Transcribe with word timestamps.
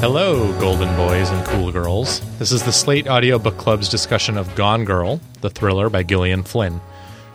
Hello, 0.00 0.52
golden 0.60 0.94
boys 0.96 1.28
and 1.30 1.44
cool 1.48 1.72
girls. 1.72 2.20
This 2.38 2.52
is 2.52 2.62
the 2.62 2.70
Slate 2.70 3.08
Audio 3.08 3.36
Book 3.36 3.56
Club's 3.56 3.88
discussion 3.88 4.38
of 4.38 4.54
Gone 4.54 4.84
Girl, 4.84 5.20
the 5.40 5.50
thriller 5.50 5.90
by 5.90 6.04
Gillian 6.04 6.44
Flynn. 6.44 6.80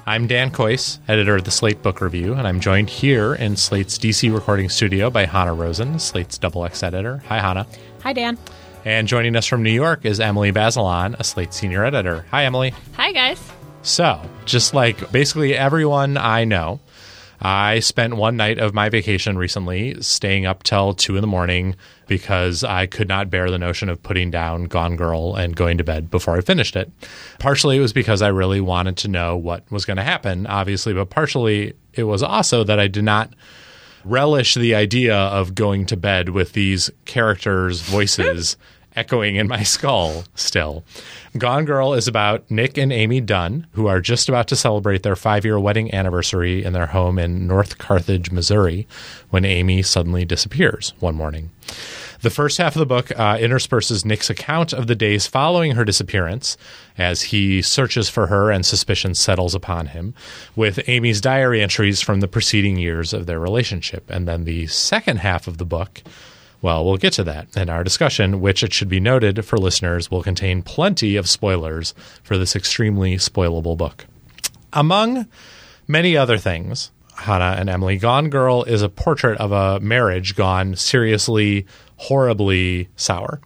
I'm 0.06 0.28
Dan 0.28 0.50
Kois, 0.50 0.98
editor 1.10 1.36
of 1.36 1.44
the 1.44 1.52
Slate 1.52 1.82
Book 1.82 2.00
Review, 2.00 2.34
and 2.34 2.48
I'm 2.48 2.62
joined 2.62 2.90
here 2.90 3.36
in 3.36 3.58
Slate's 3.58 3.98
DC 3.98 4.34
recording 4.34 4.70
studio 4.70 5.10
by 5.10 5.26
Hanna 5.26 5.54
Rosin, 5.54 6.00
Slate's 6.00 6.38
Double 6.38 6.64
X 6.64 6.84
editor. 6.84 7.22
Hi, 7.28 7.40
Hanna. 7.40 7.68
Hi, 8.02 8.14
Dan. 8.14 8.38
And 8.86 9.10
joining 9.10 9.36
us 9.36 9.46
from 9.46 9.62
New 9.62 9.70
York 9.70 10.06
is 10.06 10.22
Emily 10.22 10.54
Bazelon, 10.54 11.20
a 11.20 11.24
Slate 11.26 11.54
senior 11.54 11.84
editor. 11.84 12.26
Hi, 12.32 12.46
Emily. 12.46 12.74
Hi, 12.94 13.12
guys. 13.12 13.42
So, 13.82 14.22
just 14.46 14.74
like 14.74 15.12
basically 15.12 15.54
everyone 15.54 16.16
I 16.16 16.46
know, 16.46 16.80
I 17.42 17.82
spent 17.82 18.16
one 18.16 18.38
night 18.38 18.58
of 18.58 18.74
my 18.74 18.88
vacation 18.88 19.38
recently 19.38 20.02
staying 20.02 20.46
up 20.46 20.64
till 20.64 20.94
two 20.94 21.18
in 21.18 21.22
the 21.22 21.28
morning 21.28 21.76
because 22.08 22.64
I 22.64 22.86
could 22.86 23.08
not 23.08 23.30
bear 23.30 23.50
the 23.50 23.58
notion 23.58 23.90
of 23.90 24.02
putting 24.02 24.32
down 24.32 24.66
Gone 24.66 24.96
Girl 24.96 25.36
and 25.36 25.56
going 25.56 25.78
to 25.78 25.84
bed 25.84 26.10
before 26.10 26.38
I 26.38 26.42
finished 26.42 26.76
it. 26.76 26.92
Partially 27.40 27.78
it 27.78 27.82
was 27.82 27.94
because 27.94 28.22
I 28.22 28.28
really 28.28 28.62
wanted 28.62 28.98
to 28.98 29.08
know 29.08 29.38
what 29.38 29.70
was 29.72 29.86
going 29.86 29.98
to 29.98 30.04
happen, 30.04 30.48
obviously, 30.48 30.94
but 30.94 31.10
partially 31.10 31.74
it 31.94 32.04
was 32.04 32.24
also 32.24 32.64
that 32.64 32.80
I 32.80 32.88
did 32.88 33.04
not 33.04 33.34
relish 34.06 34.56
the 34.56 34.76
idea 34.76 35.16
of 35.16 35.56
going 35.56 35.86
to 35.88 35.98
bed 35.98 36.30
with 36.30 36.54
these 36.54 36.90
characters' 37.06 37.82
voices 37.82 38.58
echoing 38.96 39.36
in 39.36 39.48
my 39.48 39.64
skull 39.64 40.24
still. 40.36 40.84
Gone 41.38 41.66
Girl 41.66 41.94
is 41.94 42.08
about 42.08 42.50
Nick 42.52 42.78
and 42.78 42.94
Amy 42.94 43.22
Dunn, 43.22 43.68
who 43.72 43.88
are 43.88 44.00
just 44.00 44.30
about 44.30 44.48
to 44.50 44.56
celebrate 44.56 45.04
their 45.04 45.16
five 45.16 45.46
year 45.46 45.60
wedding 45.60 45.94
anniversary 45.94 46.64
in 46.64 46.74
their 46.74 46.88
home 46.88 47.18
in 47.18 47.48
North 47.48 47.78
Carthage, 47.78 48.32
Missouri, 48.32 48.88
when 49.30 49.46
Amy 49.46 49.82
suddenly 49.82 50.26
disappears 50.26 50.94
one 51.00 51.16
morning. 51.16 51.50
The 52.24 52.30
first 52.30 52.58
half 52.58 52.76
of 52.76 52.80
the 52.80 52.86
book 52.86 53.12
uh, 53.20 53.38
intersperses 53.38 54.06
Nick's 54.06 54.30
account 54.30 54.72
of 54.72 54.88
the 54.88 54.96
days 54.96 55.28
following 55.28 55.74
her 55.74 55.84
disappearance 55.84 56.56
as 56.98 57.22
he 57.24 57.62
searches 57.62 58.08
for 58.08 58.28
her 58.28 58.50
and 58.50 58.66
suspicion 58.66 59.14
settles 59.14 59.54
upon 59.54 59.88
him, 59.88 60.14
with 60.56 60.88
Amy's 60.88 61.20
diary 61.20 61.62
entries 61.62 62.00
from 62.00 62.22
the 62.22 62.30
preceding 62.30 62.78
years 62.78 63.12
of 63.12 63.26
their 63.26 63.42
relationship. 63.42 64.10
And 64.10 64.26
then 64.26 64.46
the 64.46 64.68
second 64.68 65.18
half 65.18 65.48
of 65.48 65.58
the 65.58 65.66
book 65.66 66.02
well, 66.64 66.86
we'll 66.86 66.96
get 66.96 67.12
to 67.14 67.26
that 67.26 67.56
in 67.58 67.70
our 67.70 67.84
discussion, 67.84 68.40
which 68.40 68.64
it 68.64 68.72
should 68.74 68.88
be 68.88 69.02
noted 69.02 69.46
for 69.46 69.58
listeners 69.58 70.10
will 70.10 70.24
contain 70.24 70.62
plenty 70.62 71.18
of 71.18 71.30
spoilers 71.30 71.94
for 72.24 72.38
this 72.38 72.56
extremely 72.56 73.18
spoilable 73.18 73.78
book. 73.78 74.06
Among 74.72 75.28
many 75.90 76.16
other 76.16 76.38
things, 76.38 76.90
Hanna 77.16 77.58
and 77.60 77.70
Emily, 77.70 77.98
Gone 77.98 78.30
Girl 78.30 78.64
is 78.64 78.82
a 78.82 78.88
portrait 78.88 79.38
of 79.40 79.52
a 79.52 79.82
marriage 79.82 80.38
gone 80.38 80.78
seriously, 80.78 81.66
horribly 81.98 82.88
sour. 82.96 83.42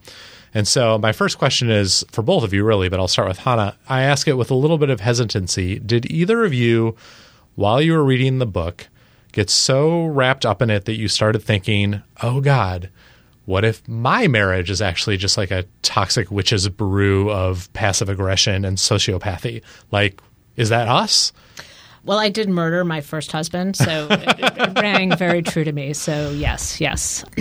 And 0.54 0.66
so, 0.66 0.96
my 0.96 1.10
first 1.10 1.38
question 1.38 1.70
is 1.70 2.04
for 2.12 2.22
both 2.22 2.44
of 2.44 2.54
you, 2.54 2.64
really, 2.64 2.88
but 2.88 3.00
I'll 3.00 3.08
start 3.08 3.28
with 3.28 3.38
Hanna. 3.38 3.76
I 3.88 4.02
ask 4.02 4.28
it 4.28 4.34
with 4.34 4.52
a 4.52 4.54
little 4.54 4.78
bit 4.78 4.90
of 4.90 5.00
hesitancy. 5.00 5.80
Did 5.80 6.08
either 6.10 6.44
of 6.44 6.54
you, 6.54 6.94
while 7.56 7.82
you 7.82 7.94
were 7.94 8.04
reading 8.04 8.38
the 8.38 8.46
book, 8.46 8.86
get 9.32 9.50
so 9.50 10.06
wrapped 10.06 10.46
up 10.46 10.62
in 10.62 10.70
it 10.70 10.84
that 10.84 10.96
you 10.96 11.08
started 11.08 11.40
thinking, 11.40 12.02
oh 12.22 12.40
God, 12.40 12.90
what 13.48 13.64
if 13.64 13.88
my 13.88 14.28
marriage 14.28 14.68
is 14.68 14.82
actually 14.82 15.16
just 15.16 15.38
like 15.38 15.50
a 15.50 15.64
toxic 15.80 16.30
witch's 16.30 16.68
brew 16.68 17.30
of 17.30 17.72
passive 17.72 18.10
aggression 18.10 18.62
and 18.62 18.76
sociopathy? 18.76 19.62
Like, 19.90 20.20
is 20.56 20.68
that 20.68 20.86
us? 20.86 21.32
Well, 22.04 22.18
I 22.18 22.28
did 22.28 22.50
murder 22.50 22.84
my 22.84 23.00
first 23.00 23.32
husband, 23.32 23.74
so 23.74 24.06
it, 24.10 24.22
it 24.38 24.78
rang 24.78 25.16
very 25.16 25.40
true 25.40 25.64
to 25.64 25.72
me. 25.72 25.94
So, 25.94 26.30
yes, 26.32 26.78
yes. 26.78 27.24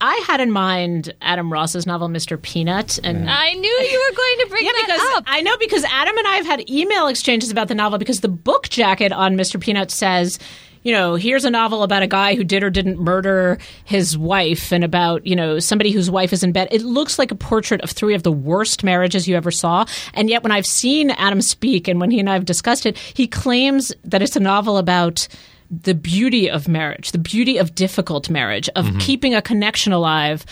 I 0.00 0.14
had 0.28 0.40
in 0.40 0.52
mind 0.52 1.12
Adam 1.20 1.52
Ross's 1.52 1.84
novel, 1.84 2.06
Mr. 2.06 2.40
Peanut, 2.40 3.00
and 3.02 3.28
I 3.28 3.54
knew 3.54 3.68
you 3.68 4.08
were 4.08 4.16
going 4.16 4.38
to 4.38 4.46
bring 4.50 4.66
yeah, 4.66 4.70
that 4.70 4.84
because 4.86 5.16
up. 5.16 5.24
I 5.26 5.40
know 5.40 5.56
because 5.58 5.82
Adam 5.82 6.16
and 6.16 6.28
I 6.28 6.36
have 6.36 6.46
had 6.46 6.70
email 6.70 7.08
exchanges 7.08 7.50
about 7.50 7.66
the 7.66 7.74
novel 7.74 7.98
because 7.98 8.20
the 8.20 8.28
book 8.28 8.68
jacket 8.68 9.10
on 9.10 9.36
Mr. 9.36 9.60
Peanut 9.60 9.90
says 9.90 10.38
you 10.82 10.92
know, 10.92 11.14
here's 11.14 11.44
a 11.44 11.50
novel 11.50 11.82
about 11.82 12.02
a 12.02 12.06
guy 12.06 12.34
who 12.34 12.44
did 12.44 12.62
or 12.62 12.70
didn't 12.70 12.98
murder 12.98 13.58
his 13.84 14.16
wife 14.16 14.72
and 14.72 14.84
about, 14.84 15.26
you 15.26 15.36
know, 15.36 15.58
somebody 15.58 15.90
whose 15.90 16.10
wife 16.10 16.32
is 16.32 16.42
in 16.42 16.52
bed. 16.52 16.68
It 16.70 16.82
looks 16.82 17.18
like 17.18 17.30
a 17.30 17.34
portrait 17.34 17.80
of 17.82 17.90
three 17.90 18.14
of 18.14 18.22
the 18.22 18.32
worst 18.32 18.84
marriages 18.84 19.26
you 19.28 19.36
ever 19.36 19.50
saw. 19.50 19.84
And 20.14 20.30
yet, 20.30 20.42
when 20.42 20.52
I've 20.52 20.66
seen 20.66 21.10
Adam 21.10 21.40
speak 21.40 21.88
and 21.88 22.00
when 22.00 22.10
he 22.10 22.20
and 22.20 22.30
I 22.30 22.34
have 22.34 22.44
discussed 22.44 22.86
it, 22.86 22.96
he 22.96 23.26
claims 23.26 23.92
that 24.04 24.22
it's 24.22 24.36
a 24.36 24.40
novel 24.40 24.78
about 24.78 25.28
the 25.70 25.94
beauty 25.94 26.48
of 26.48 26.66
marriage, 26.68 27.12
the 27.12 27.18
beauty 27.18 27.58
of 27.58 27.74
difficult 27.74 28.30
marriage, 28.30 28.70
of 28.74 28.86
Mm-hmm. 28.86 28.98
keeping 28.98 29.34
a 29.34 29.42
connection 29.42 29.92
alive, 29.92 30.46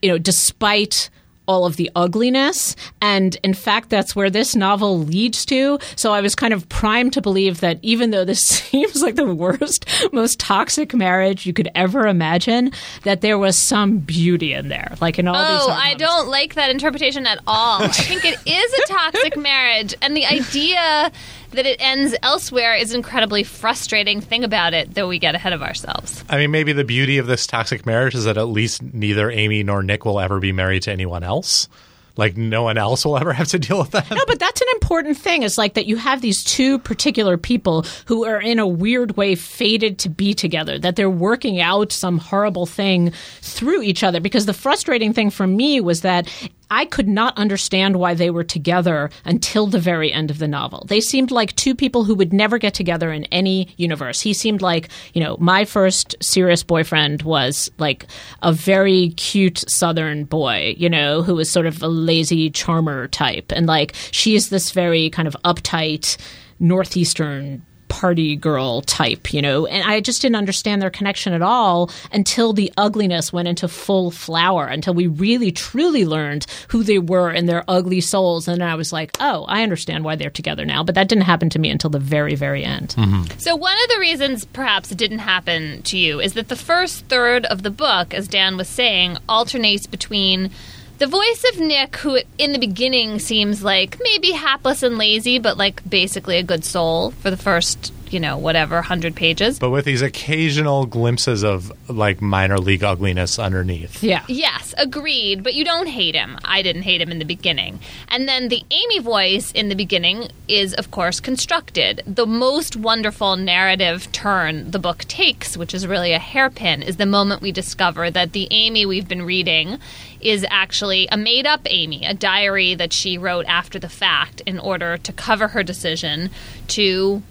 you 0.00 0.08
know, 0.08 0.18
despite 0.18 1.10
all 1.46 1.66
of 1.66 1.76
the 1.76 1.90
ugliness. 1.94 2.76
And 3.00 3.36
in 3.42 3.54
fact, 3.54 3.90
that's 3.90 4.16
where 4.16 4.30
this 4.30 4.56
novel 4.56 4.98
leads 4.98 5.44
to. 5.46 5.78
So 5.96 6.12
I 6.12 6.20
was 6.20 6.34
kind 6.34 6.54
of 6.54 6.68
primed 6.68 7.12
to 7.14 7.20
believe 7.20 7.60
that 7.60 7.78
even 7.82 8.10
though 8.10 8.24
this 8.24 8.40
seems 8.46 9.02
like 9.02 9.16
the 9.16 9.32
worst, 9.32 9.86
most 10.12 10.38
toxic 10.38 10.94
marriage 10.94 11.46
you 11.46 11.52
could 11.52 11.70
ever 11.74 12.06
imagine, 12.06 12.72
that 13.02 13.20
there 13.20 13.38
was 13.38 13.56
some 13.56 13.98
beauty 13.98 14.52
in 14.52 14.68
there. 14.68 14.94
Like 15.00 15.18
in 15.18 15.28
all 15.28 15.34
these. 15.34 15.66
Oh, 15.66 15.70
I 15.70 15.94
don't 15.94 16.28
like 16.28 16.54
that 16.54 16.70
interpretation 16.70 17.26
at 17.26 17.38
all. 17.46 17.82
I 17.82 17.88
think 17.88 18.24
it 18.24 18.38
is 18.46 18.72
a 18.72 18.86
toxic 18.86 19.36
marriage, 19.36 19.94
and 20.02 20.16
the 20.16 20.26
idea 20.26 21.12
that 21.54 21.66
it 21.66 21.80
ends 21.80 22.14
elsewhere 22.22 22.74
is 22.74 22.90
an 22.90 22.96
incredibly 22.96 23.42
frustrating 23.42 24.20
thing 24.20 24.44
about 24.44 24.74
it, 24.74 24.94
though 24.94 25.08
we 25.08 25.18
get 25.18 25.34
ahead 25.34 25.52
of 25.52 25.62
ourselves. 25.62 26.24
I 26.28 26.36
mean, 26.36 26.50
maybe 26.50 26.72
the 26.72 26.84
beauty 26.84 27.18
of 27.18 27.26
this 27.26 27.46
toxic 27.46 27.86
marriage 27.86 28.14
is 28.14 28.24
that 28.24 28.36
at 28.36 28.48
least 28.48 28.82
neither 28.82 29.30
Amy 29.30 29.62
nor 29.62 29.82
Nick 29.82 30.04
will 30.04 30.20
ever 30.20 30.40
be 30.40 30.52
married 30.52 30.82
to 30.82 30.92
anyone 30.92 31.22
else. 31.22 31.68
Like, 32.16 32.36
no 32.36 32.62
one 32.62 32.78
else 32.78 33.04
will 33.04 33.18
ever 33.18 33.32
have 33.32 33.48
to 33.48 33.58
deal 33.58 33.78
with 33.78 33.90
that. 33.90 34.10
No, 34.10 34.22
but 34.26 34.38
that's 34.38 34.60
an 34.60 34.68
important 34.74 35.16
thing. 35.16 35.42
Is 35.42 35.58
like 35.58 35.74
that 35.74 35.86
you 35.86 35.96
have 35.96 36.20
these 36.20 36.44
two 36.44 36.78
particular 36.78 37.36
people 37.36 37.84
who 38.06 38.24
are 38.24 38.40
in 38.40 38.58
a 38.58 38.66
weird 38.66 39.16
way 39.16 39.34
fated 39.34 39.98
to 40.00 40.08
be 40.08 40.34
together, 40.34 40.78
that 40.78 40.96
they're 40.96 41.10
working 41.10 41.60
out 41.60 41.92
some 41.92 42.18
horrible 42.18 42.66
thing 42.66 43.12
through 43.40 43.82
each 43.82 44.04
other. 44.04 44.20
Because 44.20 44.46
the 44.46 44.54
frustrating 44.54 45.12
thing 45.12 45.30
for 45.30 45.46
me 45.46 45.80
was 45.80 46.02
that 46.02 46.28
I 46.70 46.84
could 46.84 47.08
not 47.08 47.36
understand 47.36 47.96
why 47.96 48.14
they 48.14 48.30
were 48.30 48.44
together 48.44 49.10
until 49.24 49.66
the 49.66 49.78
very 49.78 50.12
end 50.12 50.30
of 50.30 50.38
the 50.38 50.48
novel. 50.48 50.84
They 50.88 51.00
seemed 51.00 51.30
like 51.30 51.54
two 51.56 51.74
people 51.74 52.04
who 52.04 52.14
would 52.14 52.32
never 52.32 52.58
get 52.58 52.74
together 52.74 53.12
in 53.12 53.24
any 53.26 53.68
universe. 53.76 54.20
He 54.20 54.32
seemed 54.32 54.62
like, 54.62 54.88
you 55.12 55.22
know, 55.22 55.36
my 55.38 55.64
first 55.64 56.16
serious 56.20 56.62
boyfriend 56.62 57.22
was 57.22 57.70
like 57.78 58.06
a 58.42 58.52
very 58.52 59.10
cute 59.10 59.64
southern 59.68 60.24
boy, 60.24 60.74
you 60.76 60.88
know, 60.88 61.22
who 61.22 61.34
was 61.34 61.50
sort 61.50 61.66
of 61.66 61.82
a 61.82 61.88
lazy 61.88 62.50
charmer 62.50 63.08
type. 63.08 63.52
And 63.52 63.66
like 63.66 63.94
she 64.10 64.34
is 64.34 64.48
this 64.48 64.70
very 64.70 65.10
kind 65.10 65.28
of 65.28 65.36
uptight 65.44 66.16
northeastern 66.60 67.64
party 67.94 68.34
girl 68.34 68.80
type, 68.82 69.32
you 69.32 69.40
know, 69.40 69.66
and 69.66 69.88
I 69.88 70.00
just 70.00 70.20
didn't 70.20 70.34
understand 70.34 70.82
their 70.82 70.90
connection 70.90 71.32
at 71.32 71.42
all 71.42 71.92
until 72.10 72.52
the 72.52 72.72
ugliness 72.76 73.32
went 73.32 73.46
into 73.46 73.68
full 73.68 74.10
flower, 74.10 74.66
until 74.66 74.94
we 74.94 75.06
really 75.06 75.52
truly 75.52 76.04
learned 76.04 76.44
who 76.66 76.82
they 76.82 76.98
were 76.98 77.30
and 77.30 77.48
their 77.48 77.62
ugly 77.68 78.00
souls. 78.00 78.48
And 78.48 78.64
I 78.64 78.74
was 78.74 78.92
like, 78.92 79.16
oh, 79.20 79.44
I 79.44 79.62
understand 79.62 80.04
why 80.04 80.16
they're 80.16 80.28
together 80.28 80.64
now. 80.64 80.82
But 80.82 80.96
that 80.96 81.06
didn't 81.06 81.22
happen 81.22 81.50
to 81.50 81.60
me 81.60 81.70
until 81.70 81.88
the 81.88 82.00
very, 82.00 82.34
very 82.34 82.64
end. 82.64 82.96
So, 83.38 83.54
one 83.54 83.76
of 83.84 83.88
the 83.90 84.00
reasons 84.00 84.44
perhaps 84.44 84.90
it 84.90 84.98
didn't 84.98 85.20
happen 85.20 85.82
to 85.82 85.96
you 85.96 86.18
is 86.18 86.32
that 86.32 86.48
the 86.48 86.56
first 86.56 87.06
third 87.06 87.44
of 87.46 87.62
the 87.62 87.70
book, 87.70 88.12
as 88.12 88.26
Dan 88.26 88.56
was 88.56 88.68
saying, 88.68 89.18
alternates 89.28 89.86
between 89.86 90.50
the 90.98 91.06
voice 91.06 91.44
of 91.52 91.60
Nick, 91.60 91.96
who 91.96 92.18
in 92.38 92.52
the 92.52 92.58
beginning 92.58 93.18
seems 93.18 93.62
like 93.62 93.98
maybe 94.00 94.32
hapless 94.32 94.82
and 94.82 94.96
lazy, 94.98 95.38
but 95.38 95.56
like 95.56 95.88
basically 95.88 96.36
a 96.36 96.42
good 96.42 96.64
soul 96.64 97.10
for 97.10 97.30
the 97.30 97.36
first, 97.36 97.92
you 98.14 98.20
know, 98.20 98.38
whatever, 98.38 98.76
100 98.76 99.14
pages. 99.14 99.58
But 99.58 99.70
with 99.70 99.84
these 99.84 100.00
occasional 100.00 100.86
glimpses 100.86 101.42
of 101.42 101.72
like 101.90 102.22
minor 102.22 102.58
league 102.58 102.84
ugliness 102.84 103.38
underneath. 103.38 104.02
Yeah. 104.02 104.24
Yes, 104.28 104.74
agreed, 104.78 105.42
but 105.42 105.54
you 105.54 105.64
don't 105.64 105.88
hate 105.88 106.14
him. 106.14 106.38
I 106.44 106.62
didn't 106.62 106.82
hate 106.82 107.00
him 107.00 107.10
in 107.10 107.18
the 107.18 107.24
beginning. 107.24 107.80
And 108.08 108.28
then 108.28 108.48
the 108.48 108.62
Amy 108.70 109.00
voice 109.00 109.50
in 109.52 109.68
the 109.68 109.74
beginning 109.74 110.28
is, 110.48 110.72
of 110.74 110.90
course, 110.90 111.20
constructed. 111.20 112.02
The 112.06 112.26
most 112.26 112.76
wonderful 112.76 113.36
narrative 113.36 114.10
turn 114.12 114.70
the 114.70 114.78
book 114.78 115.04
takes, 115.04 115.56
which 115.56 115.74
is 115.74 115.86
really 115.86 116.12
a 116.12 116.18
hairpin, 116.18 116.82
is 116.82 116.96
the 116.96 117.06
moment 117.06 117.42
we 117.42 117.52
discover 117.52 118.10
that 118.10 118.32
the 118.32 118.48
Amy 118.50 118.86
we've 118.86 119.08
been 119.08 119.24
reading 119.24 119.78
is 120.20 120.46
actually 120.48 121.08
a 121.12 121.16
made 121.16 121.46
up 121.46 121.60
Amy, 121.66 122.04
a 122.04 122.14
diary 122.14 122.74
that 122.74 122.92
she 122.92 123.18
wrote 123.18 123.44
after 123.46 123.78
the 123.78 123.88
fact 123.88 124.40
in 124.46 124.58
order 124.58 124.96
to 124.96 125.12
cover 125.12 125.48
her 125.48 125.62
decision 125.62 126.30
to 126.68 127.22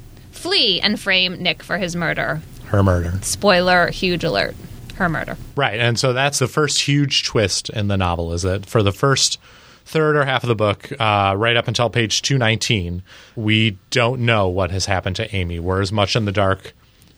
flee 0.44 0.82
and 0.82 1.00
frame 1.00 1.42
Nick 1.42 1.64
for 1.64 1.78
his 1.78 1.96
murder. 1.96 2.42
Her 2.66 2.84
murder. 2.84 3.14
Spoiler, 3.22 3.90
huge 3.90 4.26
alert. 4.26 4.56
Her 4.96 5.08
murder. 5.08 5.38
Right. 5.56 5.80
And 5.80 5.98
so 5.98 6.12
that's 6.12 6.40
the 6.40 6.50
first 6.50 6.82
huge 6.82 7.24
twist 7.24 7.70
in 7.70 7.88
the 7.88 7.96
novel 7.96 8.34
is 8.34 8.42
that 8.42 8.66
for 8.66 8.84
the 8.84 8.92
first 8.92 9.40
third 9.86 10.18
or 10.18 10.26
half 10.26 10.44
of 10.44 10.50
the 10.50 10.56
book, 10.56 10.92
uh, 11.00 11.34
right 11.38 11.56
up 11.56 11.70
until 11.70 11.90
page 11.90 12.22
219, 12.22 13.04
we 13.38 13.78
don't 13.90 14.20
know 14.20 14.50
what 14.50 14.72
has 14.72 14.86
happened 14.86 15.16
to 15.16 15.34
Amy. 15.34 15.60
We're 15.60 15.82
as 15.82 15.94
much 15.94 16.16
in 16.16 16.26
the 16.26 16.32
dark 16.34 16.74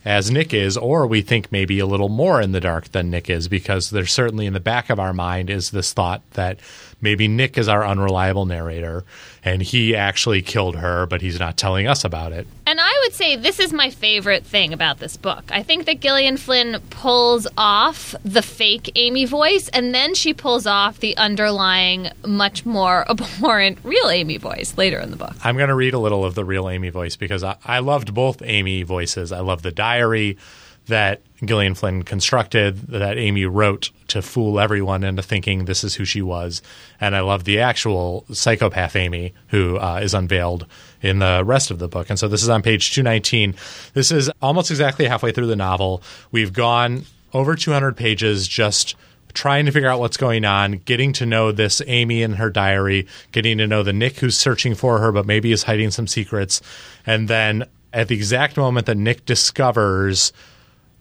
as 0.06 0.30
Nick 0.30 0.54
is, 0.54 0.78
or 0.78 1.07
we 1.07 1.21
think 1.21 1.51
maybe 1.51 1.80
a 1.80 1.88
little 1.88 2.10
more 2.10 2.39
in 2.39 2.51
the 2.51 2.62
dark 2.62 2.92
than 2.92 3.10
Nick 3.10 3.28
is, 3.28 3.48
because 3.48 3.89
there's 3.89 4.13
certainly 4.13 4.45
in 4.45 4.54
the 4.54 4.60
back 4.60 4.92
of 4.92 5.00
our 5.00 5.13
mind 5.13 5.50
is 5.50 5.71
this 5.71 5.94
thought 5.94 6.21
that 6.33 6.60
maybe 7.01 7.27
Nick 7.27 7.57
is 7.57 7.68
our 7.68 7.86
unreliable 7.86 8.45
narrator 8.45 9.06
and 9.45 9.62
he 9.62 9.95
actually 9.95 10.42
killed 10.42 10.75
her, 10.75 11.06
but 11.06 11.21
he's 11.21 11.39
not 11.39 11.56
telling 11.56 11.86
us 11.86 12.03
about 12.03 12.33
it. 12.33 12.47
And 12.65 12.80
I 12.81 13.01
would 13.03 13.13
say 13.13 13.36
this 13.36 13.59
is 13.59 13.71
my 13.71 13.92
favorite 13.92 14.44
thing 14.44 14.74
about 14.74 14.97
this 14.97 15.18
book. 15.18 15.44
I 15.51 15.62
think 15.62 15.86
that 15.86 16.00
Gillian 16.00 16.38
Flynn 16.38 16.81
pulls 16.89 17.45
off 17.56 18.15
the 18.25 18.42
fake 18.42 18.92
Amy 18.95 19.25
voice, 19.25 19.69
and 19.69 19.94
then 19.94 20.15
she 20.15 20.33
pulls 20.33 20.65
off 20.65 21.00
the 21.00 21.15
underlying, 21.18 22.09
much 22.25 22.65
more 22.65 23.09
abhorrent 23.09 23.77
real 23.83 24.09
Amy 24.09 24.38
voice 24.38 24.75
later 24.77 25.00
in 25.00 25.12
the 25.12 25.18
book. 25.18 25.36
I'm 25.44 25.57
going 25.57 25.69
to 25.69 25.75
read 25.75 25.94
a 25.94 26.00
little 26.00 26.25
of 26.25 26.33
the 26.33 26.44
real 26.44 26.68
Amy 26.68 26.89
voice 26.89 27.15
because 27.15 27.44
I, 27.44 27.57
I 27.63 27.80
loved 27.80 28.15
both 28.15 28.42
Amy 28.44 28.81
voices. 28.81 29.31
I 29.31 29.42
love 29.42 29.62
the 29.62 29.71
diary 29.71 30.38
that 30.87 31.21
Gillian 31.43 31.75
Flynn 31.75 32.03
constructed, 32.03 32.77
that 32.87 33.17
Amy 33.17 33.45
wrote 33.45 33.91
to 34.09 34.21
fool 34.21 34.59
everyone 34.59 35.03
into 35.03 35.21
thinking 35.21 35.65
this 35.65 35.83
is 35.83 35.95
who 35.95 36.05
she 36.05 36.21
was. 36.21 36.61
And 37.01 37.15
I 37.15 37.21
love 37.21 37.43
the 37.43 37.59
actual 37.59 38.25
psychopath 38.31 38.95
Amy, 38.95 39.33
who 39.47 39.77
uh, 39.77 39.99
is 40.01 40.13
unveiled 40.13 40.65
in 41.01 41.19
the 41.19 41.43
rest 41.45 41.71
of 41.71 41.79
the 41.79 41.87
book. 41.87 42.09
And 42.09 42.17
so 42.17 42.27
this 42.27 42.43
is 42.43 42.49
on 42.49 42.61
page 42.61 42.93
219. 42.93 43.55
This 43.93 44.11
is 44.11 44.29
almost 44.41 44.71
exactly 44.71 45.05
halfway 45.05 45.31
through 45.31 45.47
the 45.47 45.55
novel. 45.55 46.01
We've 46.31 46.53
gone 46.53 47.03
over 47.33 47.55
200 47.55 47.97
pages 47.97 48.47
just 48.47 48.95
trying 49.33 49.65
to 49.65 49.71
figure 49.71 49.89
out 49.89 49.99
what's 49.99 50.17
going 50.17 50.45
on, 50.45 50.73
getting 50.85 51.11
to 51.13 51.25
know 51.25 51.51
this 51.51 51.81
Amy 51.85 52.23
in 52.23 52.33
her 52.33 52.49
diary, 52.49 53.05
getting 53.33 53.57
to 53.57 53.67
know 53.67 53.83
the 53.83 53.91
Nick 53.93 54.17
who's 54.17 54.37
searching 54.37 54.73
for 54.73 54.99
her, 54.99 55.11
but 55.11 55.25
maybe 55.25 55.51
is 55.51 55.63
hiding 55.63 55.91
some 55.91 56.07
secrets. 56.07 56.61
And 57.05 57.27
then 57.27 57.65
at 57.93 58.07
the 58.07 58.15
exact 58.15 58.57
moment 58.57 58.85
that 58.85 58.97
Nick 58.97 59.25
discovers 59.25 60.31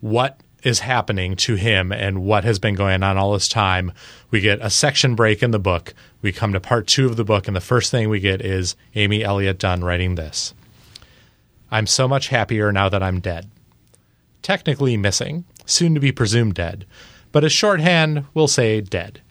what 0.05 0.39
is 0.61 0.81
happening 0.81 1.35
to 1.35 1.55
him 1.55 1.91
and 1.91 2.23
what 2.23 2.43
has 2.43 2.59
been 2.59 2.75
going 2.75 3.01
on 3.01 3.17
all 3.17 3.33
this 3.33 3.47
time. 3.47 3.91
We 4.29 4.39
get 4.39 4.59
a 4.61 4.69
section 4.69 5.15
break 5.15 5.41
in 5.41 5.49
the 5.49 5.57
book. 5.57 5.95
We 6.21 6.31
come 6.31 6.53
to 6.53 6.59
part 6.59 6.85
two 6.85 7.07
of 7.07 7.15
the 7.15 7.23
book, 7.23 7.47
and 7.47 7.55
the 7.55 7.61
first 7.61 7.89
thing 7.89 8.07
we 8.07 8.19
get 8.19 8.39
is 8.39 8.75
Amy 8.93 9.23
Elliott 9.23 9.57
Dunn 9.57 9.83
writing 9.83 10.13
this 10.13 10.53
I'm 11.71 11.87
so 11.87 12.07
much 12.07 12.27
happier 12.27 12.71
now 12.71 12.87
that 12.87 13.01
I'm 13.01 13.19
dead. 13.19 13.49
Technically 14.43 14.95
missing, 14.95 15.43
soon 15.65 15.95
to 15.95 15.99
be 15.99 16.11
presumed 16.11 16.53
dead, 16.53 16.85
but 17.31 17.43
as 17.43 17.51
shorthand, 17.51 18.25
we'll 18.35 18.47
say 18.47 18.81
dead. 18.81 19.21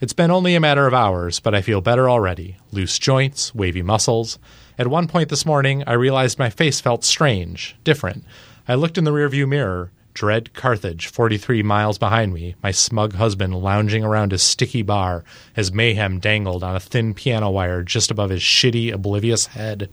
It's 0.00 0.12
been 0.12 0.30
only 0.30 0.54
a 0.54 0.60
matter 0.60 0.86
of 0.86 0.94
hours, 0.94 1.40
but 1.40 1.56
I 1.56 1.60
feel 1.60 1.80
better 1.80 2.08
already. 2.08 2.56
Loose 2.70 3.00
joints, 3.00 3.52
wavy 3.52 3.82
muscles. 3.82 4.38
At 4.78 4.86
one 4.86 5.08
point 5.08 5.28
this 5.28 5.44
morning, 5.44 5.82
I 5.88 5.94
realized 5.94 6.38
my 6.38 6.50
face 6.50 6.80
felt 6.80 7.02
strange, 7.02 7.74
different. 7.82 8.24
I 8.68 8.76
looked 8.76 8.96
in 8.96 9.02
the 9.02 9.10
rearview 9.10 9.48
mirror 9.48 9.90
dread 10.14 10.52
Carthage, 10.54 11.06
43 11.06 11.62
miles 11.62 11.98
behind 11.98 12.32
me, 12.34 12.54
my 12.62 12.70
smug 12.70 13.14
husband 13.14 13.54
lounging 13.62 14.04
around 14.04 14.32
his 14.32 14.42
sticky 14.42 14.82
bar 14.82 15.24
as 15.56 15.72
mayhem 15.72 16.18
dangled 16.18 16.62
on 16.62 16.76
a 16.76 16.80
thin 16.80 17.14
piano 17.14 17.50
wire 17.50 17.82
just 17.82 18.10
above 18.10 18.30
his 18.30 18.42
shitty, 18.42 18.92
oblivious 18.92 19.46
head. 19.46 19.90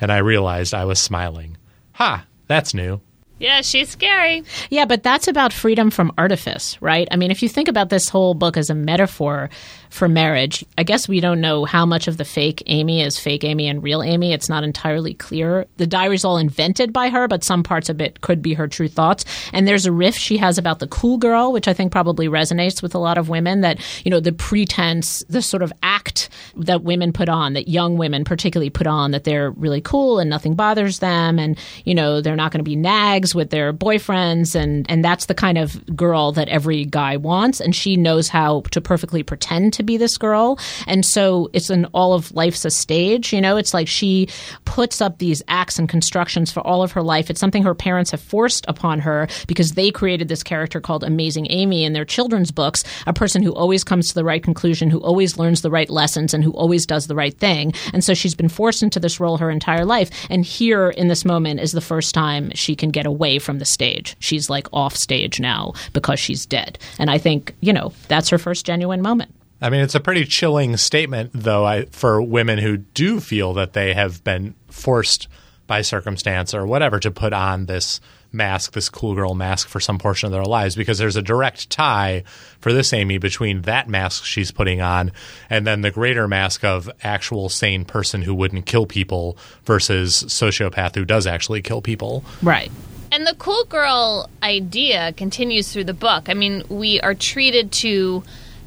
And 0.00 0.10
I 0.12 0.18
realized 0.18 0.74
I 0.74 0.84
was 0.84 0.98
smiling. 0.98 1.56
Ha! 1.92 2.26
That's 2.46 2.74
new. 2.74 3.00
Yeah, 3.38 3.62
she's 3.62 3.88
scary. 3.88 4.44
Yeah, 4.70 4.84
but 4.84 5.02
that's 5.02 5.26
about 5.26 5.52
freedom 5.52 5.90
from 5.90 6.12
artifice, 6.16 6.80
right? 6.80 7.08
I 7.10 7.16
mean, 7.16 7.30
if 7.30 7.42
you 7.42 7.48
think 7.48 7.68
about 7.68 7.90
this 7.90 8.08
whole 8.08 8.34
book 8.34 8.56
as 8.56 8.70
a 8.70 8.74
metaphor 8.74 9.50
for 9.94 10.08
marriage, 10.08 10.64
I 10.76 10.82
guess 10.82 11.06
we 11.06 11.20
don't 11.20 11.40
know 11.40 11.64
how 11.64 11.86
much 11.86 12.08
of 12.08 12.16
the 12.16 12.24
fake 12.24 12.64
Amy 12.66 13.00
is 13.00 13.16
fake 13.16 13.44
Amy 13.44 13.68
and 13.68 13.80
real 13.80 14.02
Amy. 14.02 14.32
It's 14.32 14.48
not 14.48 14.64
entirely 14.64 15.14
clear. 15.14 15.66
The 15.76 15.86
diary's 15.86 16.24
all 16.24 16.36
invented 16.36 16.92
by 16.92 17.10
her, 17.10 17.28
but 17.28 17.44
some 17.44 17.62
parts 17.62 17.88
of 17.88 18.00
it 18.00 18.20
could 18.20 18.42
be 18.42 18.54
her 18.54 18.66
true 18.66 18.88
thoughts. 18.88 19.24
And 19.52 19.68
there's 19.68 19.86
a 19.86 19.92
riff 19.92 20.16
she 20.16 20.36
has 20.38 20.58
about 20.58 20.80
the 20.80 20.88
cool 20.88 21.16
girl, 21.16 21.52
which 21.52 21.68
I 21.68 21.72
think 21.74 21.92
probably 21.92 22.26
resonates 22.26 22.82
with 22.82 22.96
a 22.96 22.98
lot 22.98 23.18
of 23.18 23.28
women 23.28 23.60
that, 23.60 23.78
you 24.04 24.10
know, 24.10 24.18
the 24.18 24.32
pretense, 24.32 25.22
the 25.28 25.40
sort 25.40 25.62
of 25.62 25.72
act 25.84 26.28
that 26.56 26.82
women 26.82 27.12
put 27.12 27.28
on, 27.28 27.52
that 27.52 27.68
young 27.68 27.96
women 27.96 28.24
particularly 28.24 28.70
put 28.70 28.88
on, 28.88 29.12
that 29.12 29.22
they're 29.22 29.52
really 29.52 29.80
cool 29.80 30.18
and 30.18 30.28
nothing 30.28 30.56
bothers 30.56 30.98
them. 30.98 31.38
And, 31.38 31.56
you 31.84 31.94
know, 31.94 32.20
they're 32.20 32.34
not 32.34 32.50
going 32.50 32.64
to 32.64 32.68
be 32.68 32.74
nags 32.74 33.32
with 33.32 33.50
their 33.50 33.72
boyfriends 33.72 34.56
and 34.56 34.90
and 34.90 35.04
that's 35.04 35.26
the 35.26 35.34
kind 35.34 35.56
of 35.56 35.86
girl 35.94 36.32
that 36.32 36.48
every 36.48 36.84
guy 36.84 37.16
wants 37.16 37.60
and 37.60 37.76
she 37.76 37.96
knows 37.96 38.26
how 38.26 38.62
to 38.72 38.80
perfectly 38.80 39.22
pretend 39.22 39.72
to 39.74 39.83
be 39.84 39.96
this 39.96 40.16
girl 40.16 40.58
and 40.86 41.04
so 41.04 41.48
it's 41.52 41.70
in 41.70 41.84
all 41.86 42.14
of 42.14 42.32
life's 42.32 42.64
a 42.64 42.70
stage 42.70 43.32
you 43.32 43.40
know 43.40 43.56
it's 43.56 43.74
like 43.74 43.88
she 43.88 44.28
puts 44.64 45.00
up 45.00 45.18
these 45.18 45.42
acts 45.48 45.78
and 45.78 45.88
constructions 45.88 46.50
for 46.50 46.60
all 46.60 46.82
of 46.82 46.92
her 46.92 47.02
life 47.02 47.30
it's 47.30 47.40
something 47.40 47.62
her 47.62 47.74
parents 47.74 48.10
have 48.10 48.20
forced 48.20 48.64
upon 48.68 49.00
her 49.00 49.28
because 49.46 49.72
they 49.72 49.90
created 49.90 50.28
this 50.28 50.42
character 50.42 50.80
called 50.80 51.04
amazing 51.04 51.46
amy 51.50 51.84
in 51.84 51.92
their 51.92 52.04
children's 52.04 52.50
books 52.50 52.84
a 53.06 53.12
person 53.12 53.42
who 53.42 53.52
always 53.54 53.84
comes 53.84 54.08
to 54.08 54.14
the 54.14 54.24
right 54.24 54.42
conclusion 54.42 54.90
who 54.90 55.00
always 55.00 55.38
learns 55.38 55.62
the 55.62 55.70
right 55.70 55.90
lessons 55.90 56.34
and 56.34 56.42
who 56.42 56.52
always 56.52 56.86
does 56.86 57.06
the 57.06 57.14
right 57.14 57.38
thing 57.38 57.72
and 57.92 58.02
so 58.04 58.14
she's 58.14 58.34
been 58.34 58.48
forced 58.48 58.82
into 58.82 59.00
this 59.00 59.20
role 59.20 59.36
her 59.36 59.50
entire 59.50 59.84
life 59.84 60.10
and 60.30 60.44
here 60.44 60.90
in 60.90 61.08
this 61.08 61.24
moment 61.24 61.60
is 61.60 61.72
the 61.72 61.80
first 61.80 62.14
time 62.14 62.50
she 62.54 62.74
can 62.74 62.90
get 62.90 63.06
away 63.06 63.38
from 63.38 63.58
the 63.58 63.64
stage. 63.64 64.16
She's 64.18 64.48
like 64.48 64.68
off 64.72 64.94
stage 64.94 65.40
now 65.40 65.72
because 65.92 66.18
she's 66.18 66.46
dead. 66.46 66.78
And 66.98 67.10
I 67.10 67.18
think, 67.18 67.54
you 67.60 67.72
know, 67.72 67.92
that's 68.08 68.28
her 68.30 68.38
first 68.38 68.66
genuine 68.66 69.02
moment. 69.02 69.34
I 69.60 69.70
mean, 69.70 69.80
it's 69.80 69.94
a 69.94 70.00
pretty 70.00 70.24
chilling 70.24 70.76
statement, 70.76 71.30
though, 71.32 71.64
I, 71.64 71.86
for 71.86 72.20
women 72.20 72.58
who 72.58 72.76
do 72.78 73.20
feel 73.20 73.54
that 73.54 73.72
they 73.72 73.94
have 73.94 74.22
been 74.24 74.54
forced 74.68 75.28
by 75.66 75.80
circumstance 75.80 76.52
or 76.54 76.66
whatever 76.66 77.00
to 77.00 77.10
put 77.10 77.32
on 77.32 77.66
this 77.66 78.00
mask, 78.32 78.72
this 78.72 78.88
cool 78.88 79.14
girl 79.14 79.34
mask 79.34 79.68
for 79.68 79.80
some 79.80 79.98
portion 79.98 80.26
of 80.26 80.32
their 80.32 80.44
lives, 80.44 80.74
because 80.74 80.98
there's 80.98 81.16
a 81.16 81.22
direct 81.22 81.70
tie 81.70 82.24
for 82.60 82.72
this 82.72 82.92
Amy 82.92 83.16
between 83.16 83.62
that 83.62 83.88
mask 83.88 84.24
she's 84.24 84.50
putting 84.50 84.80
on 84.80 85.12
and 85.48 85.66
then 85.66 85.80
the 85.80 85.90
greater 85.90 86.26
mask 86.28 86.64
of 86.64 86.90
actual 87.02 87.48
sane 87.48 87.84
person 87.84 88.22
who 88.22 88.34
wouldn't 88.34 88.66
kill 88.66 88.86
people 88.86 89.38
versus 89.64 90.24
sociopath 90.24 90.94
who 90.96 91.04
does 91.04 91.26
actually 91.26 91.62
kill 91.62 91.80
people. 91.80 92.24
Right. 92.42 92.70
And 93.12 93.26
the 93.26 93.36
cool 93.36 93.64
girl 93.64 94.28
idea 94.42 95.12
continues 95.12 95.72
through 95.72 95.84
the 95.84 95.94
book. 95.94 96.28
I 96.28 96.34
mean, 96.34 96.64
we 96.68 97.00
are 97.00 97.14
treated 97.14 97.70
to 97.72 98.24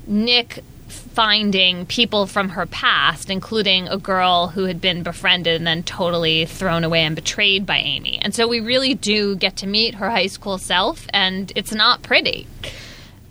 Nick 0.07 0.63
finding 0.97 1.85
people 1.85 2.25
from 2.27 2.49
her 2.49 2.65
past, 2.65 3.29
including 3.29 3.87
a 3.87 3.97
girl 3.97 4.47
who 4.47 4.65
had 4.65 4.81
been 4.81 5.03
befriended 5.03 5.55
and 5.55 5.65
then 5.65 5.83
totally 5.83 6.45
thrown 6.45 6.83
away 6.83 7.01
and 7.01 7.15
betrayed 7.15 7.65
by 7.65 7.77
Amy. 7.77 8.19
And 8.21 8.33
so 8.35 8.47
we 8.47 8.59
really 8.59 8.93
do 8.93 9.35
get 9.35 9.55
to 9.57 9.67
meet 9.67 9.95
her 9.95 10.09
high 10.09 10.27
school 10.27 10.57
self, 10.57 11.07
and 11.13 11.51
it's 11.55 11.73
not 11.73 12.01
pretty. 12.01 12.47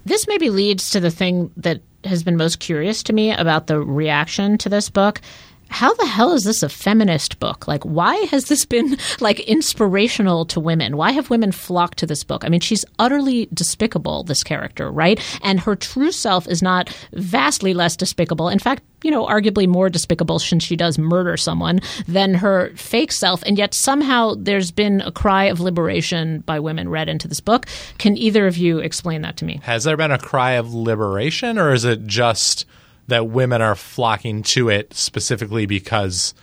This 0.04 0.26
maybe 0.28 0.50
leads 0.50 0.90
to 0.90 1.00
the 1.00 1.10
thing 1.10 1.50
that 1.56 1.80
has 2.04 2.22
been 2.22 2.36
most 2.36 2.60
curious 2.60 3.02
to 3.04 3.12
me 3.12 3.32
about 3.32 3.66
the 3.66 3.80
reaction 3.80 4.58
to 4.58 4.68
this 4.68 4.88
book 4.88 5.20
how 5.68 5.94
the 5.94 6.06
hell 6.06 6.32
is 6.32 6.44
this 6.44 6.62
a 6.62 6.68
feminist 6.68 7.38
book? 7.38 7.66
Like, 7.68 7.84
why 7.84 8.14
has 8.30 8.44
this 8.46 8.64
been 8.64 8.96
like 9.20 9.40
inspirational 9.40 10.44
to 10.46 10.60
women? 10.60 10.96
Why 10.96 11.12
have 11.12 11.30
women 11.30 11.52
flocked 11.52 11.98
to 11.98 12.06
this 12.06 12.24
book? 12.24 12.44
I 12.44 12.48
mean, 12.48 12.60
she's 12.60 12.84
utterly 12.98 13.48
despicable, 13.52 14.24
this 14.24 14.42
character, 14.42 14.90
right? 14.90 15.20
And 15.42 15.60
her 15.60 15.76
true 15.76 16.12
self 16.12 16.46
is 16.48 16.62
not 16.62 16.88
vastly 17.12 17.74
less 17.74 17.96
despicable. 17.96 18.48
In 18.48 18.58
fact, 18.58 18.82
you 19.02 19.10
know, 19.10 19.26
arguably 19.26 19.68
more 19.68 19.88
despicable 19.88 20.38
since 20.38 20.64
she 20.64 20.76
does 20.76 20.98
murder 20.98 21.36
someone 21.36 21.80
than 22.08 22.34
her 22.34 22.72
fake 22.74 23.12
self. 23.12 23.42
And 23.42 23.58
yet 23.58 23.74
somehow 23.74 24.34
there's 24.36 24.70
been 24.70 25.00
a 25.02 25.12
cry 25.12 25.44
of 25.44 25.60
liberation 25.60 26.40
by 26.40 26.58
women 26.58 26.88
read 26.88 27.08
into 27.08 27.28
this 27.28 27.40
book. 27.40 27.66
Can 27.98 28.16
either 28.16 28.46
of 28.46 28.56
you 28.56 28.78
explain 28.78 29.22
that 29.22 29.36
to 29.38 29.44
me? 29.44 29.60
Has 29.62 29.84
there 29.84 29.96
been 29.96 30.10
a 30.10 30.18
cry 30.18 30.52
of 30.52 30.74
liberation, 30.74 31.58
or 31.58 31.72
is 31.72 31.84
it 31.84 32.06
just 32.06 32.66
that 33.08 33.28
women 33.28 33.62
are 33.62 33.74
flocking 33.74 34.42
to 34.42 34.68
it 34.68 34.94
specifically 34.94 35.66
because 35.66 36.34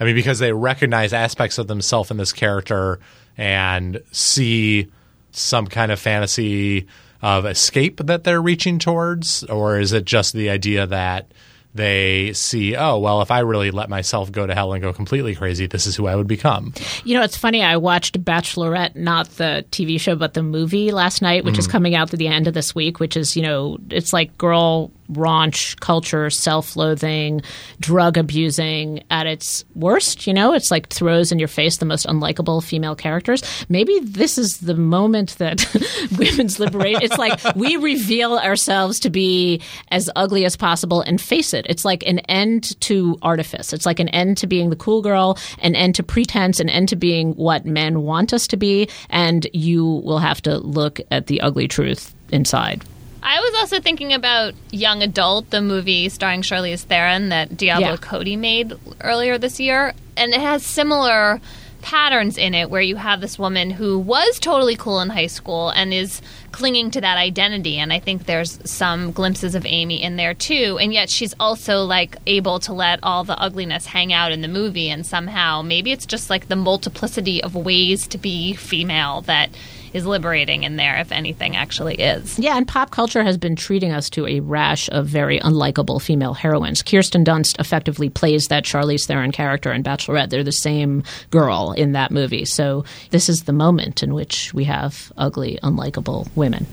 I 0.00 0.04
mean 0.04 0.14
because 0.14 0.38
they 0.38 0.52
recognize 0.52 1.12
aspects 1.12 1.58
of 1.58 1.66
themselves 1.66 2.10
in 2.10 2.16
this 2.16 2.32
character 2.32 3.00
and 3.36 4.00
see 4.12 4.90
some 5.30 5.66
kind 5.66 5.92
of 5.92 6.00
fantasy 6.00 6.86
of 7.22 7.46
escape 7.46 7.98
that 7.98 8.24
they're 8.24 8.42
reaching 8.42 8.78
towards? 8.78 9.44
Or 9.44 9.78
is 9.78 9.92
it 9.92 10.04
just 10.04 10.32
the 10.32 10.50
idea 10.50 10.86
that 10.86 11.30
they 11.74 12.32
see, 12.32 12.74
oh, 12.74 12.98
well, 12.98 13.20
if 13.20 13.30
I 13.30 13.40
really 13.40 13.70
let 13.70 13.90
myself 13.90 14.32
go 14.32 14.46
to 14.46 14.54
hell 14.54 14.72
and 14.72 14.82
go 14.82 14.92
completely 14.92 15.34
crazy, 15.34 15.66
this 15.66 15.86
is 15.86 15.94
who 15.94 16.06
I 16.06 16.16
would 16.16 16.26
become? 16.26 16.72
You 17.04 17.18
know, 17.18 17.22
it's 17.22 17.36
funny. 17.36 17.62
I 17.62 17.76
watched 17.76 18.22
Bachelorette, 18.24 18.96
not 18.96 19.28
the 19.36 19.64
TV 19.70 20.00
show, 20.00 20.16
but 20.16 20.34
the 20.34 20.42
movie 20.42 20.90
last 20.90 21.20
night, 21.20 21.44
which 21.44 21.58
is 21.58 21.68
mm. 21.68 21.72
coming 21.72 21.94
out 21.94 22.12
at 22.12 22.18
the 22.18 22.28
end 22.28 22.46
of 22.46 22.54
this 22.54 22.74
week, 22.74 22.98
which 22.98 23.16
is, 23.16 23.36
you 23.36 23.42
know, 23.42 23.76
it's 23.90 24.12
like 24.12 24.38
girl 24.38 24.90
raunch 25.10 25.78
culture, 25.80 26.30
self 26.30 26.76
loathing, 26.76 27.42
drug 27.80 28.16
abusing 28.16 29.02
at 29.10 29.26
its 29.26 29.64
worst. 29.74 30.26
You 30.26 30.34
know, 30.34 30.52
it's 30.52 30.70
like 30.70 30.88
throws 30.88 31.32
in 31.32 31.38
your 31.38 31.48
face 31.48 31.78
the 31.78 31.86
most 31.86 32.06
unlikable 32.06 32.62
female 32.62 32.94
characters. 32.94 33.42
Maybe 33.68 33.98
this 34.00 34.38
is 34.38 34.58
the 34.58 34.74
moment 34.74 35.38
that 35.38 35.66
women's 36.18 36.58
liberation. 36.58 37.02
It's 37.02 37.18
like 37.18 37.40
we 37.54 37.76
reveal 37.76 38.38
ourselves 38.38 39.00
to 39.00 39.10
be 39.10 39.60
as 39.90 40.10
ugly 40.16 40.44
as 40.44 40.56
possible 40.56 41.00
and 41.00 41.20
face 41.20 41.54
it. 41.54 41.66
It's 41.68 41.84
like 41.84 42.06
an 42.06 42.20
end 42.20 42.78
to 42.82 43.16
artifice. 43.22 43.72
It's 43.72 43.86
like 43.86 44.00
an 44.00 44.08
end 44.10 44.38
to 44.38 44.46
being 44.46 44.70
the 44.70 44.76
cool 44.76 45.02
girl, 45.02 45.38
an 45.60 45.74
end 45.74 45.94
to 45.96 46.02
pretense, 46.02 46.60
an 46.60 46.68
end 46.68 46.88
to 46.90 46.96
being 46.96 47.32
what 47.32 47.64
men 47.64 48.02
want 48.02 48.32
us 48.32 48.46
to 48.48 48.56
be. 48.56 48.88
And 49.10 49.46
you 49.52 49.84
will 49.84 50.18
have 50.18 50.40
to 50.42 50.58
look 50.58 51.00
at 51.10 51.26
the 51.26 51.40
ugly 51.40 51.68
truth 51.68 52.14
inside. 52.30 52.84
I 53.28 53.40
was 53.40 53.54
also 53.58 53.80
thinking 53.80 54.12
about 54.12 54.54
Young 54.70 55.02
Adult, 55.02 55.50
the 55.50 55.60
movie 55.60 56.08
starring 56.10 56.42
Charlize 56.42 56.84
Theron 56.84 57.30
that 57.30 57.56
Diablo 57.56 57.90
Yeah. 57.90 57.96
Cody 57.96 58.36
made 58.36 58.72
earlier 59.00 59.36
this 59.36 59.58
year, 59.58 59.94
and 60.16 60.32
it 60.32 60.40
has 60.40 60.64
similar 60.64 61.40
patterns 61.82 62.38
in 62.38 62.54
it 62.54 62.70
where 62.70 62.80
you 62.80 62.94
have 62.94 63.20
this 63.20 63.36
woman 63.36 63.70
who 63.70 63.98
was 63.98 64.38
totally 64.38 64.76
cool 64.76 65.00
in 65.00 65.08
high 65.08 65.26
school 65.26 65.70
and 65.70 65.92
is 65.92 66.22
clinging 66.52 66.90
to 66.90 67.00
that 67.00 67.16
identity 67.16 67.78
and 67.78 67.92
I 67.92 68.00
think 68.00 68.24
there's 68.24 68.58
some 68.68 69.12
glimpses 69.12 69.54
of 69.54 69.64
Amy 69.66 70.02
in 70.02 70.16
there 70.16 70.34
too 70.34 70.78
and 70.80 70.92
yet 70.92 71.08
she's 71.10 71.34
also 71.38 71.84
like 71.84 72.16
able 72.26 72.58
to 72.60 72.72
let 72.72 72.98
all 73.04 73.22
the 73.22 73.38
ugliness 73.40 73.86
hang 73.86 74.12
out 74.12 74.32
in 74.32 74.40
the 74.40 74.48
movie 74.48 74.88
and 74.88 75.06
somehow 75.06 75.62
maybe 75.62 75.92
it's 75.92 76.06
just 76.06 76.28
like 76.28 76.48
the 76.48 76.56
multiplicity 76.56 77.40
of 77.40 77.54
ways 77.54 78.08
to 78.08 78.18
be 78.18 78.54
female 78.54 79.20
that 79.20 79.50
is 79.92 80.06
liberating 80.06 80.62
in 80.64 80.76
there 80.76 80.98
if 80.98 81.12
anything 81.12 81.56
actually 81.56 81.96
is. 81.96 82.38
Yeah, 82.38 82.56
and 82.56 82.66
pop 82.66 82.90
culture 82.90 83.22
has 83.22 83.36
been 83.38 83.56
treating 83.56 83.92
us 83.92 84.10
to 84.10 84.26
a 84.26 84.40
rash 84.40 84.88
of 84.90 85.06
very 85.06 85.38
unlikable 85.40 86.00
female 86.00 86.34
heroines. 86.34 86.82
Kirsten 86.82 87.24
Dunst 87.24 87.58
effectively 87.58 88.08
plays 88.08 88.46
that 88.48 88.64
Charlize 88.64 89.06
Theron 89.06 89.32
character 89.32 89.72
in 89.72 89.82
Bachelorette. 89.82 90.30
They're 90.30 90.44
the 90.44 90.52
same 90.52 91.02
girl 91.30 91.72
in 91.72 91.92
that 91.92 92.10
movie. 92.10 92.44
So 92.44 92.84
this 93.10 93.28
is 93.28 93.44
the 93.44 93.52
moment 93.52 94.02
in 94.02 94.14
which 94.14 94.52
we 94.54 94.64
have 94.64 95.12
ugly, 95.16 95.58
unlikable 95.62 96.28
women. 96.36 96.66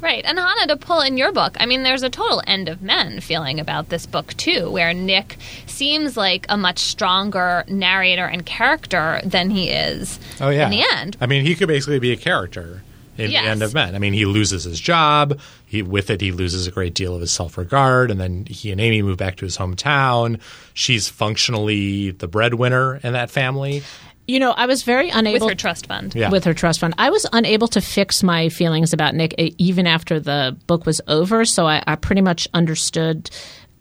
Right. 0.00 0.24
And 0.24 0.38
Hanna, 0.38 0.66
to 0.68 0.76
pull 0.76 1.00
in 1.00 1.16
your 1.18 1.32
book, 1.32 1.56
I 1.60 1.66
mean, 1.66 1.82
there's 1.82 2.02
a 2.02 2.10
total 2.10 2.42
end 2.46 2.68
of 2.68 2.82
men 2.82 3.20
feeling 3.20 3.60
about 3.60 3.88
this 3.90 4.06
book, 4.06 4.34
too, 4.38 4.70
where 4.70 4.94
Nick 4.94 5.36
seems 5.66 6.16
like 6.16 6.46
a 6.48 6.56
much 6.56 6.78
stronger 6.78 7.64
narrator 7.68 8.24
and 8.24 8.44
character 8.46 9.20
than 9.24 9.50
he 9.50 9.68
is 9.70 10.18
Oh 10.40 10.48
yeah. 10.50 10.64
in 10.66 10.70
the 10.70 10.84
end. 10.96 11.16
I 11.20 11.26
mean, 11.26 11.44
he 11.44 11.54
could 11.54 11.68
basically 11.68 11.98
be 11.98 12.12
a 12.12 12.16
character 12.16 12.82
in 13.18 13.30
Yes. 13.30 13.42
the 13.44 13.48
end 13.50 13.62
of 13.62 13.74
Men. 13.74 13.94
I 13.94 13.98
mean, 13.98 14.14
he 14.14 14.24
loses 14.24 14.64
his 14.64 14.80
job. 14.80 15.38
He 15.66 15.82
with 15.82 16.08
it, 16.10 16.20
he 16.22 16.32
loses 16.32 16.66
a 16.66 16.70
great 16.70 16.94
deal 16.94 17.14
of 17.14 17.20
his 17.20 17.30
self 17.30 17.58
regard, 17.58 18.10
and 18.10 18.18
then 18.18 18.46
he 18.48 18.72
and 18.72 18.80
Amy 18.80 19.02
move 19.02 19.18
back 19.18 19.36
to 19.36 19.44
his 19.44 19.58
hometown. 19.58 20.40
She's 20.72 21.08
functionally 21.10 22.10
the 22.12 22.26
breadwinner 22.28 22.96
in 23.02 23.12
that 23.12 23.30
family. 23.30 23.82
You 24.30 24.38
know, 24.38 24.52
I 24.52 24.66
was 24.66 24.84
very 24.84 25.10
unable 25.10 25.32
With 25.32 25.42
unable 25.42 25.48
her 25.48 25.54
trust 25.56 25.86
fund. 25.86 26.14
Yeah. 26.14 26.30
with 26.30 26.44
her 26.44 26.54
trust 26.54 26.80
fund. 26.80 26.94
I 26.98 27.10
was 27.10 27.26
unable 27.32 27.66
to 27.68 27.80
fix 27.80 28.22
my 28.22 28.48
feelings 28.48 28.92
about 28.92 29.14
Nick 29.14 29.34
eh, 29.38 29.50
even 29.58 29.86
after 29.86 30.20
the 30.20 30.56
book 30.68 30.86
was 30.86 31.00
over. 31.08 31.44
So 31.44 31.66
I, 31.66 31.82
I 31.86 31.96
pretty 31.96 32.22
much 32.22 32.46
understood 32.54 33.28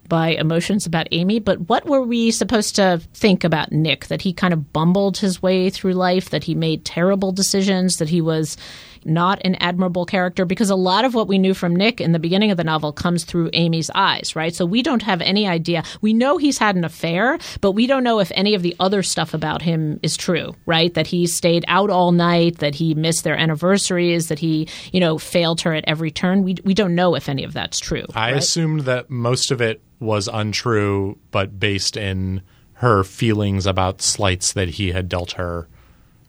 by 0.08 0.30
emotions 0.30 0.88
about 0.88 1.08
Amy. 1.12 1.40
But 1.40 1.70
what 1.70 1.86
were 1.86 2.02
we 2.02 2.32
supposed 2.32 2.76
to 2.78 3.00
think 3.14 3.44
about 3.44 3.72
Nick? 3.72 4.08
That 4.08 4.24
he 4.24 4.34
kind 4.34 4.54
of 4.54 4.74
bumbled 4.74 5.18
his 5.18 5.42
way 5.42 5.70
through 5.70 5.94
life, 5.94 6.32
that 6.32 6.44
he 6.44 6.56
made 6.56 6.84
terrible 6.84 7.32
decisions, 7.32 7.98
that 7.98 8.10
he 8.10 8.20
was 8.20 8.58
not 9.06 9.42
an 9.44 9.56
admirable 9.56 10.06
character 10.06 10.46
because 10.46 10.70
a 10.70 10.76
lot 10.76 11.06
of 11.06 11.14
what 11.14 11.28
we 11.28 11.38
knew 11.38 11.54
from 11.54 11.76
Nick 11.76 12.02
in 12.02 12.12
the 12.12 12.20
beginning 12.20 12.52
of 12.52 12.58
the 12.58 12.64
novel 12.64 12.92
comes 12.92 13.24
through 13.24 13.50
Amy's 13.54 13.90
eyes, 13.96 14.36
right? 14.36 14.54
So 14.54 14.66
we 14.66 14.82
don't 14.82 15.04
have 15.04 15.22
any 15.22 15.48
idea. 15.48 15.84
We 16.02 16.14
know 16.14 16.38
he's 16.38 16.58
had 16.58 16.76
an 16.76 16.84
affair, 16.84 17.38
but 17.62 17.72
we 17.72 17.88
don't 17.88 18.04
know 18.04 18.20
if 18.20 18.32
any 18.36 18.56
of 18.56 18.62
the 18.62 18.76
other 18.80 19.04
stuff 19.04 19.34
about 19.34 19.62
him 19.62 20.00
is 20.04 20.18
true, 20.18 20.56
right? 20.66 20.94
That 20.94 21.08
he 21.08 21.28
stayed 21.28 21.66
out 21.68 21.90
all 21.90 22.12
night, 22.12 22.60
that 22.60 22.76
he 22.76 22.94
missed 22.94 23.24
their 23.24 23.38
anniversaries, 23.38 24.28
that 24.28 24.40
he, 24.40 24.68
you 24.92 25.00
know, 25.00 25.18
failed 25.18 25.62
her 25.62 25.74
at 25.74 25.86
every 25.88 26.12
turn. 26.12 26.44
We 26.44 26.58
we 26.64 26.74
don't 26.74 26.96
know 26.96 27.16
if 27.16 27.30
any 27.30 27.44
of 27.44 27.54
that's 27.54 27.80
true. 27.80 28.06
I 28.16 28.32
right? 28.32 28.38
assumed 28.38 28.82
that 28.82 29.10
most 29.10 29.52
of 29.52 29.62
it 29.62 29.82
was 30.00 30.28
untrue, 30.32 31.18
but 31.32 31.60
based 31.60 31.98
in 31.98 32.42
her 32.74 33.04
feelings 33.04 33.66
about 33.66 34.02
slights 34.02 34.54
that 34.54 34.70
he 34.70 34.92
had 34.92 35.10
dealt 35.10 35.34
her, 35.34 35.68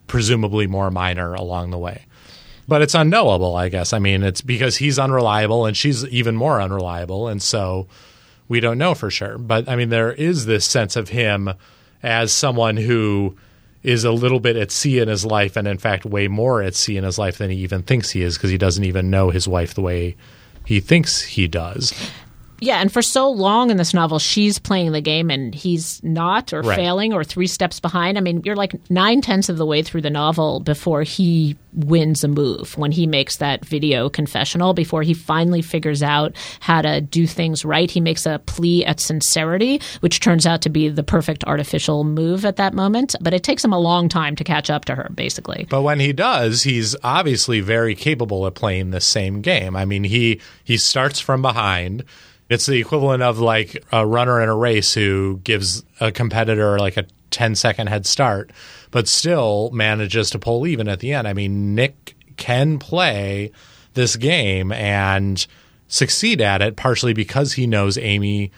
presumably 0.08 0.66
more 0.66 0.90
minor 0.90 1.34
along 1.34 1.70
the 1.70 1.78
way. 1.78 2.06
But 2.70 2.82
it's 2.82 2.94
unknowable, 2.94 3.56
I 3.56 3.68
guess. 3.68 3.92
I 3.92 3.98
mean, 3.98 4.22
it's 4.22 4.42
because 4.42 4.76
he's 4.76 4.96
unreliable 4.96 5.66
and 5.66 5.76
she's 5.76 6.06
even 6.06 6.36
more 6.36 6.62
unreliable. 6.62 7.26
And 7.26 7.42
so 7.42 7.88
we 8.46 8.60
don't 8.60 8.78
know 8.78 8.94
for 8.94 9.10
sure. 9.10 9.38
But 9.38 9.68
I 9.68 9.74
mean, 9.74 9.88
there 9.88 10.12
is 10.12 10.46
this 10.46 10.66
sense 10.66 10.94
of 10.94 11.08
him 11.08 11.52
as 12.00 12.32
someone 12.32 12.76
who 12.76 13.36
is 13.82 14.04
a 14.04 14.12
little 14.12 14.38
bit 14.38 14.54
at 14.54 14.70
sea 14.70 15.00
in 15.00 15.08
his 15.08 15.26
life 15.26 15.56
and, 15.56 15.66
in 15.66 15.78
fact, 15.78 16.04
way 16.04 16.28
more 16.28 16.62
at 16.62 16.76
sea 16.76 16.96
in 16.96 17.02
his 17.02 17.18
life 17.18 17.38
than 17.38 17.50
he 17.50 17.56
even 17.56 17.82
thinks 17.82 18.10
he 18.10 18.22
is 18.22 18.36
because 18.36 18.50
he 18.50 18.58
doesn't 18.58 18.84
even 18.84 19.10
know 19.10 19.30
his 19.30 19.48
wife 19.48 19.74
the 19.74 19.80
way 19.80 20.14
he 20.64 20.78
thinks 20.78 21.22
he 21.22 21.48
does. 21.48 21.92
Yeah, 22.60 22.80
and 22.80 22.92
for 22.92 23.02
so 23.02 23.30
long 23.30 23.70
in 23.70 23.76
this 23.76 23.94
novel, 23.94 24.18
she's 24.18 24.58
playing 24.58 24.92
the 24.92 25.00
game 25.00 25.30
and 25.30 25.54
he's 25.54 26.00
not, 26.02 26.52
or 26.52 26.60
Right. 26.62 26.76
failing, 26.76 27.12
or 27.12 27.24
three 27.24 27.46
steps 27.46 27.80
behind. 27.80 28.18
I 28.18 28.20
mean, 28.20 28.42
you're 28.44 28.56
like 28.56 28.74
nine 28.90 29.20
tenths 29.22 29.48
of 29.48 29.56
the 29.56 29.66
way 29.66 29.82
through 29.82 30.02
the 30.02 30.10
novel 30.10 30.60
before 30.60 31.02
he 31.02 31.56
wins 31.72 32.24
a 32.24 32.28
move, 32.28 32.76
when 32.76 32.90
he 32.92 33.06
makes 33.06 33.36
that 33.36 33.64
video 33.64 34.08
confessional, 34.08 34.74
before 34.74 35.02
he 35.02 35.14
finally 35.14 35.62
figures 35.62 36.02
out 36.02 36.34
how 36.58 36.82
to 36.82 37.00
do 37.00 37.26
things 37.26 37.64
right. 37.64 37.90
He 37.90 38.00
makes 38.00 38.26
a 38.26 38.40
plea 38.44 38.84
at 38.84 38.98
sincerity, 39.00 39.80
which 40.00 40.20
turns 40.20 40.46
out 40.46 40.62
to 40.62 40.68
be 40.68 40.88
the 40.88 41.02
perfect 41.04 41.44
artificial 41.44 42.02
move 42.04 42.44
at 42.44 42.56
that 42.56 42.74
moment. 42.74 43.14
But 43.20 43.34
it 43.34 43.42
takes 43.42 43.64
him 43.64 43.72
a 43.72 43.78
long 43.78 44.08
time 44.08 44.34
to 44.36 44.44
catch 44.44 44.68
up 44.68 44.84
to 44.86 44.94
her, 44.96 45.10
basically. 45.14 45.66
But 45.70 45.82
when 45.82 46.00
he 46.00 46.12
does, 46.12 46.64
he's 46.64 46.96
obviously 47.04 47.60
very 47.60 47.94
capable 47.94 48.44
of 48.44 48.54
playing 48.54 48.90
the 48.90 49.00
same 49.00 49.40
game. 49.40 49.76
I 49.76 49.84
mean, 49.84 50.04
he 50.04 50.40
he 50.64 50.76
starts 50.76 51.20
from 51.20 51.40
behind. 51.40 52.04
It's 52.50 52.66
the 52.66 52.80
equivalent 52.80 53.22
of 53.22 53.38
like 53.38 53.82
a 53.92 54.04
runner 54.04 54.42
in 54.42 54.48
a 54.48 54.56
race 54.56 54.92
who 54.92 55.40
gives 55.44 55.84
a 56.00 56.10
competitor 56.10 56.78
like 56.80 56.96
a 56.96 57.06
10 57.30 57.54
second 57.54 57.86
head 57.86 58.06
start, 58.06 58.50
but 58.90 59.06
still 59.06 59.70
manages 59.72 60.30
to 60.30 60.38
pull 60.40 60.66
even 60.66 60.88
at 60.88 60.98
the 60.98 61.12
end. 61.12 61.28
I 61.28 61.32
mean, 61.32 61.76
Nick 61.76 62.16
can 62.36 62.80
play 62.80 63.52
this 63.94 64.16
game 64.16 64.72
and 64.72 65.46
succeed 65.86 66.40
at 66.40 66.60
it 66.60 66.74
partially 66.74 67.12
because 67.12 67.52
he 67.52 67.68
knows 67.68 67.96
Amy 67.96 68.50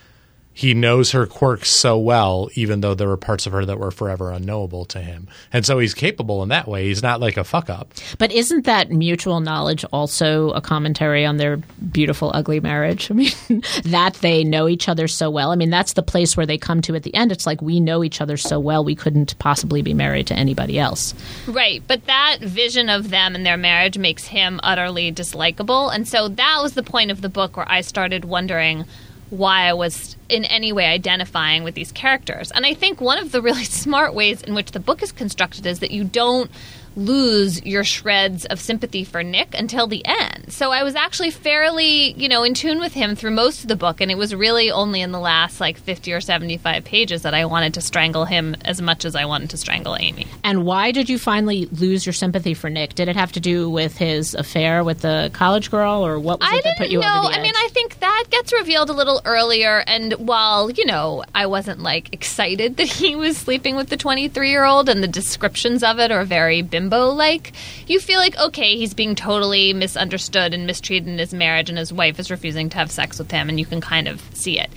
he 0.54 0.74
knows 0.74 1.12
her 1.12 1.26
quirks 1.26 1.70
so 1.70 1.98
well, 1.98 2.50
even 2.54 2.80
though 2.80 2.94
there 2.94 3.08
were 3.08 3.16
parts 3.16 3.46
of 3.46 3.52
her 3.52 3.64
that 3.64 3.78
were 3.78 3.90
forever 3.90 4.30
unknowable 4.30 4.84
to 4.86 5.00
him. 5.00 5.28
And 5.52 5.64
so 5.64 5.78
he's 5.78 5.94
capable 5.94 6.42
in 6.42 6.50
that 6.50 6.68
way. 6.68 6.86
He's 6.86 7.02
not 7.02 7.20
like 7.20 7.36
a 7.36 7.44
fuck 7.44 7.70
up. 7.70 7.94
But 8.18 8.32
isn't 8.32 8.66
that 8.66 8.90
mutual 8.90 9.40
knowledge 9.40 9.84
also 9.92 10.50
a 10.50 10.60
commentary 10.60 11.24
on 11.24 11.38
their 11.38 11.56
beautiful, 11.56 12.30
ugly 12.34 12.60
marriage? 12.60 13.10
I 13.10 13.14
mean, 13.14 13.62
that 13.84 14.14
they 14.20 14.44
know 14.44 14.68
each 14.68 14.88
other 14.88 15.08
so 15.08 15.30
well. 15.30 15.50
I 15.50 15.56
mean, 15.56 15.70
that's 15.70 15.94
the 15.94 16.02
place 16.02 16.36
where 16.36 16.46
they 16.46 16.58
come 16.58 16.82
to 16.82 16.94
at 16.94 17.02
the 17.02 17.14
end. 17.14 17.32
It's 17.32 17.46
like 17.46 17.62
we 17.62 17.80
know 17.80 18.04
each 18.04 18.20
other 18.20 18.36
so 18.36 18.60
well, 18.60 18.84
we 18.84 18.94
couldn't 18.94 19.38
possibly 19.38 19.82
be 19.82 19.94
married 19.94 20.26
to 20.28 20.34
anybody 20.34 20.78
else. 20.78 21.14
Right, 21.46 21.82
but 21.86 22.06
that 22.06 22.38
vision 22.40 22.88
of 22.88 23.10
them 23.10 23.34
and 23.34 23.46
their 23.46 23.56
marriage 23.56 23.96
makes 23.96 24.26
him 24.26 24.60
utterly 24.62 25.12
dislikable. 25.12 25.94
And 25.94 26.06
so 26.06 26.28
that 26.28 26.58
was 26.62 26.74
the 26.74 26.82
point 26.82 27.10
of 27.10 27.22
the 27.22 27.28
book 27.28 27.56
where 27.56 27.70
I 27.70 27.80
started 27.80 28.24
wondering 28.24 28.84
why 29.32 29.66
I 29.66 29.72
was 29.72 30.14
in 30.28 30.44
any 30.44 30.74
way 30.74 30.84
identifying 30.84 31.64
with 31.64 31.74
these 31.74 31.90
characters. 31.90 32.50
And 32.50 32.66
I 32.66 32.74
think 32.74 33.00
one 33.00 33.16
of 33.16 33.32
the 33.32 33.40
really 33.40 33.64
smart 33.82 34.12
ways 34.12 34.42
in 34.42 34.54
which 34.54 34.72
the 34.72 34.80
book 34.80 35.02
is 35.02 35.10
constructed 35.10 35.64
is 35.64 35.80
that 35.80 35.90
you 35.90 36.04
don't 36.04 36.50
lose 36.96 37.64
your 37.64 37.84
shreds 37.84 38.44
of 38.46 38.60
sympathy 38.60 39.04
for 39.04 39.22
Nick 39.22 39.54
until 39.58 39.86
the 39.86 40.04
end. 40.04 40.52
So 40.52 40.70
I 40.72 40.82
was 40.82 40.94
actually 40.94 41.30
fairly, 41.30 42.12
you 42.12 42.28
know, 42.28 42.42
in 42.42 42.54
tune 42.54 42.78
with 42.78 42.92
him 42.92 43.16
through 43.16 43.32
most 43.32 43.62
of 43.62 43.68
the 43.68 43.76
book 43.76 44.00
and 44.00 44.10
it 44.10 44.18
was 44.18 44.34
really 44.34 44.70
only 44.70 45.00
in 45.00 45.12
the 45.12 45.20
last 45.20 45.60
like 45.60 45.78
50 45.78 46.12
or 46.12 46.20
75 46.20 46.84
pages 46.84 47.22
that 47.22 47.34
I 47.34 47.44
wanted 47.46 47.74
to 47.74 47.80
strangle 47.80 48.24
him 48.24 48.54
as 48.64 48.80
much 48.82 49.04
as 49.04 49.16
I 49.16 49.24
wanted 49.24 49.50
to 49.50 49.56
strangle 49.56 49.96
Amy. 49.98 50.26
And 50.44 50.64
why 50.64 50.92
did 50.92 51.08
you 51.08 51.18
finally 51.18 51.66
lose 51.66 52.04
your 52.06 52.12
sympathy 52.12 52.54
for 52.54 52.68
Nick? 52.68 52.94
Did 52.94 53.08
it 53.08 53.16
have 53.16 53.32
to 53.32 53.40
do 53.40 53.70
with 53.70 53.96
his 53.96 54.34
affair 54.34 54.84
with 54.84 55.00
the 55.00 55.30
college 55.32 55.70
girl, 55.70 56.06
or 56.06 56.18
what 56.18 56.40
was 56.40 56.48
I 56.50 56.56
it 56.56 56.64
that 56.64 56.76
put 56.78 56.90
you 56.90 57.00
know. 57.00 57.06
over 57.06 57.28
the 57.28 57.34
edge? 57.34 57.38
I 57.38 57.42
mean, 57.42 57.54
I 57.56 57.68
think 57.72 58.00
that 58.00 58.24
gets 58.30 58.52
revealed 58.52 58.90
a 58.90 58.92
little 58.92 59.20
earlier. 59.24 59.82
And 59.86 60.12
while 60.14 60.70
you 60.70 60.84
know, 60.84 61.24
I 61.34 61.46
wasn't 61.46 61.80
like 61.80 62.12
excited 62.12 62.76
that 62.78 62.88
he 62.88 63.16
was 63.16 63.36
sleeping 63.36 63.76
with 63.76 63.88
the 63.88 63.96
23 63.96 64.50
year 64.50 64.64
old, 64.64 64.88
and 64.88 65.02
the 65.02 65.08
descriptions 65.08 65.82
of 65.82 65.98
it 65.98 66.10
are 66.10 66.24
very 66.24 66.62
bimbo 66.62 66.81
like. 66.90 67.52
You 67.86 68.00
feel 68.00 68.18
like, 68.18 68.38
okay, 68.38 68.76
he's 68.76 68.94
being 68.94 69.14
totally 69.14 69.72
misunderstood 69.72 70.54
and 70.54 70.66
mistreated 70.66 71.08
in 71.08 71.18
his 71.18 71.34
marriage, 71.34 71.68
and 71.68 71.78
his 71.78 71.92
wife 71.92 72.18
is 72.18 72.30
refusing 72.30 72.68
to 72.70 72.78
have 72.78 72.90
sex 72.90 73.18
with 73.18 73.30
him, 73.30 73.48
and 73.48 73.58
you 73.58 73.66
can 73.66 73.80
kind 73.80 74.08
of 74.08 74.20
see 74.34 74.58
it. 74.58 74.70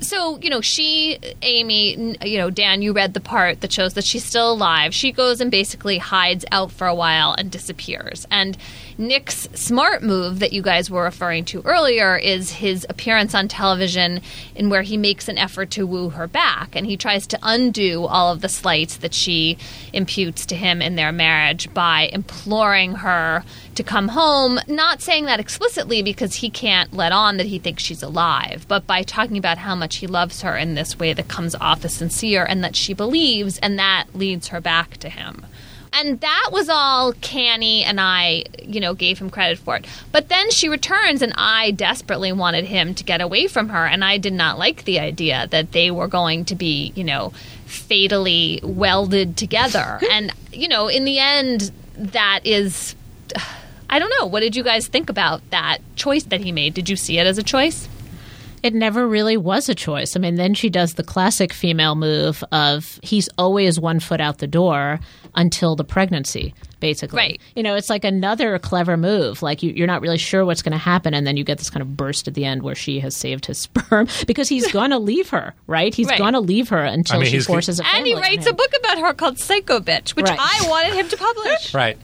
So, 0.00 0.38
you 0.38 0.48
know, 0.48 0.60
she, 0.62 1.18
Amy, 1.42 2.16
you 2.24 2.38
know, 2.38 2.48
Dan, 2.48 2.80
you 2.80 2.92
read 2.92 3.12
the 3.12 3.20
part 3.20 3.60
that 3.60 3.70
shows 3.70 3.94
that 3.94 4.04
she's 4.04 4.24
still 4.24 4.52
alive. 4.52 4.94
She 4.94 5.12
goes 5.12 5.40
and 5.40 5.50
basically 5.50 5.98
hides 5.98 6.44
out 6.50 6.72
for 6.72 6.86
a 6.86 6.94
while 6.94 7.34
and 7.36 7.50
disappears. 7.50 8.26
And 8.30 8.56
Nick's 8.96 9.48
smart 9.54 10.02
move 10.02 10.40
that 10.40 10.52
you 10.52 10.62
guys 10.62 10.90
were 10.90 11.04
referring 11.04 11.44
to 11.46 11.62
earlier 11.62 12.16
is 12.16 12.50
his 12.52 12.86
appearance 12.88 13.34
on 13.34 13.48
television 13.48 14.20
in 14.54 14.68
where 14.68 14.82
he 14.82 14.96
makes 14.96 15.28
an 15.28 15.38
effort 15.38 15.70
to 15.70 15.86
woo 15.86 16.10
her 16.10 16.26
back 16.26 16.76
and 16.76 16.86
he 16.86 16.96
tries 16.96 17.26
to 17.28 17.38
undo 17.42 18.04
all 18.04 18.32
of 18.32 18.42
the 18.42 18.48
slights 18.48 18.96
that 18.98 19.14
she 19.14 19.56
imputes 19.92 20.44
to 20.46 20.54
him 20.54 20.82
in 20.82 20.96
their 20.96 21.12
marriage 21.12 21.72
by 21.72 22.10
imploring 22.12 22.96
her 22.96 23.42
to 23.74 23.82
come 23.82 24.08
home, 24.08 24.58
not 24.66 25.00
saying 25.00 25.24
that 25.24 25.40
explicitly 25.40 26.02
because 26.02 26.34
he 26.36 26.50
can't 26.50 26.92
let 26.92 27.12
on 27.12 27.38
that 27.38 27.46
he 27.46 27.58
thinks 27.58 27.82
she's 27.82 28.02
alive, 28.02 28.66
but 28.68 28.86
by 28.86 29.02
talking 29.02 29.38
about 29.38 29.56
how 29.56 29.74
much 29.74 29.89
he 29.94 30.06
loves 30.06 30.42
her 30.42 30.56
in 30.56 30.74
this 30.74 30.98
way 30.98 31.12
that 31.12 31.28
comes 31.28 31.54
off 31.54 31.84
as 31.84 31.94
sincere 31.94 32.44
and 32.44 32.62
that 32.64 32.76
she 32.76 32.94
believes, 32.94 33.58
and 33.58 33.78
that 33.78 34.06
leads 34.14 34.48
her 34.48 34.60
back 34.60 34.96
to 34.98 35.08
him. 35.08 35.46
And 35.92 36.20
that 36.20 36.50
was 36.52 36.68
all 36.68 37.12
canny, 37.14 37.82
and 37.82 38.00
I, 38.00 38.44
you 38.62 38.80
know, 38.80 38.94
gave 38.94 39.18
him 39.18 39.28
credit 39.28 39.58
for 39.58 39.76
it. 39.76 39.86
But 40.12 40.28
then 40.28 40.50
she 40.50 40.68
returns, 40.68 41.20
and 41.20 41.32
I 41.36 41.72
desperately 41.72 42.32
wanted 42.32 42.64
him 42.64 42.94
to 42.94 43.04
get 43.04 43.20
away 43.20 43.48
from 43.48 43.70
her, 43.70 43.86
and 43.86 44.04
I 44.04 44.18
did 44.18 44.32
not 44.32 44.58
like 44.58 44.84
the 44.84 45.00
idea 45.00 45.48
that 45.50 45.72
they 45.72 45.90
were 45.90 46.06
going 46.06 46.44
to 46.46 46.54
be, 46.54 46.92
you 46.94 47.02
know, 47.02 47.32
fatally 47.66 48.60
welded 48.62 49.36
together. 49.36 50.00
and, 50.12 50.32
you 50.52 50.68
know, 50.68 50.88
in 50.88 51.04
the 51.04 51.18
end, 51.18 51.72
that 51.96 52.40
is. 52.44 52.94
I 53.92 53.98
don't 53.98 54.12
know. 54.20 54.26
What 54.26 54.38
did 54.38 54.54
you 54.54 54.62
guys 54.62 54.86
think 54.86 55.10
about 55.10 55.42
that 55.50 55.78
choice 55.96 56.22
that 56.26 56.40
he 56.40 56.52
made? 56.52 56.74
Did 56.74 56.88
you 56.88 56.94
see 56.94 57.18
it 57.18 57.26
as 57.26 57.38
a 57.38 57.42
choice? 57.42 57.88
It 58.62 58.74
never 58.74 59.06
really 59.08 59.36
was 59.36 59.68
a 59.68 59.74
choice. 59.74 60.16
I 60.16 60.20
mean, 60.20 60.34
then 60.36 60.54
she 60.54 60.68
does 60.70 60.94
the 60.94 61.02
classic 61.02 61.52
female 61.52 61.94
move 61.94 62.44
of 62.52 62.98
he's 63.02 63.28
always 63.38 63.80
one 63.80 64.00
foot 64.00 64.20
out 64.20 64.38
the 64.38 64.46
door 64.46 65.00
until 65.34 65.76
the 65.76 65.84
pregnancy, 65.84 66.54
basically. 66.80 67.16
Right. 67.16 67.40
You 67.54 67.62
know, 67.62 67.76
it's 67.76 67.88
like 67.88 68.04
another 68.04 68.58
clever 68.58 68.96
move. 68.96 69.42
Like 69.42 69.62
you, 69.62 69.70
you're 69.70 69.86
not 69.86 70.02
really 70.02 70.18
sure 70.18 70.44
what's 70.44 70.60
going 70.62 70.72
to 70.72 70.78
happen, 70.78 71.14
and 71.14 71.24
then 71.26 71.36
you 71.36 71.44
get 71.44 71.58
this 71.58 71.70
kind 71.70 71.82
of 71.82 71.96
burst 71.96 72.26
at 72.28 72.34
the 72.34 72.44
end 72.44 72.62
where 72.62 72.74
she 72.74 72.98
has 73.00 73.14
saved 73.16 73.46
his 73.46 73.58
sperm 73.62 74.08
because 74.26 74.48
he's 74.48 74.70
going 74.72 74.90
to 74.90 74.98
leave 74.98 75.30
her, 75.30 75.54
right? 75.66 75.94
He's 75.94 76.08
Right. 76.08 76.18
going 76.18 76.32
to 76.34 76.40
leave 76.40 76.68
her 76.70 76.82
until 76.84 77.16
I 77.16 77.18
mean, 77.20 77.26
she 77.26 77.36
he's- 77.36 77.46
forces 77.46 77.78
a 77.80 77.86
And 77.94 78.06
he 78.06 78.14
writes 78.14 78.46
a 78.46 78.52
book 78.52 78.72
about 78.78 78.98
her 78.98 79.14
called 79.14 79.38
Psycho 79.38 79.78
Bitch, 79.80 80.10
which 80.16 80.26
Right. 80.26 80.38
I 80.38 80.66
wanted 80.68 80.94
him 80.94 81.08
to 81.08 81.16
publish. 81.16 81.72
Right. 81.80 81.96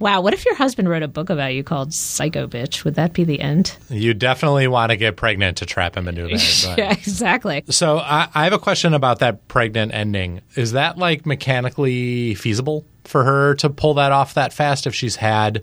Wow, 0.00 0.22
what 0.22 0.32
if 0.32 0.46
your 0.46 0.54
husband 0.54 0.88
wrote 0.88 1.02
a 1.02 1.08
book 1.08 1.28
about 1.28 1.52
you 1.52 1.62
called 1.62 1.92
Psycho 1.92 2.46
Bitch? 2.46 2.84
Would 2.84 2.94
that 2.94 3.12
be 3.12 3.22
the 3.24 3.38
end? 3.38 3.76
You 3.90 4.14
definitely 4.14 4.66
want 4.66 4.90
to 4.90 4.96
get 4.96 5.16
pregnant 5.16 5.58
to 5.58 5.66
trap 5.66 5.94
him 5.94 6.08
into 6.08 6.22
but- 6.28 6.78
Yeah, 6.78 6.92
exactly. 6.92 7.62
So 7.68 7.98
I, 7.98 8.28
I 8.34 8.44
have 8.44 8.54
a 8.54 8.58
question 8.58 8.94
about 8.94 9.18
that 9.18 9.46
pregnant 9.46 9.92
ending. 9.92 10.40
Is 10.56 10.72
that 10.72 10.96
like 10.96 11.26
mechanically 11.26 12.34
feasible 12.34 12.86
for 13.04 13.24
her 13.24 13.54
to 13.56 13.68
pull 13.68 13.92
that 13.94 14.10
off 14.10 14.34
that 14.34 14.54
fast 14.54 14.86
if 14.86 14.94
she's 14.94 15.16
had 15.16 15.62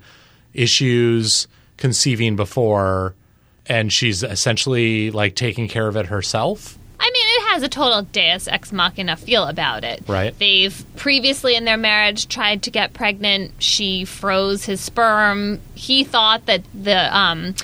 issues 0.54 1.48
conceiving 1.78 2.36
before 2.36 3.16
and 3.66 3.92
she's 3.92 4.22
essentially 4.24 5.10
like 5.12 5.36
taking 5.36 5.68
care 5.68 5.88
of 5.88 5.96
it 5.96 6.06
herself? 6.08 6.78
I 7.00 7.10
mean, 7.12 7.27
has 7.58 7.64
a 7.64 7.70
total 7.70 8.04
deus 8.04 8.48
ex 8.48 8.72
machina 8.72 9.18
feel 9.18 9.44
about 9.44 9.84
it. 9.84 10.04
Right. 10.08 10.38
They've 10.38 10.86
previously 10.96 11.56
in 11.56 11.66
their 11.66 11.78
marriage 11.78 12.28
tried 12.28 12.62
to 12.64 12.72
get 12.72 12.94
pregnant. 12.94 13.52
She 13.58 14.06
froze 14.06 14.66
his 14.66 14.80
sperm. 14.80 15.60
He 15.74 16.04
thought 16.04 16.46
that 16.46 16.62
the 16.76 17.18
um, 17.18 17.56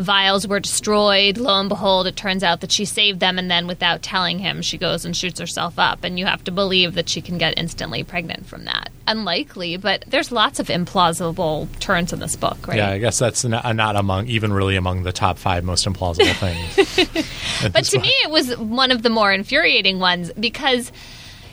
vials 0.00 0.46
were 0.46 0.60
destroyed. 0.60 1.38
Lo 1.38 1.60
and 1.60 1.68
behold, 1.68 2.06
it 2.06 2.16
turns 2.16 2.42
out 2.42 2.60
that 2.60 2.72
she 2.72 2.84
saved 2.84 3.20
them, 3.20 3.38
and 3.38 3.50
then 3.50 3.66
without 3.66 4.02
telling 4.02 4.38
him, 4.38 4.62
she 4.62 4.78
goes 4.78 5.04
and 5.04 5.16
shoots 5.16 5.38
herself 5.38 5.78
up. 5.78 6.02
And 6.04 6.18
you 6.18 6.26
have 6.26 6.42
to 6.44 6.50
believe 6.50 6.94
that 6.94 7.08
she 7.08 7.20
can 7.20 7.38
get 7.38 7.54
instantly 7.56 8.02
pregnant 8.02 8.46
from 8.46 8.64
that. 8.64 8.90
Unlikely, 9.06 9.76
but 9.76 10.04
there's 10.06 10.32
lots 10.32 10.60
of 10.60 10.68
implausible 10.68 11.68
turns 11.80 12.12
in 12.12 12.20
this 12.20 12.36
book, 12.36 12.66
right? 12.66 12.76
Yeah, 12.76 12.90
I 12.90 12.98
guess 12.98 13.18
that's 13.18 13.44
not, 13.44 13.74
not 13.76 13.96
among 13.96 14.26
even 14.28 14.52
really 14.52 14.76
among 14.76 15.02
the 15.02 15.12
top 15.12 15.38
five 15.38 15.64
most 15.64 15.86
implausible 15.86 16.34
things. 16.36 17.26
But 17.72 17.84
to 17.84 17.98
me, 17.98 18.08
it 18.24 18.30
was 18.30 18.56
one 18.56 18.90
of 18.90 19.02
the 19.02 19.10
more 19.10 19.30
infuriating 19.30 19.98
ones 19.98 20.32
because, 20.38 20.92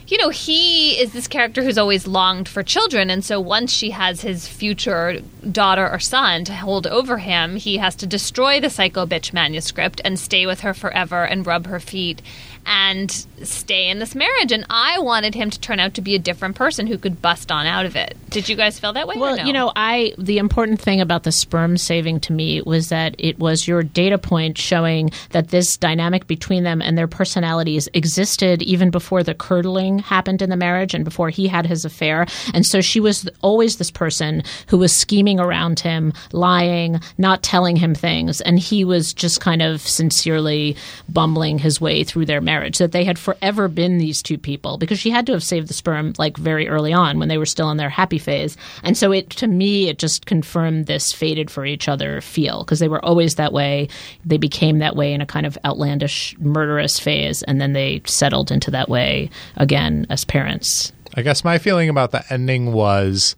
you 0.08 0.18
know, 0.18 0.30
he 0.30 1.00
is 1.00 1.12
this 1.12 1.28
character 1.28 1.64
who's 1.64 1.78
always 1.78 2.08
longed 2.08 2.48
for 2.48 2.64
children. 2.64 3.10
And 3.10 3.24
so 3.24 3.40
once 3.40 3.72
she 3.72 3.92
has 3.92 4.22
his 4.22 4.48
future 4.48 5.20
daughter 5.52 5.90
or 5.90 6.00
son 6.00 6.46
to 6.46 6.54
hold 6.54 6.88
over 6.88 7.18
him, 7.18 7.58
he 7.58 7.78
has 7.78 7.96
to 7.98 8.08
destroy 8.08 8.60
the 8.60 8.70
Psycho 8.70 9.06
Bitch 9.06 9.34
manuscript 9.34 10.00
and 10.06 10.18
stay 10.18 10.46
with 10.46 10.62
her 10.62 10.74
forever 10.74 11.26
and 11.26 11.46
rub 11.46 11.68
her 11.68 11.80
feet 11.80 12.22
and 12.68 13.10
stay 13.44 13.88
in 13.88 14.00
this 14.00 14.14
marriage. 14.14 14.52
And 14.52 14.66
I 14.70 15.00
wanted 15.00 15.34
him 15.34 15.50
to 15.50 15.60
turn 15.60 15.80
out 15.80 15.94
to 15.96 16.02
be 16.02 16.16
a 16.16 16.20
different 16.20 16.56
person 16.56 16.86
who 16.86 16.98
could 16.98 17.22
bust 17.22 17.52
on 17.52 17.66
out 17.66 17.86
of 17.86 17.96
it. 17.96 18.18
Did 18.30 18.50
you 18.50 18.58
guys 18.58 18.78
feel 18.78 18.92
that 18.94 19.08
way? 19.08 19.16
Well, 19.18 19.38
no? 19.38 19.44
you 19.46 19.54
know, 19.54 19.72
I 19.76 20.14
the 20.18 20.38
important 20.38 20.82
thing 20.82 21.00
about 21.00 21.24
the 21.24 21.32
sperm 21.32 21.78
saving 21.78 22.20
to 22.22 22.34
me 22.34 22.62
was 22.62 22.90
that 22.90 23.16
it 23.18 23.40
was 23.40 23.68
your 23.68 23.84
data 23.84 24.18
point 24.18 24.58
showing 24.58 25.12
that 25.30 25.48
this 25.48 25.78
dynamic 25.78 26.28
between 26.28 26.64
them 26.64 26.82
and 26.82 26.98
their 26.98 27.08
personalities 27.08 27.88
existed 27.94 28.62
even 28.62 28.92
before 28.92 29.24
the 29.24 29.34
curdling 29.34 30.00
happened 30.00 30.42
in 30.42 30.50
the 30.50 30.58
marriage 30.58 30.94
and 30.94 31.06
before 31.06 31.30
he 31.30 31.48
had 31.48 31.66
his 31.66 31.86
affair. 31.86 32.26
And 32.54 32.66
so 32.66 32.82
she 32.82 33.00
was 33.00 33.30
always 33.42 33.78
this 33.78 33.92
person 33.92 34.44
who 34.68 34.78
was 34.78 34.94
scheming 34.94 35.40
around 35.40 35.80
him, 35.80 36.12
lying, 36.34 37.00
not 37.18 37.44
telling 37.44 37.78
him 37.78 37.96
things, 37.96 38.42
and 38.42 38.60
he 38.60 38.84
was 38.84 39.14
just 39.14 39.40
kind 39.40 39.62
of 39.62 39.80
sincerely 39.80 40.76
bumbling 41.08 41.60
his 41.60 41.80
way 41.80 42.04
through 42.04 42.26
their 42.26 42.42
marriage. 42.42 42.57
That 42.80 42.92
they 42.92 43.04
had 43.04 43.20
forever 43.20 43.68
been 43.68 43.98
these 43.98 44.22
two 44.22 44.38
people 44.38 44.78
because 44.78 45.00
she 45.00 45.10
had 45.10 45.26
to 45.28 45.34
have 45.34 45.44
saved 45.44 45.68
the 45.68 45.74
sperm 45.74 46.14
like 46.18 46.38
very 46.38 46.68
early 46.68 46.94
on 46.94 47.20
when 47.20 47.28
they 47.28 47.38
were 47.38 47.46
still 47.46 47.70
in 47.72 47.78
their 47.78 47.90
happy 47.90 48.18
phase. 48.18 48.58
And 48.84 48.98
so 48.98 49.12
it 49.12 49.30
to 49.32 49.48
me 49.48 49.90
it 49.90 50.00
just 50.00 50.26
confirmed 50.26 50.86
this 50.86 51.14
fated 51.14 51.50
for 51.50 51.66
each 51.66 51.88
other 51.88 52.22
feel 52.22 52.64
because 52.64 52.80
they 52.80 52.88
were 52.88 53.04
always 53.04 53.36
that 53.36 53.54
way. 53.54 53.88
They 54.26 54.38
became 54.38 54.80
that 54.80 54.96
way 54.96 55.14
in 55.14 55.22
a 55.22 55.26
kind 55.26 55.46
of 55.46 55.58
outlandish 55.66 56.36
murderous 56.40 57.00
phase 57.00 57.44
and 57.44 57.62
then 57.62 57.74
they 57.74 58.02
settled 58.06 58.52
into 58.52 58.72
that 58.72 58.90
way 58.90 59.30
again 59.56 60.06
as 60.10 60.26
parents. 60.26 60.92
I 61.16 61.22
guess 61.22 61.44
my 61.44 61.58
feeling 61.58 61.90
about 61.90 62.12
the 62.12 62.24
ending 62.32 62.74
was 62.74 63.36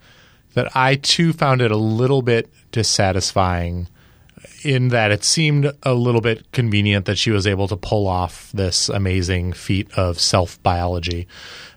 that 0.53 0.75
I 0.75 0.95
too 0.95 1.33
found 1.33 1.61
it 1.61 1.71
a 1.71 1.77
little 1.77 2.21
bit 2.21 2.49
dissatisfying 2.71 3.87
in 4.63 4.89
that 4.89 5.11
it 5.11 5.23
seemed 5.23 5.71
a 5.83 5.93
little 5.93 6.21
bit 6.21 6.51
convenient 6.51 7.05
that 7.05 7.17
she 7.17 7.31
was 7.31 7.47
able 7.47 7.67
to 7.67 7.77
pull 7.77 8.07
off 8.07 8.51
this 8.53 8.89
amazing 8.89 9.53
feat 9.53 9.91
of 9.97 10.19
self 10.19 10.61
biology. 10.63 11.27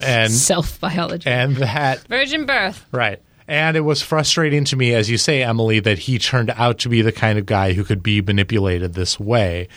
And 0.00 0.32
Self 0.32 0.80
biology. 0.80 1.28
and 1.28 1.56
that 1.56 2.00
virgin 2.08 2.46
birth. 2.46 2.84
Right. 2.92 3.20
And 3.48 3.76
it 3.76 3.80
was 3.80 4.02
frustrating 4.02 4.64
to 4.66 4.76
me, 4.76 4.94
as 4.94 5.10
you 5.10 5.18
say, 5.18 5.42
Emily, 5.42 5.80
that 5.80 5.98
he 5.98 6.18
turned 6.18 6.50
out 6.50 6.78
to 6.80 6.88
be 6.88 7.02
the 7.02 7.12
kind 7.12 7.38
of 7.38 7.46
guy 7.46 7.72
who 7.72 7.84
could 7.84 8.02
be 8.02 8.22
manipulated 8.22 8.94
this 8.94 9.18
way. 9.20 9.68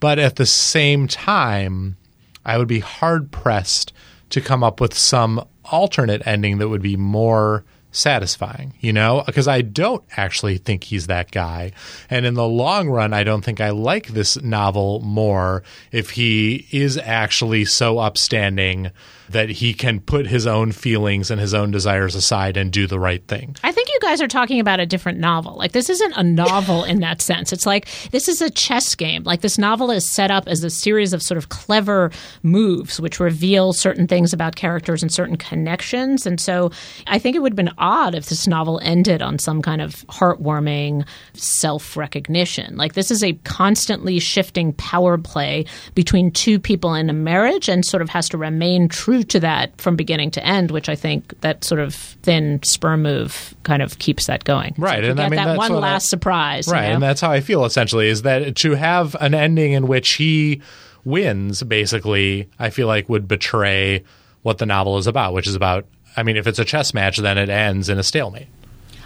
But 0.00 0.18
at 0.18 0.36
the 0.36 0.46
same 0.46 1.06
time, 1.06 1.96
I 2.44 2.58
would 2.58 2.68
be 2.68 2.80
hard 2.80 3.30
pressed 3.30 3.92
to 4.30 4.40
come 4.40 4.64
up 4.64 4.80
with 4.80 4.94
some 4.94 5.46
alternate 5.64 6.26
ending 6.26 6.58
that 6.58 6.68
would 6.68 6.82
be 6.82 6.96
more 6.96 7.64
satisfying, 7.92 8.74
you 8.80 8.92
know? 8.92 9.22
Because 9.24 9.46
I 9.46 9.60
don't 9.60 10.02
actually 10.16 10.58
think 10.58 10.84
he's 10.84 11.06
that 11.06 11.30
guy. 11.30 11.72
And 12.10 12.26
in 12.26 12.34
the 12.34 12.48
long 12.48 12.88
run, 12.88 13.12
I 13.12 13.22
don't 13.22 13.44
think 13.44 13.60
I 13.60 13.70
like 13.70 14.08
this 14.08 14.40
novel 14.42 15.00
more 15.00 15.62
if 15.92 16.10
he 16.10 16.66
is 16.72 16.98
actually 16.98 17.66
so 17.66 17.98
upstanding 17.98 18.90
that 19.32 19.50
he 19.50 19.74
can 19.74 20.00
put 20.00 20.26
his 20.26 20.46
own 20.46 20.72
feelings 20.72 21.30
and 21.30 21.40
his 21.40 21.54
own 21.54 21.70
desires 21.70 22.14
aside 22.14 22.56
and 22.56 22.72
do 22.72 22.86
the 22.86 22.98
right 22.98 23.26
thing. 23.26 23.56
I 23.62 23.72
think 23.72 23.88
you 23.88 23.98
guys 24.00 24.20
are 24.20 24.28
talking 24.28 24.60
about 24.60 24.80
a 24.80 24.86
different 24.86 25.18
novel. 25.18 25.56
Like 25.56 25.72
this 25.72 25.90
isn't 25.90 26.12
a 26.16 26.22
novel 26.22 26.84
in 26.84 27.00
that 27.00 27.20
sense. 27.20 27.52
It's 27.52 27.66
like 27.66 27.88
this 28.10 28.28
is 28.28 28.40
a 28.40 28.50
chess 28.50 28.94
game. 28.94 29.24
Like 29.24 29.40
this 29.40 29.58
novel 29.58 29.90
is 29.90 30.08
set 30.08 30.30
up 30.30 30.48
as 30.48 30.62
a 30.62 30.70
series 30.70 31.12
of 31.12 31.22
sort 31.22 31.38
of 31.38 31.48
clever 31.48 32.10
moves 32.42 33.00
which 33.00 33.20
reveal 33.20 33.72
certain 33.72 34.06
things 34.06 34.32
about 34.32 34.56
characters 34.56 35.02
and 35.02 35.12
certain 35.12 35.36
connections. 35.36 36.26
And 36.26 36.40
so 36.40 36.70
I 37.06 37.18
think 37.18 37.34
it 37.34 37.40
would 37.40 37.52
have 37.52 37.56
been 37.56 37.74
odd 37.78 38.14
if 38.14 38.26
this 38.26 38.46
novel 38.46 38.80
ended 38.82 39.22
on 39.22 39.38
some 39.38 39.62
kind 39.62 39.80
of 39.80 40.06
heartwarming 40.08 41.06
self-recognition. 41.34 42.76
Like 42.76 42.94
this 42.94 43.10
is 43.10 43.24
a 43.24 43.32
constantly 43.44 44.18
shifting 44.18 44.72
power 44.74 45.18
play 45.18 45.64
between 45.94 46.30
two 46.30 46.58
people 46.60 46.94
in 46.94 47.08
a 47.10 47.14
marriage 47.14 47.68
and 47.68 47.84
sort 47.84 48.02
of 48.02 48.08
has 48.08 48.28
to 48.30 48.38
remain 48.38 48.88
true 48.88 49.21
to 49.30 49.40
that 49.40 49.80
from 49.80 49.96
beginning 49.96 50.30
to 50.32 50.44
end, 50.46 50.70
which 50.70 50.88
I 50.88 50.94
think 50.94 51.40
that 51.40 51.64
sort 51.64 51.80
of 51.80 51.94
thin 51.94 52.60
sperm 52.62 53.02
move 53.02 53.54
kind 53.62 53.82
of 53.82 53.98
keeps 53.98 54.26
that 54.26 54.44
going. 54.44 54.74
Right, 54.78 55.02
So 55.04 55.10
and 55.10 55.20
I 55.20 55.24
get 55.24 55.30
mean, 55.30 55.36
that 55.38 55.44
that's 55.46 55.58
one 55.58 55.72
what 55.74 55.84
I- 55.84 55.92
last 55.92 56.08
surprise. 56.08 56.66
you 56.66 56.72
Right, 56.72 56.88
know? 56.88 56.94
and 56.94 57.02
that's 57.02 57.20
how 57.20 57.30
I 57.30 57.40
feel 57.40 57.64
essentially 57.64 58.08
is 58.08 58.22
that 58.22 58.56
to 58.56 58.72
have 58.74 59.14
an 59.20 59.34
ending 59.34 59.72
in 59.72 59.86
which 59.86 60.12
he 60.14 60.60
wins 61.04 61.62
basically, 61.62 62.48
I 62.58 62.70
feel 62.70 62.86
like 62.86 63.08
would 63.08 63.26
betray 63.28 64.04
what 64.42 64.58
the 64.58 64.66
novel 64.66 64.98
is 64.98 65.06
about, 65.06 65.34
which 65.34 65.46
is 65.46 65.54
about 65.54 65.86
I 66.16 66.22
mean, 66.24 66.36
if 66.36 66.46
it's 66.46 66.58
a 66.58 66.64
chess 66.64 66.92
match, 66.92 67.16
then 67.16 67.38
it 67.38 67.48
ends 67.48 67.88
in 67.88 67.98
a 67.98 68.02
stalemate. 68.02 68.48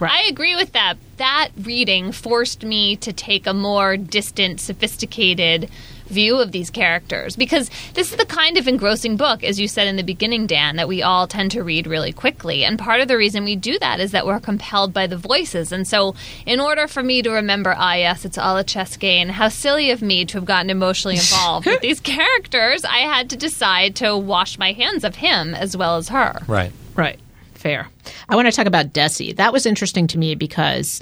Right. 0.00 0.11
I 0.24 0.29
agree 0.29 0.57
with 0.57 0.72
that. 0.72 0.94
That 1.18 1.50
reading 1.62 2.11
forced 2.12 2.64
me 2.64 2.96
to 2.96 3.12
take 3.12 3.46
a 3.46 3.55
more 3.55 3.96
distant, 3.96 4.61
sophisticated 4.61 5.70
view 6.07 6.38
of 6.38 6.53
these 6.53 6.71
characters 6.71 7.37
because 7.37 7.71
this 7.95 8.11
is 8.11 8.16
the 8.16 8.27
kind 8.27 8.57
of 8.57 8.69
engrossing 8.69 9.16
book, 9.16 9.42
as 9.45 9.61
you 9.61 9.69
said 9.69 9.87
in 9.87 9.97
the 9.97 10.03
beginning, 10.03 10.47
Dan, 10.47 10.77
that 10.77 10.88
we 10.88 11.03
all 11.03 11.27
tend 11.27 11.51
to 11.53 11.62
read 11.62 11.87
really 11.87 12.12
quickly. 12.12 12.64
And 12.64 12.79
part 12.79 13.01
of 13.01 13.09
the 13.09 13.16
reason 13.16 13.45
we 13.45 13.57
do 13.57 13.79
that 13.79 14.01
is 14.01 14.12
that 14.12 14.27
we're 14.27 14.40
compelled 14.40 14.92
by 14.92 15.07
the 15.07 15.16
voices. 15.16 15.73
And 15.73 15.87
so, 15.87 16.14
in 16.45 16.61
order 16.61 16.87
for 16.87 17.03
me 17.03 17.23
to 17.23 17.31
remember, 17.31 17.75
ah, 17.77 17.95
yes, 17.95 18.25
it's 18.25 18.38
all 18.38 18.57
a 18.57 18.64
chess 18.64 18.97
game, 18.97 19.29
how 19.29 19.49
silly 19.49 19.90
of 19.90 20.03
me 20.03 20.25
to 20.27 20.38
have 20.38 20.45
gotten 20.45 20.71
emotionally 20.71 21.16
involved 21.16 21.66
with 21.66 21.81
these 21.83 22.01
characters, 22.01 22.85
I 22.85 22.99
had 22.99 23.31
to 23.31 23.37
decide 23.37 23.97
to 23.97 24.16
wash 24.16 24.59
my 24.59 24.73
hands 24.73 25.05
of 25.05 25.16
him 25.16 25.55
as 25.55 25.77
well 25.77 25.97
as 25.97 26.09
her. 26.09 26.40
Right. 26.47 26.73
Right. 26.95 27.19
Fair. 27.55 27.88
I 28.29 28.37
want 28.37 28.47
to 28.47 28.53
talk 28.53 28.66
about 28.66 28.92
Desi. 28.92 29.35
That 29.37 29.53
was 29.53 29.66
interesting 29.66 30.07
to 30.09 30.19
me 30.19 30.35
because 30.35 31.01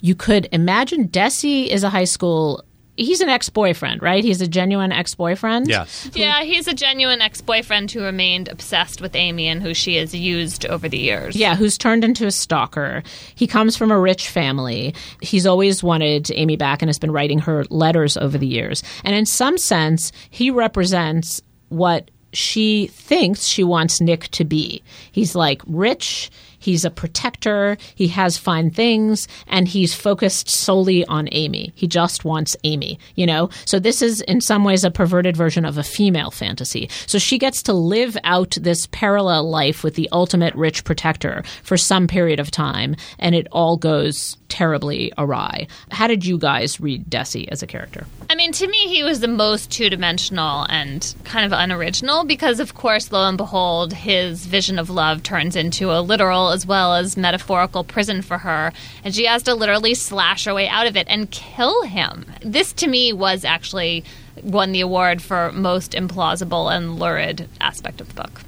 you 0.00 0.14
could 0.14 0.48
imagine 0.52 1.08
Desi 1.08 1.66
is 1.66 1.82
a 1.82 1.90
high 1.90 2.04
school. 2.04 2.64
He's 2.96 3.20
an 3.20 3.28
ex 3.28 3.50
boyfriend, 3.50 4.02
right? 4.02 4.24
He's 4.24 4.40
a 4.40 4.48
genuine 4.48 4.92
ex 4.92 5.14
boyfriend. 5.14 5.68
Yes. 5.68 6.10
Yeah, 6.14 6.42
he's 6.42 6.66
a 6.66 6.74
genuine 6.74 7.20
ex 7.20 7.40
boyfriend 7.40 7.90
who 7.90 8.02
remained 8.02 8.48
obsessed 8.48 9.00
with 9.00 9.14
Amy 9.14 9.48
and 9.48 9.62
who 9.62 9.74
she 9.74 9.96
has 9.96 10.14
used 10.14 10.66
over 10.66 10.88
the 10.88 10.98
years. 10.98 11.36
Yeah, 11.36 11.54
who's 11.56 11.76
turned 11.76 12.04
into 12.04 12.26
a 12.26 12.30
stalker. 12.30 13.02
He 13.34 13.46
comes 13.46 13.76
from 13.76 13.90
a 13.90 13.98
rich 13.98 14.28
family. 14.28 14.94
He's 15.20 15.46
always 15.46 15.82
wanted 15.82 16.30
Amy 16.34 16.56
back 16.56 16.82
and 16.82 16.88
has 16.88 16.98
been 16.98 17.10
writing 17.12 17.38
her 17.40 17.64
letters 17.70 18.16
over 18.16 18.38
the 18.38 18.46
years. 18.46 18.82
And 19.04 19.14
in 19.14 19.26
some 19.26 19.58
sense, 19.58 20.12
he 20.30 20.50
represents 20.50 21.42
what 21.68 22.10
she 22.32 22.88
thinks 22.88 23.46
she 23.46 23.64
wants 23.64 24.00
Nick 24.00 24.28
to 24.28 24.44
be. 24.44 24.82
He's 25.12 25.34
like 25.34 25.62
rich, 25.66 26.30
he's 26.66 26.84
a 26.84 26.90
protector, 26.90 27.78
he 27.94 28.08
has 28.08 28.36
fine 28.36 28.70
things, 28.70 29.28
and 29.46 29.68
he's 29.68 29.94
focused 29.94 30.48
solely 30.48 31.04
on 31.06 31.28
Amy. 31.30 31.72
He 31.76 31.86
just 31.86 32.24
wants 32.24 32.56
Amy, 32.64 32.98
you 33.14 33.24
know? 33.24 33.50
So 33.64 33.78
this 33.78 34.02
is 34.02 34.20
in 34.22 34.40
some 34.40 34.64
ways 34.64 34.82
a 34.82 34.90
perverted 34.90 35.36
version 35.36 35.64
of 35.64 35.78
a 35.78 35.84
female 35.84 36.32
fantasy. 36.32 36.90
So 37.06 37.18
she 37.18 37.38
gets 37.38 37.62
to 37.62 37.72
live 37.72 38.18
out 38.24 38.58
this 38.60 38.88
parallel 38.90 39.48
life 39.48 39.84
with 39.84 39.94
the 39.94 40.08
ultimate 40.10 40.54
rich 40.56 40.82
protector 40.82 41.44
for 41.62 41.76
some 41.76 42.08
period 42.08 42.40
of 42.40 42.50
time, 42.50 42.96
and 43.20 43.36
it 43.36 43.46
all 43.52 43.76
goes 43.76 44.36
terribly 44.48 45.12
awry. 45.18 45.66
How 45.90 46.06
did 46.06 46.24
you 46.24 46.38
guys 46.38 46.80
read 46.80 47.08
Desi 47.10 47.48
as 47.48 47.62
a 47.62 47.66
character? 47.66 48.06
I 48.28 48.34
mean, 48.34 48.52
to 48.52 48.66
me, 48.66 48.88
he 48.88 49.04
was 49.04 49.20
the 49.20 49.28
most 49.28 49.70
two 49.70 49.88
dimensional 49.88 50.64
and 50.68 51.14
kind 51.24 51.44
of 51.44 51.58
unoriginal 51.58 52.24
because, 52.24 52.60
of 52.60 52.74
course, 52.74 53.12
lo 53.12 53.28
and 53.28 53.36
behold, 53.36 53.92
his 53.92 54.46
vision 54.46 54.78
of 54.78 54.90
love 54.90 55.22
turns 55.22 55.56
into 55.56 55.92
a 55.92 56.00
literal 56.00 56.50
as 56.50 56.66
well 56.66 56.94
as 56.94 57.16
metaphorical 57.16 57.84
prison 57.84 58.22
for 58.22 58.38
her, 58.38 58.72
and 59.04 59.14
she 59.14 59.26
has 59.26 59.42
to 59.44 59.54
literally 59.54 59.94
slash 59.94 60.44
her 60.44 60.54
way 60.54 60.68
out 60.68 60.86
of 60.86 60.96
it 60.96 61.06
and 61.08 61.30
kill 61.30 61.82
him. 61.82 62.26
This, 62.42 62.72
to 62.74 62.88
me, 62.88 63.12
was 63.12 63.44
actually 63.44 64.04
won 64.42 64.72
the 64.72 64.80
award 64.80 65.22
for 65.22 65.52
most 65.52 65.92
implausible 65.92 66.74
and 66.74 66.98
lurid 66.98 67.48
aspect 67.60 68.00
of 68.00 68.08
the 68.08 68.22
book. 68.22 68.42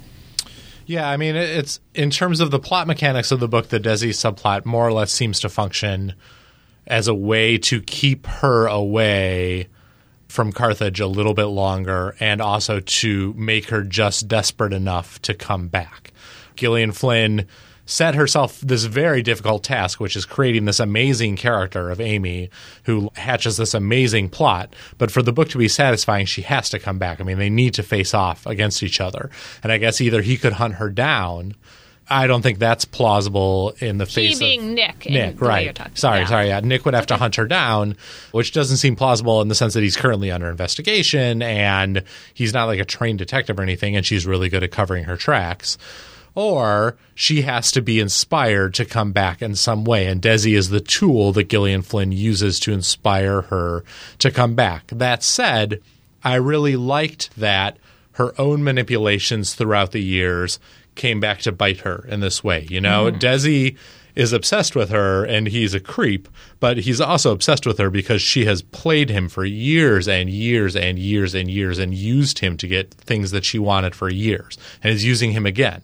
Yeah, 0.89 1.07
I 1.07 1.17
mean, 1.17 1.35
it's 1.35 1.79
in 1.93 2.09
terms 2.09 2.39
of 2.39 2.49
the 2.49 2.57
plot 2.57 2.87
mechanics 2.87 3.31
of 3.31 3.39
the 3.39 3.47
book, 3.47 3.67
the 3.67 3.79
Desi 3.79 4.09
subplot 4.09 4.65
more 4.65 4.87
or 4.87 4.91
less 4.91 5.11
seems 5.11 5.39
to 5.41 5.47
function 5.47 6.15
as 6.87 7.07
a 7.07 7.13
way 7.13 7.59
to 7.59 7.79
keep 7.79 8.25
her 8.25 8.65
away 8.65 9.67
from 10.29 10.51
Carthage 10.51 10.99
a 10.99 11.05
little 11.05 11.35
bit 11.35 11.45
longer 11.45 12.15
and 12.19 12.41
also 12.41 12.79
to 12.79 13.35
make 13.37 13.69
her 13.69 13.83
just 13.83 14.27
desperate 14.27 14.73
enough 14.73 15.21
to 15.21 15.35
come 15.35 15.67
back. 15.67 16.11
Gillian 16.55 16.91
Flynn 16.91 17.45
set 17.89 18.13
herself 18.13 18.61
this 18.61 18.83
very 18.83 19.23
difficult 19.23 19.63
task, 19.63 19.99
which 19.99 20.15
is 20.15 20.23
creating 20.23 20.65
this 20.65 20.79
amazing 20.79 21.35
character 21.35 21.89
of 21.89 21.99
Amy 21.99 22.51
who 22.83 23.09
hatches 23.15 23.57
this 23.57 23.73
amazing 23.73 24.29
plot. 24.29 24.75
But 24.99 25.09
for 25.09 25.23
the 25.23 25.33
book 25.33 25.49
to 25.49 25.57
be 25.57 25.67
satisfying, 25.67 26.27
she 26.27 26.43
has 26.43 26.69
to 26.69 26.77
come 26.77 26.99
back. 26.99 27.19
I 27.19 27.23
mean, 27.23 27.39
they 27.39 27.49
need 27.49 27.73
to 27.73 27.83
face 27.83 28.13
off 28.13 28.45
against 28.45 28.83
each 28.83 29.01
other. 29.01 29.31
And 29.63 29.71
I 29.71 29.79
guess 29.79 30.01
either 30.01 30.21
he 30.21 30.37
could 30.37 30.53
hunt 30.53 30.75
her 30.75 30.91
down. 30.91 31.55
I 32.07 32.27
don't 32.27 32.43
think 32.43 32.59
that's 32.59 32.85
plausible 32.85 33.73
in 33.79 33.97
the 33.97 34.05
He 34.05 34.11
face 34.29 34.39
being 34.39 34.61
of 34.61 34.65
Nick. 34.75 35.05
in 35.07 35.13
Nick, 35.13 35.41
right? 35.41 35.75
sorry, 35.95 36.19
yeah. 36.21 36.25
sorry. 36.27 36.47
Yeah, 36.49 36.59
Nick 36.59 36.85
would 36.85 36.93
have 36.93 37.07
to 37.07 37.17
hunt 37.17 37.37
her 37.37 37.45
down, 37.47 37.97
which 38.31 38.51
doesn't 38.51 38.77
seem 38.77 38.95
plausible 38.95 39.41
in 39.41 39.47
the 39.47 39.55
sense 39.55 39.73
that 39.73 39.81
he's 39.81 39.97
currently 39.97 40.29
under 40.31 40.47
investigation 40.49 41.41
and 41.41 42.03
he's 42.35 42.53
not 42.53 42.65
like 42.65 42.79
a 42.79 42.85
trained 42.85 43.17
detective 43.17 43.57
or 43.59 43.63
anything, 43.63 43.95
and 43.95 44.05
she's 44.05 44.27
really 44.27 44.49
good 44.49 44.63
at 44.63 44.71
covering 44.71 45.05
her 45.05 45.17
tracks. 45.17 45.77
Or 46.39 46.95
she 47.15 47.41
has 47.41 47.69
to 47.73 47.81
be 47.81 47.99
inspired 47.99 48.73
to 48.75 48.85
come 48.85 49.11
back 49.11 49.41
in 49.41 49.55
some 49.55 49.83
way, 49.83 50.05
and 50.05 50.21
Desi 50.21 50.55
is 50.55 50.69
the 50.69 50.79
tool 50.79 51.33
that 51.33 51.49
Gillian 51.49 51.81
Flynn 51.81 52.13
uses 52.13 52.61
to 52.61 52.71
inspire 52.71 53.41
her 53.41 53.83
to 54.19 54.31
come 54.31 54.55
back. 54.55 54.87
That 54.87 55.21
said, 55.21 55.81
I 56.23 56.35
really 56.35 56.77
liked 56.77 57.35
that 57.35 57.77
her 58.13 58.33
own 58.39 58.63
manipulations 58.63 59.53
throughout 59.53 59.91
the 59.91 60.01
years 60.01 60.61
came 60.95 61.19
back 61.19 61.39
to 61.39 61.51
bite 61.51 61.81
her 61.81 62.05
in 62.07 62.21
this 62.21 62.41
way. 62.41 62.65
You 62.69 62.79
know, 62.79 63.11
mm-hmm. 63.11 63.17
Desi 63.17 63.77
is 64.15 64.33
obsessed 64.33 64.75
with 64.75 64.89
her 64.89 65.23
and 65.23 65.47
he's 65.47 65.73
a 65.73 65.79
creep, 65.79 66.27
but 66.59 66.77
he's 66.77 67.01
also 67.01 67.31
obsessed 67.31 67.65
with 67.65 67.77
her 67.77 67.89
because 67.89 68.21
she 68.21 68.45
has 68.45 68.61
played 68.61 69.09
him 69.09 69.29
for 69.29 69.45
years 69.45 70.07
and 70.07 70.29
years 70.29 70.75
and 70.75 70.99
years 70.99 71.33
and 71.33 71.49
years 71.49 71.77
and 71.79 71.93
used 71.93 72.39
him 72.39 72.57
to 72.57 72.67
get 72.67 72.93
things 72.93 73.31
that 73.31 73.45
she 73.45 73.59
wanted 73.59 73.95
for 73.95 74.09
years 74.09 74.57
and 74.83 74.93
is 74.93 75.05
using 75.05 75.31
him 75.31 75.45
again. 75.45 75.81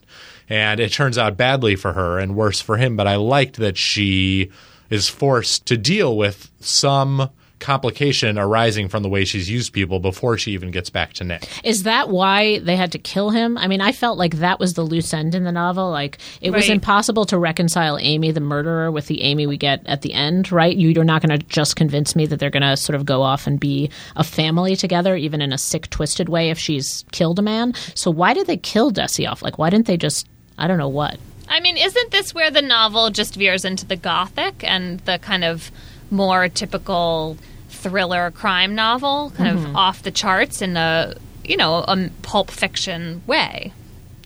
And 0.50 0.80
it 0.80 0.92
turns 0.92 1.18
out 1.18 1.38
badly 1.38 1.76
for 1.76 1.94
her 1.94 2.20
and 2.20 2.36
worse 2.36 2.62
for 2.62 2.78
him, 2.78 2.96
but 2.96 3.08
I 3.08 3.16
liked 3.16 3.58
that 3.58 3.78
she 3.78 4.52
is 4.90 5.10
forced 5.10 5.66
to 5.66 5.78
deal 5.78 6.16
with 6.16 6.52
some 6.60 7.30
complication 7.60 8.38
arising 8.38 8.88
from 8.90 9.02
the 9.04 9.10
way 9.10 9.26
she's 9.26 9.50
used 9.50 9.74
people 9.74 10.00
before 10.00 10.38
she 10.38 10.52
even 10.52 10.72
gets 10.72 10.90
back 10.90 11.14
to 11.14 11.24
Nick. 11.24 11.48
Is 11.64 11.84
that 11.84 12.10
why 12.10 12.60
they 12.60 12.76
had 12.76 12.92
to 12.92 13.00
kill 13.00 13.30
him? 13.32 13.58
I 13.58 13.68
mean, 13.68 13.82
I 13.82 13.92
felt 13.92 14.18
like 14.18 14.36
that 14.36 14.60
was 14.60 14.74
the 14.74 14.84
loose 14.84 15.14
end 15.14 15.36
in 15.36 15.44
the 15.44 15.52
novel. 15.52 15.90
Like 15.90 16.18
it 16.42 16.52
was 16.52 16.66
impossible 16.74 17.26
to 17.26 17.38
reconcile 17.38 17.98
Amy, 18.00 18.32
the 18.32 18.40
murderer, 18.40 18.92
with 18.92 19.08
the 19.08 19.22
Amy 19.22 19.48
we 19.48 19.58
get 19.58 19.82
at 19.88 20.02
the 20.02 20.14
end, 20.14 20.52
right? 20.52 20.76
You- 20.76 20.90
You're 20.90 21.04
not 21.04 21.22
going 21.22 21.38
to 21.40 21.46
just 21.48 21.76
convince 21.76 22.16
me 22.16 22.26
that 22.28 22.40
they're 22.40 22.50
going 22.50 22.62
to 22.64 22.78
sort 22.78 22.96
of 22.96 23.06
go 23.06 23.22
off 23.22 23.48
and 23.48 23.60
be 23.60 23.90
a 24.16 24.24
family 24.24 24.76
together, 24.76 25.16
even 25.16 25.42
in 25.42 25.52
a 25.52 25.58
sick, 25.58 25.90
twisted 25.90 26.30
way, 26.30 26.50
if 26.50 26.60
she's 26.60 27.04
killed 27.12 27.40
a 27.40 27.42
man. 27.42 27.74
So 27.96 28.12
why 28.12 28.34
did 28.34 28.48
they 28.48 28.58
kill 28.58 28.92
Desi 28.92 29.30
off? 29.30 29.42
Like, 29.42 29.58
why 29.58 29.70
didn't 29.70 29.88
they 29.88 29.98
just? 29.98 30.28
I 30.58 30.68
don't 30.68 30.78
know 30.78 30.88
what. 30.88 31.18
I 31.48 31.60
mean, 31.60 31.78
isn't 31.78 32.12
this 32.12 32.34
where 32.34 32.50
the 32.50 32.62
novel 32.62 33.10
just 33.12 33.36
veers 33.36 33.66
into 33.66 33.86
the 33.86 33.96
gothic 33.96 34.64
and 34.64 35.00
the 35.02 35.20
kind 35.20 35.44
of 35.44 35.70
more 36.16 36.50
typical 36.50 37.38
thriller 37.70 38.32
crime 38.32 38.74
novel, 38.74 39.32
kind 39.38 39.58
of 39.58 39.76
off 39.76 40.02
the 40.02 40.12
charts 40.12 40.62
in 40.62 40.78
a 40.78 41.16
you 41.44 41.58
know 41.58 41.80
a 41.88 42.10
pulp 42.24 42.50
fiction 42.50 43.22
way? 43.28 43.74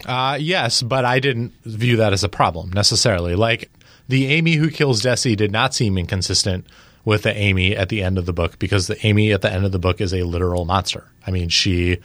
Uh, 0.06 0.38
yes, 0.40 0.82
but 0.82 1.04
I 1.04 1.20
didn't 1.20 1.54
view 1.66 1.98
that 1.98 2.14
as 2.14 2.24
a 2.24 2.30
problem 2.30 2.72
necessarily. 2.72 3.36
Like 3.36 3.70
the 4.08 4.28
Amy 4.28 4.54
who 4.54 4.70
kills 4.70 5.02
Desi 5.02 5.36
did 5.36 5.52
not 5.52 5.74
seem 5.74 5.98
inconsistent 5.98 6.66
with 7.06 7.24
the 7.24 7.36
Amy 7.36 7.76
at 7.76 7.90
the 7.90 8.02
end 8.02 8.18
of 8.18 8.26
the 8.26 8.34
book 8.34 8.60
because 8.60 8.88
the 8.88 9.06
Amy 9.06 9.32
at 9.32 9.42
the 9.42 9.52
end 9.52 9.66
of 9.66 9.72
the 9.72 9.80
book 9.80 10.00
is 10.00 10.14
a 10.14 10.24
literal 10.24 10.66
monster. 10.66 11.06
I 11.26 11.32
mean, 11.32 11.50
she 11.50 11.98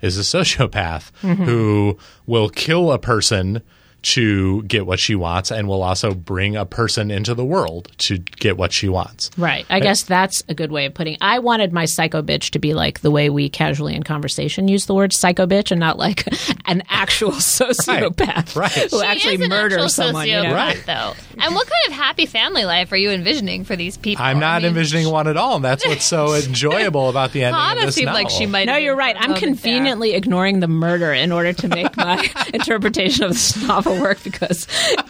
is 0.00 0.18
a 0.18 0.20
sociopath 0.38 1.10
who 1.20 1.98
will 2.26 2.48
kill 2.48 2.92
a 2.92 2.98
person 2.98 3.62
to 4.04 4.62
get 4.64 4.86
what 4.86 4.98
she 4.98 5.14
wants 5.14 5.50
and 5.50 5.68
will 5.68 5.82
also 5.82 6.14
bring 6.14 6.56
a 6.56 6.64
person 6.64 7.10
into 7.10 7.34
the 7.34 7.44
world 7.44 7.90
to 7.98 8.18
get 8.18 8.56
what 8.56 8.72
she 8.72 8.88
wants. 8.88 9.30
Right. 9.36 9.66
I 9.70 9.80
guess 9.80 10.02
that's 10.02 10.42
a 10.48 10.54
good 10.54 10.70
way 10.70 10.86
of 10.86 10.94
putting. 10.94 11.14
It. 11.14 11.18
I 11.22 11.38
wanted 11.40 11.72
my 11.72 11.84
psycho 11.86 12.22
bitch 12.22 12.50
to 12.50 12.58
be 12.58 12.74
like 12.74 13.00
the 13.00 13.10
way 13.10 13.30
we 13.30 13.48
casually 13.48 13.94
in 13.94 14.02
conversation 14.02 14.68
use 14.68 14.86
the 14.86 14.94
word 14.94 15.12
psycho 15.12 15.46
bitch, 15.46 15.70
and 15.70 15.80
not 15.80 15.98
like 15.98 16.24
an 16.66 16.82
actual 16.88 17.32
sociopath 17.32 18.56
Right. 18.56 18.70
who 18.90 19.00
She 19.00 19.04
actually 19.06 19.38
murders 19.48 19.72
actual 19.74 19.88
someone. 19.88 20.26
You 20.28 20.36
know? 20.36 20.44
sociopath, 20.44 20.54
Right. 20.54 20.82
though. 20.86 21.12
And 21.42 21.54
what 21.54 21.66
kind 21.68 21.86
of 21.88 21.92
happy 21.94 22.26
family 22.26 22.64
life 22.64 22.92
are 22.92 22.96
you 22.96 23.10
envisioning 23.10 23.64
for 23.64 23.74
these 23.76 23.96
people? 23.96 24.24
I'm 24.24 24.36
I 24.36 24.40
not 24.40 24.62
mean, 24.62 24.68
envisioning 24.68 25.10
one 25.10 25.26
at 25.28 25.36
all, 25.36 25.56
and 25.56 25.64
that's 25.64 25.86
what's 25.86 26.04
so 26.04 26.34
enjoyable 26.46 27.08
about 27.08 27.32
the 27.32 27.42
ending 27.44 27.60
of 27.60 27.66
Hanna 27.68 27.86
this 27.86 27.94
seemed 27.96 28.06
novel. 28.06 28.22
like 28.22 28.30
she 28.30 28.46
might. 28.46 28.66
No, 28.66 28.76
you're 28.76 28.96
right. 28.96 29.14
for 29.16 29.20
a 29.20 29.24
I'm 29.24 29.30
moment 29.30 29.40
there. 29.42 29.48
conveniently 29.54 30.14
ignoring 30.14 30.60
the 30.60 30.68
murder 30.68 31.12
in 31.12 31.32
order 31.32 31.52
to 31.52 31.68
make 31.68 31.96
my 31.96 32.28
interpretation 32.54 33.24
of 33.24 33.30
this 33.32 33.56
novel 33.66 33.93
work 34.00 34.22
because, 34.22 34.66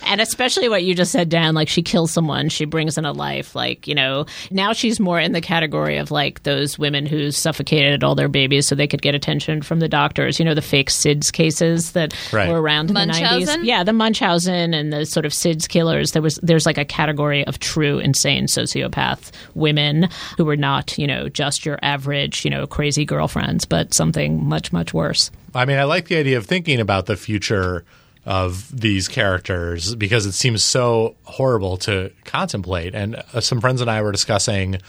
and 0.07 0.21
especially 0.21 0.69
what 0.69 0.83
you 0.85 0.95
just 0.95 1.13
said, 1.13 1.29
Dan, 1.29 1.55
like 1.55 1.69
she 1.69 1.83
kills 1.83 2.11
someone, 2.11 2.49
she 2.49 2.65
brings 2.65 2.97
in 2.99 3.05
a 3.05 3.13
life. 3.13 3.55
Like, 3.55 3.87
you 3.87 3.95
know, 3.95 4.27
now 4.51 4.73
she's 4.73 4.99
more 5.01 5.19
in 5.21 5.33
the 5.33 5.41
category 5.41 5.97
of 5.99 6.11
like 6.11 6.43
those 6.45 6.79
women 6.79 7.07
who 7.07 7.31
suffocated 7.31 8.05
all 8.05 8.15
their 8.15 8.29
babies 8.29 8.67
so 8.67 8.75
they 8.75 8.87
could 8.87 9.03
get 9.03 9.15
attention 9.15 9.63
from 9.63 9.81
the 9.81 9.89
doctors. 9.89 10.39
You 10.39 10.45
know, 10.45 10.55
the 10.55 10.63
fake 10.63 10.91
SIDS 10.91 11.33
cases 11.33 11.93
that 11.93 12.15
Right. 12.33 12.49
were 12.49 12.61
around 12.61 12.89
in 12.91 12.95
the 12.95 13.01
90s. 13.07 13.65
Yeah, 13.65 13.85
the 13.85 13.93
Munchausen 13.93 14.75
and 14.75 14.93
the 14.93 15.05
sort 15.07 15.27
of 15.27 15.33
SIDS 15.33 15.69
killers. 15.69 16.13
There 16.13 16.23
was, 16.23 16.39
there's 16.43 16.67
like 16.67 16.79
a 16.79 16.85
category 16.85 17.47
of 17.47 17.59
true 17.59 17.99
insane 17.99 18.47
sociopath 18.47 19.31
women 19.55 20.09
who 20.37 20.45
were 20.45 20.57
not, 20.57 20.97
you 20.99 21.07
know, 21.07 21.29
just 21.29 21.65
your 21.67 21.79
average, 21.83 22.45
you 22.45 22.51
know, 22.51 22.67
crazy 22.67 23.05
girlfriends, 23.05 23.65
but 23.65 23.95
something 23.95 24.45
much, 24.45 24.73
much 24.73 24.93
worse. 24.95 25.31
I 25.55 25.65
mean, 25.65 25.79
I 25.79 25.85
like 25.85 26.09
the 26.09 26.17
idea 26.17 26.37
of 26.37 26.47
thinking 26.47 26.81
about 26.81 27.07
the 27.07 27.17
future 27.17 27.85
of 28.27 28.75
these 28.75 29.09
characters 29.09 29.95
because 29.95 30.27
it 30.27 30.33
seems 30.33 30.63
so 30.63 31.17
horrible 31.25 31.77
to 31.79 32.11
contemplate. 32.25 32.95
And 32.95 33.17
uh, 33.33 33.41
some 33.41 33.61
friends 33.61 33.81
and 33.81 33.91
I 33.91 34.01
were 34.03 34.13
discussing, 34.13 34.81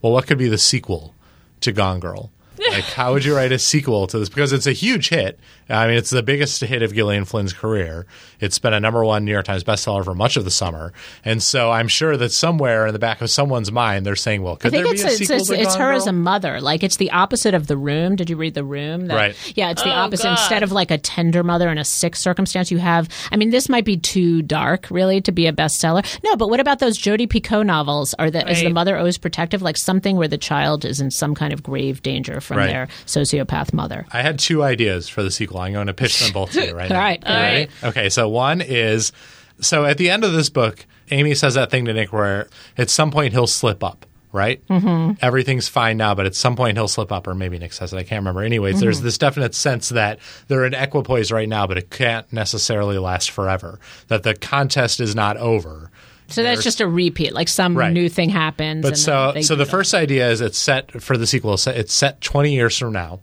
well, 0.00 0.12
what 0.12 0.26
could 0.26 0.38
be 0.38 0.48
the 0.48 0.58
sequel 0.58 1.14
to 1.60 1.72
Gone 1.72 2.00
Girl? 2.00 2.30
Like, 2.70 2.84
how 2.84 3.12
would 3.12 3.24
you 3.24 3.36
write 3.36 3.52
a 3.52 3.58
sequel 3.58 4.08
to 4.08 4.18
this? 4.18 4.28
Because 4.28 4.52
it's 4.52 4.66
a 4.66 4.72
huge 4.72 5.10
hit. 5.10 5.38
I 5.70 5.86
mean, 5.86 5.96
it's 5.98 6.10
the 6.10 6.22
biggest 6.22 6.60
hit 6.62 6.82
of 6.82 6.94
Gillian 6.94 7.24
Flynn's 7.24 7.52
career. 7.52 8.06
It's 8.40 8.58
been 8.58 8.72
a 8.72 8.80
number 8.80 9.04
one 9.04 9.24
New 9.24 9.32
York 9.32 9.44
Times 9.44 9.64
bestseller 9.64 10.04
for 10.04 10.14
much 10.14 10.36
of 10.36 10.44
the 10.44 10.50
summer. 10.50 10.92
And 11.24 11.42
so 11.42 11.70
I'm 11.70 11.88
sure 11.88 12.16
that 12.16 12.32
somewhere 12.32 12.86
in 12.86 12.92
the 12.92 12.98
back 12.98 13.20
of 13.20 13.28
someone's 13.30 13.70
mind, 13.70 14.06
they're 14.06 14.16
saying, 14.16 14.42
well, 14.42 14.54
I 14.54 14.56
could 14.56 14.70
think 14.72 14.84
there 14.84 14.92
it's 14.94 15.02
be 15.02 15.08
a 15.08 15.12
it's, 15.12 15.18
sequel 15.18 15.36
it's, 15.36 15.48
to 15.48 15.54
it's 15.60 15.72
Gone 15.74 15.80
her 15.80 15.86
Girl? 15.88 15.96
as 15.96 16.06
a 16.06 16.12
mother. 16.12 16.60
Like 16.60 16.82
it's 16.82 16.96
the 16.96 17.10
opposite 17.10 17.54
of 17.54 17.66
the 17.66 17.76
room. 17.76 18.16
Did 18.16 18.30
you 18.30 18.36
read 18.36 18.54
the 18.54 18.64
room? 18.64 19.06
That- 19.08 19.14
Right. 19.18 19.52
Yeah, 19.56 19.70
it's 19.70 19.82
the 19.82 19.90
Oh, 19.90 19.92
opposite. 20.04 20.22
God. 20.24 20.38
Instead 20.38 20.62
of 20.62 20.72
like 20.72 20.90
a 20.90 20.98
tender 20.98 21.42
mother 21.42 21.68
in 21.68 21.76
a 21.78 21.84
sick 21.84 22.14
circumstance, 22.16 22.70
you 22.70 22.78
have. 22.78 23.08
I 23.32 23.36
mean, 23.36 23.50
this 23.50 23.68
might 23.68 23.84
be 23.84 23.96
too 23.96 24.42
dark, 24.42 24.86
really, 24.90 25.20
to 25.22 25.32
be 25.32 25.46
a 25.48 25.52
bestseller. 25.52 26.04
No, 26.24 26.36
but 26.36 26.48
what 26.48 26.60
about 26.60 26.78
those 26.78 26.96
Jodi 26.96 27.26
Picoult 27.26 27.66
novels? 27.66 28.14
Are 28.14 28.30
the 28.30 28.48
is 28.48 28.60
the 28.60 28.70
mother 28.70 28.96
always 28.96 29.18
protective? 29.18 29.60
Like 29.60 29.76
something 29.76 30.16
where 30.16 30.28
the 30.28 30.38
child 30.38 30.84
is 30.84 31.00
in 31.00 31.10
some 31.10 31.34
kind 31.34 31.52
of 31.52 31.62
grave 31.62 32.02
danger 32.02 32.40
from 32.40 32.58
Right. 32.58 32.68
their 32.68 32.88
sociopath 33.06 33.72
mother. 33.72 34.06
I 34.12 34.22
had 34.22 34.38
two 34.38 34.62
ideas 34.62 35.08
for 35.08 35.22
the 35.22 35.30
sequel. 35.30 35.57
I'm 35.60 35.72
going 35.72 35.86
to 35.88 35.94
pitch 35.94 36.20
them 36.20 36.32
both 36.32 36.52
to 36.52 36.66
you 36.66 36.74
right 36.74 36.90
now. 36.90 36.96
All 36.96 37.22
right. 37.26 37.68
You? 37.82 37.88
Okay, 37.88 38.08
so 38.08 38.28
one 38.28 38.60
is 38.60 39.12
so 39.60 39.84
at 39.84 39.98
the 39.98 40.10
end 40.10 40.24
of 40.24 40.32
this 40.32 40.48
book, 40.50 40.86
Amy 41.10 41.34
says 41.34 41.54
that 41.54 41.70
thing 41.70 41.84
to 41.86 41.92
Nick 41.94 42.12
where 42.12 42.48
at 42.76 42.90
some 42.90 43.10
point 43.10 43.32
he'll 43.32 43.46
slip 43.46 43.82
up, 43.82 44.06
right? 44.32 44.64
Mm-hmm. 44.68 45.12
Everything's 45.22 45.68
fine 45.68 45.96
now, 45.96 46.14
but 46.14 46.26
at 46.26 46.34
some 46.34 46.54
point 46.54 46.76
he'll 46.76 46.86
slip 46.88 47.10
up, 47.10 47.26
or 47.26 47.34
maybe 47.34 47.58
Nick 47.58 47.72
says 47.72 47.92
it. 47.92 47.96
I 47.96 48.02
can't 48.02 48.20
remember. 48.20 48.42
Anyways, 48.42 48.76
Mm-hmm. 48.76 48.80
there's 48.84 49.00
this 49.00 49.18
definite 49.18 49.54
sense 49.54 49.88
that 49.88 50.18
they're 50.48 50.64
in 50.66 50.74
equipoise 50.74 51.32
right 51.32 51.48
now, 51.48 51.66
but 51.66 51.78
it 51.78 51.90
can't 51.90 52.30
necessarily 52.32 52.98
last 52.98 53.30
forever. 53.30 53.80
That 54.08 54.22
the 54.22 54.34
contest 54.34 55.00
is 55.00 55.14
not 55.14 55.36
over. 55.38 55.90
So 56.30 56.42
that's 56.42 56.62
just 56.62 56.82
a 56.82 56.86
repeat. 56.86 57.32
Like 57.32 57.48
some 57.48 57.74
Right. 57.74 57.90
new 57.90 58.10
thing 58.10 58.28
happens. 58.28 58.82
But 58.82 58.88
and 58.88 58.98
so, 58.98 59.32
so 59.40 59.56
the 59.56 59.64
first 59.64 59.94
idea 59.94 60.28
is 60.30 60.42
it's 60.42 60.58
set 60.58 61.00
for 61.02 61.16
the 61.16 61.26
sequel. 61.26 61.54
It's 61.66 61.92
set 61.94 62.20
20 62.20 62.52
years 62.52 62.76
from 62.76 62.92
now, 62.92 63.20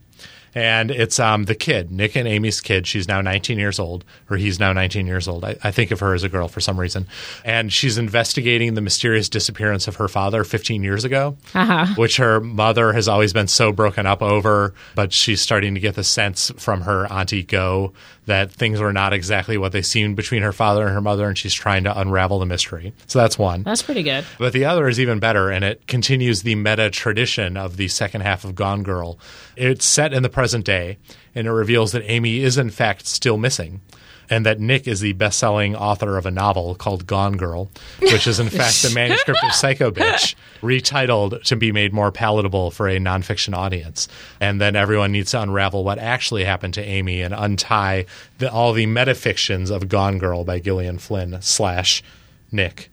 and 0.56 0.90
it's 0.90 1.20
um, 1.20 1.44
the 1.44 1.54
kid, 1.54 1.92
Nick 1.92 2.16
and 2.16 2.28
Amy's 2.28 2.62
kid. 2.62 2.88
She's 2.88 3.08
now 3.08 3.22
19 3.22 3.60
years 3.60 3.78
old, 3.78 4.06
or 4.30 4.38
he's 4.38 4.60
now 4.60 4.74
19 4.74 5.06
years 5.06 5.28
old. 5.28 5.44
I, 5.46 5.58
I 5.64 5.72
think 5.72 5.92
of 5.92 6.00
her 6.00 6.14
as 6.14 6.24
a 6.24 6.30
girl 6.30 6.48
for 6.48 6.62
some 6.62 6.80
reason, 6.80 7.06
and 7.44 7.72
she's 7.72 7.98
investigating 7.98 8.74
the 8.74 8.82
mysterious 8.82 9.28
disappearance 9.30 9.88
of 9.88 9.98
her 9.98 10.08
father 10.08 10.44
15 10.44 10.82
years 10.84 11.04
ago, 11.04 11.36
Uh-huh. 11.54 11.94
which 11.98 12.18
her 12.18 12.40
mother 12.40 12.94
has 12.94 13.08
always 13.08 13.34
been 13.34 13.48
so 13.48 13.72
broken 13.72 14.06
up 14.06 14.22
over. 14.22 14.74
But 14.96 15.12
she's 15.14 15.42
starting 15.42 15.74
to 15.76 15.80
get 15.82 15.96
the 15.96 16.04
sense 16.04 16.52
from 16.58 16.82
her 16.82 17.06
auntie 17.12 17.44
Go 17.44 17.92
that 18.26 18.52
things 18.52 18.80
were 18.80 18.94
not 18.94 19.14
exactly 19.14 19.58
what 19.58 19.72
they 19.72 19.82
seemed 19.82 20.16
between 20.16 20.42
her 20.42 20.52
father 20.52 20.86
and 20.86 20.94
her 20.94 21.02
mother, 21.02 21.28
and 21.28 21.38
she's 21.38 21.54
trying 21.54 21.84
to 21.84 22.00
unravel 22.00 22.40
the 22.40 22.46
mystery. 22.46 22.94
So 23.08 23.20
that's 23.20 23.38
one. 23.38 23.64
That's 23.64 23.82
pretty 23.82 24.04
good. 24.04 24.26
But 24.38 24.54
the 24.54 24.66
other 24.66 24.88
is 24.88 25.00
even 25.00 25.20
better, 25.20 25.50
and 25.50 25.64
it 25.64 25.88
continues 25.88 26.44
the 26.44 26.56
meta 26.56 26.90
tradition 26.90 27.58
of 27.58 27.78
the 27.78 27.88
second 27.88 28.22
half 28.22 28.44
of 28.44 28.56
Gone 28.56 28.84
Girl. 28.84 29.20
It's 29.56 29.86
set 29.86 30.14
in 30.14 30.24
the 30.24 30.30
present 30.30 30.66
day, 30.66 30.98
and 31.34 31.48
it 31.48 31.52
reveals 31.52 31.92
that 31.92 32.04
Amy 32.10 32.40
is 32.40 32.58
in 32.58 32.70
fact 32.70 33.06
still 33.08 33.38
missing, 33.38 33.82
and 34.30 34.46
that 34.46 34.60
Nick 34.60 34.88
is 34.88 35.00
the 35.00 35.14
best-selling 35.14 35.76
author 35.76 36.18
of 36.18 36.26
a 36.26 36.32
novel 36.32 36.76
called 36.76 37.08
Gone 37.08 37.38
Girl, 37.38 37.70
which 38.02 38.28
is 38.28 38.40
in 38.40 38.50
fact 38.50 38.82
the 38.82 38.92
manuscript 38.94 39.44
of 39.44 39.54
Psycho 39.54 39.92
Bitch, 39.92 40.36
retitled 40.62 41.44
to 41.44 41.56
be 41.56 41.72
made 41.72 41.94
more 41.94 42.12
palatable 42.12 42.72
for 42.72 42.88
a 42.88 42.98
nonfiction 42.98 43.56
audience. 43.56 44.08
And 44.40 44.60
then 44.60 44.76
everyone 44.76 45.12
needs 45.12 45.32
to 45.32 45.42
unravel 45.42 45.84
what 45.84 46.00
actually 46.00 46.44
happened 46.44 46.74
to 46.76 46.84
Amy 46.84 47.22
and 47.22 47.34
untie 47.34 48.06
the, 48.38 48.52
all 48.52 48.74
the 48.74 48.88
metafictions 48.88 49.70
of 49.70 49.90
Gone 49.90 50.18
Girl 50.18 50.44
by 50.44 50.60
Gillian 50.60 50.98
Flynn 50.98 51.38
slash 51.42 52.04
Nick. 52.52 52.90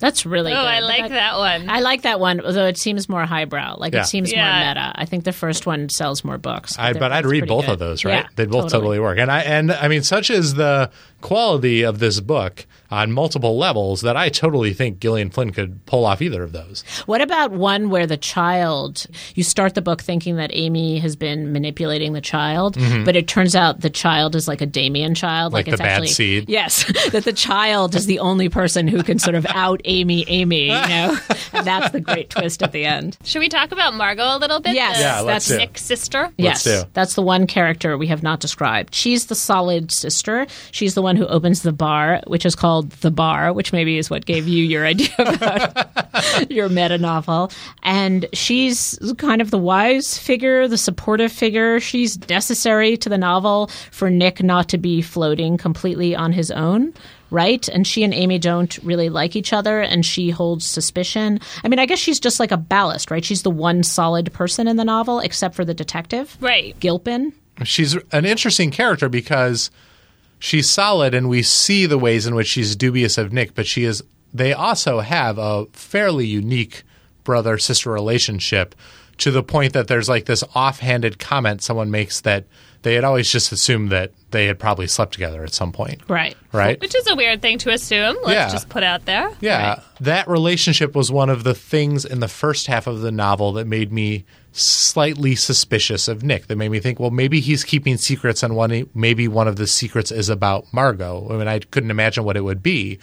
That's 0.00 0.24
really 0.26 0.52
Oh, 0.52 0.56
good. 0.56 0.64
I 0.66 0.80
like 0.80 1.08
that 1.10 1.36
one. 1.38 1.68
I 1.68 1.80
like 1.80 2.02
that 2.02 2.20
one, 2.20 2.40
although 2.40 2.66
it 2.66 2.78
seems 2.78 3.08
more 3.08 3.24
highbrow. 3.24 3.76
Like 3.78 3.92
Yeah. 3.94 4.00
it 4.02 4.06
seems 4.06 4.32
Yeah. 4.32 4.58
more 4.58 4.68
meta. 4.68 4.92
I 4.94 5.04
think 5.04 5.24
the 5.24 5.32
first 5.32 5.66
one 5.66 5.88
sells 5.88 6.24
more 6.24 6.38
books. 6.38 6.78
I, 6.78 6.92
but 6.92 7.12
I'd 7.12 7.26
read 7.26 7.46
both 7.46 7.66
good. 7.66 7.72
of 7.72 7.78
those, 7.78 8.04
right? 8.04 8.24
Yeah, 8.24 8.28
They'd 8.36 8.50
both 8.50 8.70
totally. 8.70 8.98
work. 9.00 9.18
And 9.18 9.30
I 9.30 9.40
and 9.40 9.72
I 9.72 9.88
mean, 9.88 10.02
such 10.02 10.30
is 10.30 10.54
the 10.54 10.90
quality 11.20 11.82
of 11.82 11.98
this 11.98 12.20
book 12.20 12.66
on 12.90 13.12
multiple 13.12 13.58
levels 13.58 14.00
that 14.00 14.16
I 14.16 14.30
totally 14.30 14.72
think 14.72 14.98
Gillian 14.98 15.30
Flynn 15.30 15.52
could 15.52 15.84
pull 15.84 16.06
off 16.06 16.22
either 16.22 16.42
of 16.42 16.52
those. 16.52 16.82
What 17.04 17.20
about 17.20 17.52
one 17.52 17.90
where 17.90 18.06
the 18.06 18.16
child, 18.16 19.06
you 19.34 19.42
start 19.44 19.74
the 19.74 19.82
book 19.82 20.00
thinking 20.00 20.36
that 20.36 20.50
Amy 20.54 20.98
has 20.98 21.14
been 21.14 21.52
manipulating 21.52 22.14
the 22.14 22.22
child, 22.22 22.78
but 23.04 23.14
it 23.14 23.28
turns 23.28 23.54
out 23.54 23.80
the 23.80 23.90
child 23.90 24.34
is 24.34 24.48
like 24.48 24.62
a 24.62 24.66
Damien 24.66 25.14
child. 25.14 25.52
Mm-hmm. 25.52 25.54
Like 25.54 25.66
Like, 25.66 25.68
it's 25.68 25.78
the 25.78 25.84
bad 25.84 25.92
actually, 25.92 26.08
seed. 26.08 26.48
Yes. 26.48 27.10
that 27.10 27.24
the 27.24 27.32
child 27.32 27.94
is 27.94 28.06
the 28.06 28.20
only 28.20 28.48
person 28.48 28.88
who 28.88 29.02
can 29.02 29.18
sort 29.18 29.34
of 29.34 29.46
out 29.50 29.80
Amy, 29.84 30.24
Amy, 30.28 30.66
you 30.66 30.72
know? 30.72 31.18
and 31.52 31.66
that's 31.66 31.90
the 31.90 32.00
great 32.00 32.30
twist 32.30 32.62
at 32.62 32.72
the 32.72 32.84
end. 32.84 33.18
Should 33.24 33.40
we 33.40 33.48
talk 33.48 33.72
about 33.72 33.94
Margot 33.94 34.36
a 34.36 34.38
little 34.38 34.60
bit? 34.60 34.74
Yes, 34.74 34.96
The 34.96 35.02
Yeah, 35.02 35.20
let's. 35.20 35.50
Nick's 35.50 35.82
sister. 35.82 36.32
Yes, 36.36 36.64
do. 36.64 36.82
that's 36.92 37.14
the 37.14 37.22
one 37.22 37.46
character 37.46 37.98
we 37.98 38.06
have 38.06 38.22
not 38.22 38.40
described. 38.40 38.94
She's 38.94 39.26
the 39.26 39.34
solid 39.34 39.90
sister. 39.90 40.46
She's 40.70 40.94
the 40.94 41.02
one 41.02 41.07
who 41.16 41.26
opens 41.26 41.62
the 41.62 41.72
bar, 41.72 42.22
which 42.26 42.44
is 42.46 42.54
called 42.54 42.90
the 42.90 43.10
bar, 43.10 43.52
which 43.52 43.72
maybe 43.72 43.98
is 43.98 44.10
what 44.10 44.26
gave 44.26 44.46
you 44.48 44.64
your 44.64 44.86
idea 44.86 45.08
about 45.18 46.50
your 46.50 46.68
meta 46.68 46.98
novel. 46.98 47.50
And 47.82 48.26
she's 48.32 48.98
kind 49.18 49.40
of 49.40 49.50
the 49.50 49.58
wise 49.58 50.18
figure, 50.18 50.68
the 50.68 50.78
supportive 50.78 51.32
figure. 51.32 51.80
She's 51.80 52.18
necessary 52.28 52.96
to 52.98 53.08
the 53.08 53.18
novel 53.18 53.68
for 53.90 54.10
Nick 54.10 54.42
not 54.42 54.68
to 54.70 54.78
be 54.78 55.02
floating 55.02 55.56
completely 55.56 56.14
on 56.14 56.32
his 56.32 56.50
own. 56.50 56.94
Right? 57.30 57.68
And 57.68 57.86
she 57.86 58.04
and 58.04 58.14
Amy 58.14 58.38
don't 58.38 58.78
really 58.78 59.10
like 59.10 59.36
each 59.36 59.52
other, 59.52 59.82
and 59.82 60.06
she 60.06 60.30
holds 60.30 60.64
suspicion. 60.64 61.40
I 61.62 61.68
mean, 61.68 61.78
I 61.78 61.84
guess 61.84 61.98
she's 61.98 62.18
just 62.18 62.40
like 62.40 62.52
a 62.52 62.56
ballast, 62.56 63.10
right? 63.10 63.22
She's 63.22 63.42
the 63.42 63.50
one 63.50 63.82
solid 63.82 64.32
person 64.32 64.66
in 64.66 64.76
the 64.76 64.84
novel, 64.84 65.20
except 65.20 65.54
for 65.54 65.62
the 65.62 65.74
detective. 65.74 66.38
Right. 66.40 66.74
Gilpin. 66.80 67.34
She's 67.64 67.96
an 68.12 68.24
interesting 68.24 68.70
character 68.70 69.10
because 69.10 69.70
she's 70.38 70.70
solid 70.70 71.14
and 71.14 71.28
we 71.28 71.42
see 71.42 71.86
the 71.86 71.98
ways 71.98 72.26
in 72.26 72.34
which 72.34 72.48
she's 72.48 72.76
dubious 72.76 73.18
of 73.18 73.32
Nick, 73.32 73.54
but 73.54 73.66
she 73.66 73.84
is 73.84 74.02
they 74.32 74.52
also 74.52 75.00
have 75.00 75.38
a 75.38 75.66
fairly 75.72 76.26
unique 76.26 76.82
brother 77.24 77.56
sister 77.58 77.90
relationship 77.90 78.74
to 79.18 79.30
the 79.30 79.42
point 79.42 79.72
that 79.72 79.88
there's 79.88 80.08
like 80.08 80.26
this 80.26 80.44
offhanded 80.54 81.18
comment 81.18 81.62
someone 81.62 81.90
makes 81.90 82.20
that 82.20 82.44
they 82.82 82.94
had 82.94 83.02
always 83.04 83.30
just 83.32 83.50
assumed 83.50 83.90
that 83.90 84.12
they 84.30 84.46
had 84.46 84.56
probably 84.58 84.86
slept 84.86 85.12
together 85.12 85.42
at 85.42 85.52
some 85.52 85.72
point. 85.72 86.00
Right. 86.08 86.36
Right? 86.52 86.80
Which 86.80 86.94
is 86.94 87.08
a 87.08 87.16
weird 87.16 87.42
thing 87.42 87.58
to 87.58 87.70
assume. 87.70 88.16
Let's 88.22 88.30
Yeah. 88.34 88.48
just 88.50 88.68
put 88.68 88.84
out 88.84 89.04
there. 89.04 89.30
Yeah, 89.40 89.80
that 90.00 90.28
relationship 90.28 90.94
was 90.94 91.10
one 91.10 91.28
of 91.30 91.42
the 91.42 91.54
things 91.54 92.04
in 92.04 92.20
the 92.20 92.28
first 92.28 92.68
half 92.68 92.86
of 92.86 93.00
the 93.00 93.10
novel 93.10 93.52
that 93.54 93.66
made 93.66 93.92
me 93.92 94.24
slightly 94.60 95.34
suspicious 95.34 96.08
of 96.08 96.22
Nick. 96.22 96.46
That 96.48 96.56
made 96.56 96.70
me 96.70 96.80
think, 96.80 96.98
well, 97.00 97.10
maybe 97.10 97.40
he's 97.40 97.64
keeping 97.64 97.96
secrets, 97.96 98.42
and 98.42 98.54
one 98.56 98.88
maybe 98.94 99.28
one 99.28 99.48
of 99.48 99.56
the 99.56 99.66
secrets 99.66 100.10
is 100.10 100.28
about 100.28 100.66
Margot. 100.72 101.26
I 101.30 101.36
mean, 101.36 101.48
I 101.48 101.58
couldn't 101.60 101.90
imagine 101.90 102.24
what 102.24 102.36
it 102.36 102.42
would 102.42 102.62
be, 102.62 102.98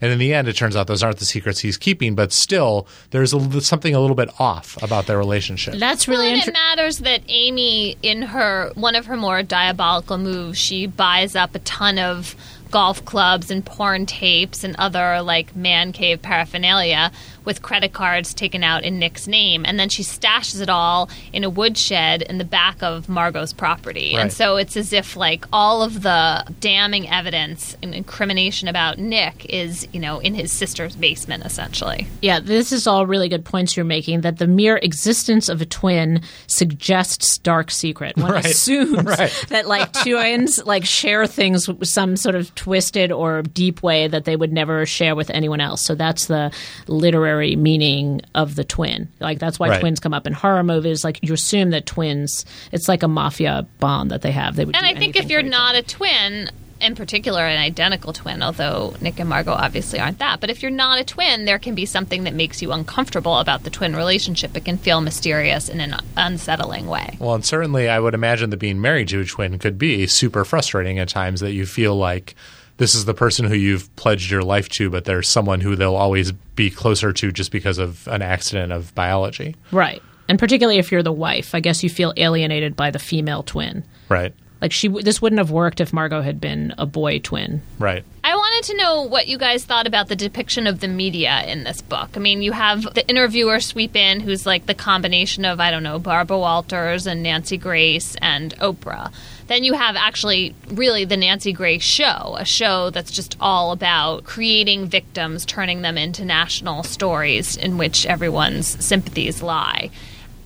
and 0.00 0.10
in 0.12 0.18
the 0.18 0.32
end, 0.32 0.48
it 0.48 0.54
turns 0.56 0.76
out 0.76 0.86
those 0.86 1.02
aren't 1.02 1.18
the 1.18 1.24
secrets 1.24 1.60
he's 1.60 1.76
keeping. 1.76 2.14
But 2.14 2.32
still, 2.32 2.86
there's 3.10 3.32
a, 3.34 3.60
something 3.60 3.94
a 3.94 4.00
little 4.00 4.16
bit 4.16 4.30
off 4.40 4.80
about 4.82 5.06
their 5.06 5.18
relationship. 5.18 5.74
That's 5.74 6.06
Well, 6.08 6.16
really 6.18 6.28
and 6.30 6.36
it 6.36 6.48
interesting. 6.48 6.52
matters 6.76 6.98
that 6.98 7.22
Amy, 7.28 7.96
in 8.02 8.22
her 8.22 8.70
one 8.74 8.94
of 8.94 9.06
her 9.06 9.16
more 9.16 9.42
diabolical 9.42 10.18
moves, 10.18 10.58
she 10.58 10.86
buys 10.86 11.36
up 11.36 11.54
a 11.54 11.58
ton 11.60 11.98
of 11.98 12.34
golf 12.70 13.04
clubs 13.04 13.50
and 13.50 13.66
porn 13.66 14.06
tapes 14.06 14.62
and 14.62 14.76
other 14.78 15.20
like 15.22 15.56
man 15.56 15.90
cave 15.90 16.22
paraphernalia 16.22 17.10
with 17.50 17.62
credit 17.62 17.92
cards 17.92 18.32
taken 18.32 18.62
out 18.62 18.84
in 18.84 19.00
Nick's 19.00 19.26
name, 19.26 19.64
and 19.66 19.76
then 19.76 19.88
she 19.88 20.04
stashes 20.04 20.60
it 20.60 20.68
all 20.70 21.10
in 21.32 21.42
a 21.42 21.50
woodshed 21.50 22.22
in 22.22 22.38
the 22.38 22.44
back 22.44 22.80
of 22.80 23.08
Margot's 23.08 23.52
property. 23.52 24.12
Right. 24.14 24.20
And 24.22 24.32
so 24.32 24.56
it's 24.56 24.76
as 24.76 24.92
if 24.92 25.16
like 25.16 25.44
all 25.52 25.82
of 25.82 26.02
the 26.02 26.44
damning 26.60 27.08
evidence 27.08 27.76
and 27.82 27.92
incrimination 27.92 28.68
about 28.68 28.98
Nick 29.00 29.46
is, 29.46 29.88
you 29.92 29.98
know, 29.98 30.20
in 30.20 30.34
his 30.34 30.52
sister's 30.52 30.94
basement 30.94 31.44
essentially. 31.44 32.06
Yeah, 32.22 32.38
this 32.38 32.70
is 32.70 32.86
all 32.86 33.04
really 33.04 33.28
good 33.28 33.44
points 33.44 33.76
you're 33.76 33.84
making. 33.84 34.20
That 34.20 34.38
the 34.38 34.46
mere 34.46 34.76
existence 34.76 35.48
of 35.48 35.60
a 35.60 35.66
twin 35.66 36.22
suggests 36.46 37.38
dark 37.38 37.72
secret. 37.72 38.16
One 38.16 38.30
Right. 38.30 38.44
assumes 38.46 39.02
Right. 39.18 39.32
that 39.48 39.66
like 39.66 39.92
twins 40.04 40.62
like 40.64 40.84
share 40.84 41.26
things 41.26 41.66
with 41.66 41.88
some 41.88 42.14
sort 42.14 42.36
of 42.36 42.54
twisted 42.54 43.10
or 43.10 43.42
deep 43.42 43.82
way 43.82 44.06
that 44.06 44.24
they 44.24 44.36
would 44.36 44.52
never 44.52 44.86
share 44.86 45.16
with 45.16 45.30
anyone 45.30 45.60
else. 45.60 45.82
So 45.84 45.94
that's 45.96 46.26
the 46.26 46.52
literary 46.86 47.39
meaning 47.56 48.20
of 48.34 48.54
the 48.56 48.64
twin. 48.64 49.08
Like 49.20 49.38
that's 49.38 49.58
why 49.58 49.68
Right. 49.68 49.80
twins 49.80 50.00
come 50.00 50.14
up 50.14 50.26
in 50.26 50.32
horror 50.32 50.62
movies. 50.62 51.04
Like 51.04 51.18
you 51.22 51.32
assume 51.34 51.70
that 51.70 51.86
twins, 51.86 52.44
it's 52.72 52.88
like 52.88 53.02
a 53.02 53.08
mafia 53.08 53.66
bond 53.78 54.10
that 54.10 54.22
they 54.22 54.32
have. 54.32 54.56
They 54.56 54.64
would. 54.64 54.76
And 54.76 54.86
I 54.86 54.94
think 54.94 55.16
if 55.16 55.30
you're 55.30 55.40
for 55.40 55.46
each 55.46 55.50
not 55.52 55.74
a 55.74 55.82
twin, 55.82 56.50
in 56.80 56.94
particular 56.94 57.42
an 57.42 57.58
identical 57.60 58.12
twin, 58.14 58.42
although 58.42 58.94
Nick 59.02 59.20
and 59.20 59.28
Margot 59.28 59.52
obviously 59.52 59.98
aren't 59.98 60.18
that, 60.20 60.40
but 60.40 60.48
if 60.48 60.62
you're 60.62 60.70
not 60.70 60.98
a 60.98 61.04
twin, 61.04 61.44
there 61.44 61.58
can 61.58 61.74
be 61.74 61.84
something 61.84 62.24
that 62.24 62.32
makes 62.34 62.62
you 62.62 62.72
uncomfortable 62.72 63.36
about 63.38 63.64
the 63.64 63.70
twin 63.70 63.94
relationship. 63.94 64.56
It 64.56 64.64
can 64.64 64.78
feel 64.78 65.00
mysterious 65.02 65.68
in 65.68 65.80
an 65.80 65.94
unsettling 66.16 66.86
way. 66.86 67.16
Well, 67.18 67.34
and 67.34 67.44
certainly 67.44 67.88
I 67.88 68.00
would 68.00 68.14
imagine 68.14 68.48
that 68.50 68.56
being 68.56 68.80
married 68.80 69.08
to 69.08 69.20
a 69.20 69.24
twin 69.26 69.58
could 69.58 69.76
be 69.78 70.06
super 70.06 70.44
frustrating 70.44 70.98
at 70.98 71.08
times 71.10 71.40
that 71.40 71.52
you 71.52 71.66
feel 71.66 71.96
like 71.96 72.34
this 72.80 72.94
is 72.94 73.04
the 73.04 73.12
person 73.12 73.44
who 73.44 73.54
you've 73.54 73.94
pledged 73.96 74.30
your 74.30 74.42
life 74.42 74.66
to, 74.70 74.88
but 74.88 75.04
there's 75.04 75.28
someone 75.28 75.60
who 75.60 75.76
they'll 75.76 75.96
always 75.96 76.32
be 76.32 76.70
closer 76.70 77.12
to 77.12 77.30
just 77.30 77.52
because 77.52 77.76
of 77.76 78.08
an 78.08 78.22
accident 78.22 78.72
of 78.72 78.94
biology. 78.94 79.54
Right. 79.70 80.02
And 80.30 80.38
particularly 80.38 80.78
if 80.78 80.90
you're 80.90 81.02
the 81.02 81.12
wife, 81.12 81.54
I 81.54 81.60
guess 81.60 81.82
you 81.84 81.90
feel 81.90 82.14
alienated 82.16 82.76
by 82.76 82.90
the 82.90 82.98
female 82.98 83.42
twin. 83.42 83.84
Right. 84.08 84.32
Like 84.62 84.72
she, 84.72 84.88
this 84.88 85.20
wouldn't 85.20 85.40
have 85.40 85.50
worked 85.50 85.78
if 85.78 85.92
Margot 85.92 86.22
had 86.22 86.40
been 86.40 86.74
a 86.78 86.86
boy 86.86 87.18
twin. 87.18 87.60
Right. 87.78 88.02
I 88.24 88.34
wanted 88.60 88.72
to 88.72 88.76
know 88.76 89.00
what 89.00 89.26
you 89.26 89.38
guys 89.38 89.64
thought 89.64 89.86
about 89.86 90.08
the 90.08 90.16
depiction 90.16 90.66
of 90.66 90.80
the 90.80 90.88
media 90.88 91.44
in 91.46 91.64
this 91.64 91.80
book. 91.80 92.10
I 92.14 92.18
mean, 92.18 92.42
you 92.42 92.52
have 92.52 92.82
the 92.92 93.08
interviewer 93.08 93.58
sweep 93.58 93.96
in, 93.96 94.20
who's 94.20 94.44
like 94.44 94.66
the 94.66 94.74
combination 94.74 95.46
of, 95.46 95.60
I 95.60 95.70
don't 95.70 95.82
know, 95.82 95.98
Barbara 95.98 96.38
Walters 96.38 97.06
and 97.06 97.22
Nancy 97.22 97.56
Grace 97.56 98.16
and 98.20 98.54
Oprah. 98.58 99.14
Then 99.46 99.64
you 99.64 99.72
have 99.72 99.96
actually 99.96 100.54
really 100.68 101.06
the 101.06 101.16
Nancy 101.16 101.54
Grace 101.54 101.82
show, 101.82 102.36
a 102.38 102.44
show 102.44 102.90
that's 102.90 103.10
just 103.10 103.34
all 103.40 103.72
about 103.72 104.24
creating 104.24 104.88
victims, 104.88 105.46
turning 105.46 105.80
them 105.80 105.96
into 105.96 106.26
national 106.26 106.82
stories 106.82 107.56
in 107.56 107.78
which 107.78 108.04
everyone's 108.04 108.84
sympathies 108.84 109.42
lie. 109.42 109.88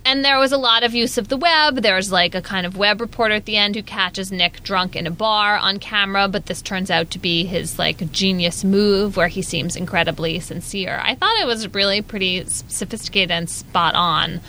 And 0.06 0.22
there 0.22 0.38
was 0.38 0.52
a 0.52 0.58
lot 0.58 0.84
of 0.84 0.94
use 0.94 1.16
of 1.16 1.28
the 1.28 1.36
web. 1.36 1.76
There's 1.76 2.12
like 2.12 2.34
a 2.34 2.42
kind 2.42 2.66
of 2.66 2.76
web 2.76 3.00
reporter 3.00 3.34
at 3.34 3.46
the 3.46 3.56
end 3.56 3.74
who 3.74 3.82
catches 3.82 4.30
Nick 4.30 4.62
drunk 4.62 4.96
in 4.96 5.06
a 5.06 5.10
bar 5.10 5.56
on 5.56 5.78
camera, 5.78 6.28
but 6.28 6.46
this 6.46 6.60
turns 6.60 6.90
out 6.90 7.10
to 7.12 7.18
be 7.18 7.44
his 7.44 7.78
like 7.78 8.12
genius 8.12 8.64
move 8.64 9.16
where 9.16 9.28
he 9.28 9.40
seems 9.40 9.76
incredibly 9.76 10.38
sincere. 10.40 11.00
I 11.02 11.14
thought 11.14 11.40
it 11.40 11.46
was 11.46 11.72
really 11.72 12.02
pretty 12.02 12.44
sophisticated 12.44 13.30
and 13.30 13.48
spot 13.48 13.94
on 13.94 14.40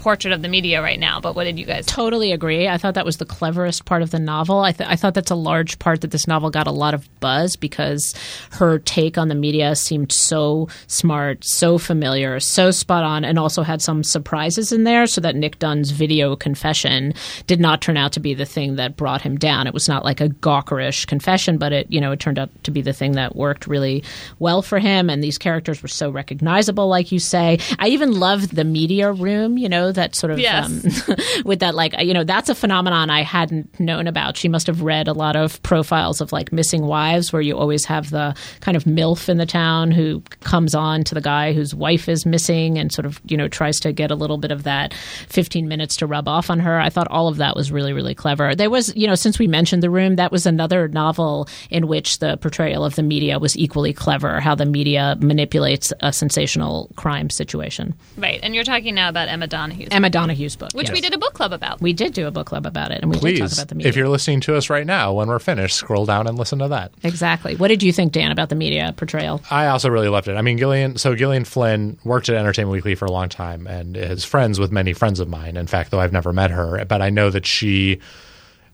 portrait 0.00 0.32
of 0.32 0.42
the 0.42 0.48
media 0.48 0.82
right 0.82 0.98
now. 0.98 1.20
But 1.20 1.36
what 1.36 1.44
did 1.44 1.58
you 1.58 1.66
guys? 1.66 1.86
Totally 1.86 2.32
agree. 2.32 2.66
I 2.66 2.78
thought 2.78 2.94
that 2.94 3.04
was 3.04 3.18
the 3.18 3.26
cleverest 3.26 3.84
part 3.84 4.02
of 4.02 4.10
the 4.10 4.18
novel. 4.18 4.60
I, 4.60 4.72
th- 4.72 4.88
I 4.88 4.96
thought 4.96 5.14
that's 5.14 5.30
a 5.30 5.36
large 5.36 5.78
part 5.78 6.00
that 6.00 6.10
this 6.10 6.26
novel 6.26 6.50
got 6.50 6.66
a 6.66 6.72
lot 6.72 6.94
of 6.94 7.08
buzz 7.20 7.54
because 7.54 8.14
her 8.52 8.78
take 8.78 9.18
on 9.18 9.28
the 9.28 9.34
media 9.34 9.76
seemed 9.76 10.10
so 10.10 10.68
smart, 10.86 11.44
so 11.44 11.78
familiar, 11.78 12.40
so 12.40 12.70
spot 12.70 13.04
on, 13.04 13.24
and 13.24 13.38
also 13.38 13.62
had 13.62 13.82
some 13.82 14.02
surprises 14.02 14.72
in 14.72 14.84
there. 14.84 15.06
So 15.06 15.20
that 15.20 15.36
Nick 15.36 15.58
Dunne's 15.58 15.90
video 15.90 16.34
confession 16.34 17.12
did 17.46 17.60
not 17.60 17.82
turn 17.82 17.96
out 17.96 18.12
to 18.12 18.20
be 18.20 18.34
the 18.34 18.46
thing 18.46 18.76
that 18.76 18.96
brought 18.96 19.20
him 19.20 19.36
down. 19.36 19.66
It 19.66 19.74
was 19.74 19.88
not 19.88 20.04
like 20.04 20.20
a 20.20 20.28
gawkerish 20.28 21.06
confession, 21.06 21.58
but 21.58 21.72
it 21.72 21.86
you 21.90 22.00
know 22.00 22.12
it 22.12 22.20
turned 22.20 22.38
out 22.38 22.50
to 22.64 22.70
be 22.70 22.80
the 22.80 22.92
thing 22.92 23.12
that 23.12 23.36
worked 23.36 23.66
really 23.66 24.02
well 24.38 24.62
for 24.62 24.78
him. 24.78 25.10
And 25.10 25.22
these 25.22 25.38
characters 25.38 25.82
were 25.82 25.88
so 25.88 26.10
recognizable, 26.10 26.88
like 26.88 27.12
you 27.12 27.18
say. 27.18 27.58
I 27.78 27.88
even 27.88 28.18
loved 28.18 28.56
the 28.56 28.64
media 28.64 29.12
room. 29.12 29.58
You 29.58 29.68
know 29.68 29.89
that 29.94 30.14
sort 30.14 30.30
of 30.32 30.38
Yes. 30.38 31.08
um, 31.08 31.16
with 31.44 31.60
that 31.60 31.74
like 31.74 31.94
you 32.00 32.14
know 32.14 32.24
that's 32.24 32.48
a 32.48 32.54
phenomenon 32.54 33.10
I 33.10 33.22
hadn't 33.22 33.78
known 33.80 34.06
about. 34.06 34.36
She 34.36 34.48
must 34.48 34.66
have 34.66 34.82
read 34.82 35.08
a 35.08 35.12
lot 35.12 35.36
of 35.36 35.62
profiles 35.62 36.20
of 36.20 36.32
like 36.32 36.52
missing 36.52 36.86
wives 36.86 37.32
where 37.32 37.42
you 37.42 37.56
always 37.56 37.84
have 37.86 38.10
the 38.10 38.34
kind 38.60 38.76
of 38.76 38.84
milf 38.84 39.28
in 39.28 39.36
the 39.38 39.46
town 39.46 39.90
who 39.90 40.22
comes 40.40 40.74
on 40.74 41.04
to 41.04 41.14
the 41.14 41.20
guy 41.20 41.52
whose 41.52 41.74
wife 41.74 42.08
is 42.08 42.24
missing 42.26 42.78
and 42.78 42.92
sort 42.92 43.06
of 43.06 43.20
you 43.26 43.36
know 43.36 43.48
tries 43.48 43.80
to 43.80 43.92
get 43.92 44.10
a 44.10 44.14
little 44.14 44.38
bit 44.38 44.50
of 44.50 44.62
that 44.64 44.94
15 45.28 45.68
minutes 45.68 45.96
to 45.96 46.06
rub 46.06 46.28
off 46.28 46.50
on 46.50 46.60
her. 46.60 46.78
I 46.80 46.90
thought 46.90 47.08
all 47.08 47.28
of 47.28 47.36
that 47.38 47.56
was 47.56 47.70
really 47.72 47.92
really 47.92 48.14
clever. 48.14 48.54
There 48.54 48.70
was 48.70 48.94
you 48.96 49.06
know 49.06 49.14
since 49.14 49.38
we 49.38 49.46
mentioned 49.46 49.82
the 49.82 49.90
room 49.90 50.16
that 50.16 50.32
was 50.32 50.46
another 50.46 50.88
novel 50.88 51.48
in 51.70 51.86
which 51.88 52.18
the 52.18 52.36
portrayal 52.38 52.84
of 52.84 52.94
the 52.96 53.02
media 53.02 53.38
was 53.38 53.56
equally 53.56 53.92
clever. 53.92 54.40
How 54.40 54.54
the 54.54 54.66
media 54.66 55.16
manipulates 55.20 55.92
a 56.00 56.12
sensational 56.12 56.90
crime 56.96 57.30
situation. 57.30 57.94
Right, 58.16 58.40
and 58.42 58.54
you're 58.54 58.64
talking 58.64 58.94
now 58.94 59.08
about 59.08 59.28
Emma 59.28 59.46
Donohue's, 59.88 59.96
Emma 59.96 60.10
Donoghue's 60.10 60.56
book, 60.56 60.72
which 60.72 60.88
yes. 60.88 60.94
we 60.94 61.00
did 61.00 61.14
a 61.14 61.18
book 61.18 61.34
club 61.34 61.52
about. 61.52 61.80
We 61.80 61.92
did 61.92 62.12
do 62.12 62.26
a 62.26 62.30
book 62.30 62.46
club 62.46 62.66
about 62.66 62.90
it, 62.90 63.02
and 63.02 63.10
we 63.10 63.18
did 63.18 63.38
talk 63.38 63.52
about 63.52 63.68
the 63.68 63.74
media. 63.74 63.88
if 63.88 63.96
you're 63.96 64.08
listening 64.08 64.40
to 64.42 64.56
us 64.56 64.70
right 64.70 64.86
now, 64.86 65.12
when 65.12 65.28
we're 65.28 65.38
finished, 65.38 65.76
scroll 65.76 66.06
down 66.06 66.26
and 66.26 66.38
listen 66.38 66.58
to 66.60 66.68
that. 66.68 66.92
exactly. 67.02 67.56
What 67.56 67.68
did 67.68 67.82
you 67.82 67.92
think, 67.92 68.12
Dan, 68.12 68.30
about 68.30 68.48
the 68.48 68.54
media 68.54 68.94
portrayal? 68.96 69.40
I 69.50 69.66
also 69.66 69.88
really 69.88 70.08
loved 70.08 70.28
it. 70.28 70.36
I 70.36 70.42
mean, 70.42 70.58
Gillian. 70.58 70.98
So 70.98 71.14
Gillian 71.14 71.44
Flynn 71.44 71.98
worked 72.04 72.28
at 72.28 72.36
Entertainment 72.36 72.72
Weekly 72.72 72.94
for 72.94 73.06
a 73.06 73.12
long 73.12 73.28
time 73.28 73.66
and 73.66 73.96
is 73.96 74.24
friends 74.24 74.58
with 74.58 74.72
many 74.72 74.92
friends 74.92 75.20
of 75.20 75.28
mine. 75.28 75.56
In 75.56 75.66
fact, 75.66 75.90
though 75.90 76.00
I've 76.00 76.12
never 76.12 76.32
met 76.32 76.50
her, 76.50 76.84
but 76.84 77.02
I 77.02 77.10
know 77.10 77.30
that 77.30 77.46
she 77.46 78.00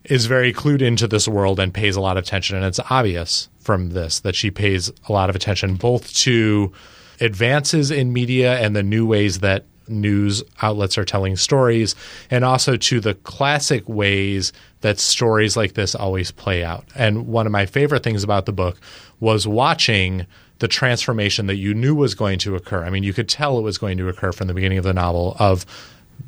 is 0.05 0.27
very 0.27 0.53
clued 0.53 0.83
into 0.83 1.09
this 1.09 1.27
world 1.27 1.59
and 1.59 1.75
pays 1.75 1.97
a 1.97 2.01
lot 2.01 2.17
of 2.17 2.25
attention. 2.25 2.57
And 2.57 2.65
it's 2.65 2.81
obvious 2.91 3.49
from 3.59 3.91
this 3.91 4.21
that 4.21 4.37
she 4.37 4.51
pays 4.51 4.91
a 5.09 5.13
lot 5.13 5.29
of 5.29 5.37
attention 5.37 5.75
both 5.75 6.13
to 6.15 6.73
advances 7.21 7.91
in 7.91 8.13
media 8.13 8.59
and 8.59 8.77
the 8.77 8.83
new 8.83 9.07
ways 9.07 9.41
that 9.41 9.65
news 9.89 10.43
outlets 10.63 10.99
are 10.99 11.05
telling 11.05 11.37
stories, 11.37 11.95
and 12.31 12.45
also 12.45 12.77
to 12.77 13.01
the 13.01 13.15
classic 13.15 13.89
ways 13.89 14.53
that 14.81 14.99
stories 14.99 15.57
like 15.57 15.75
this 15.75 15.95
always 15.95 16.31
play 16.31 16.65
out. 16.65 16.85
And 16.95 17.27
one 17.27 17.47
of 17.47 17.53
my 17.53 17.67
favorite 17.67 18.03
things 18.03 18.23
about 18.23 18.47
the 18.47 18.53
book 18.53 18.79
was 19.21 19.47
watching 19.47 20.27
the 20.59 20.69
transformation 20.69 21.47
that 21.47 21.57
you 21.57 21.75
knew 21.75 21.95
was 21.95 22.15
going 22.15 22.39
to 22.41 22.57
occur. 22.57 22.85
I 22.85 22.91
mean, 22.91 23.03
you 23.03 23.13
could 23.13 23.29
tell 23.29 23.59
it 23.59 23.63
was 23.63 23.79
going 23.79 23.99
to 23.99 24.09
occur 24.09 24.33
from 24.33 24.47
the 24.47 24.55
beginning 24.55 24.79
of 24.79 24.85
the 24.85 24.95
novel 24.95 25.37
of 25.39 25.67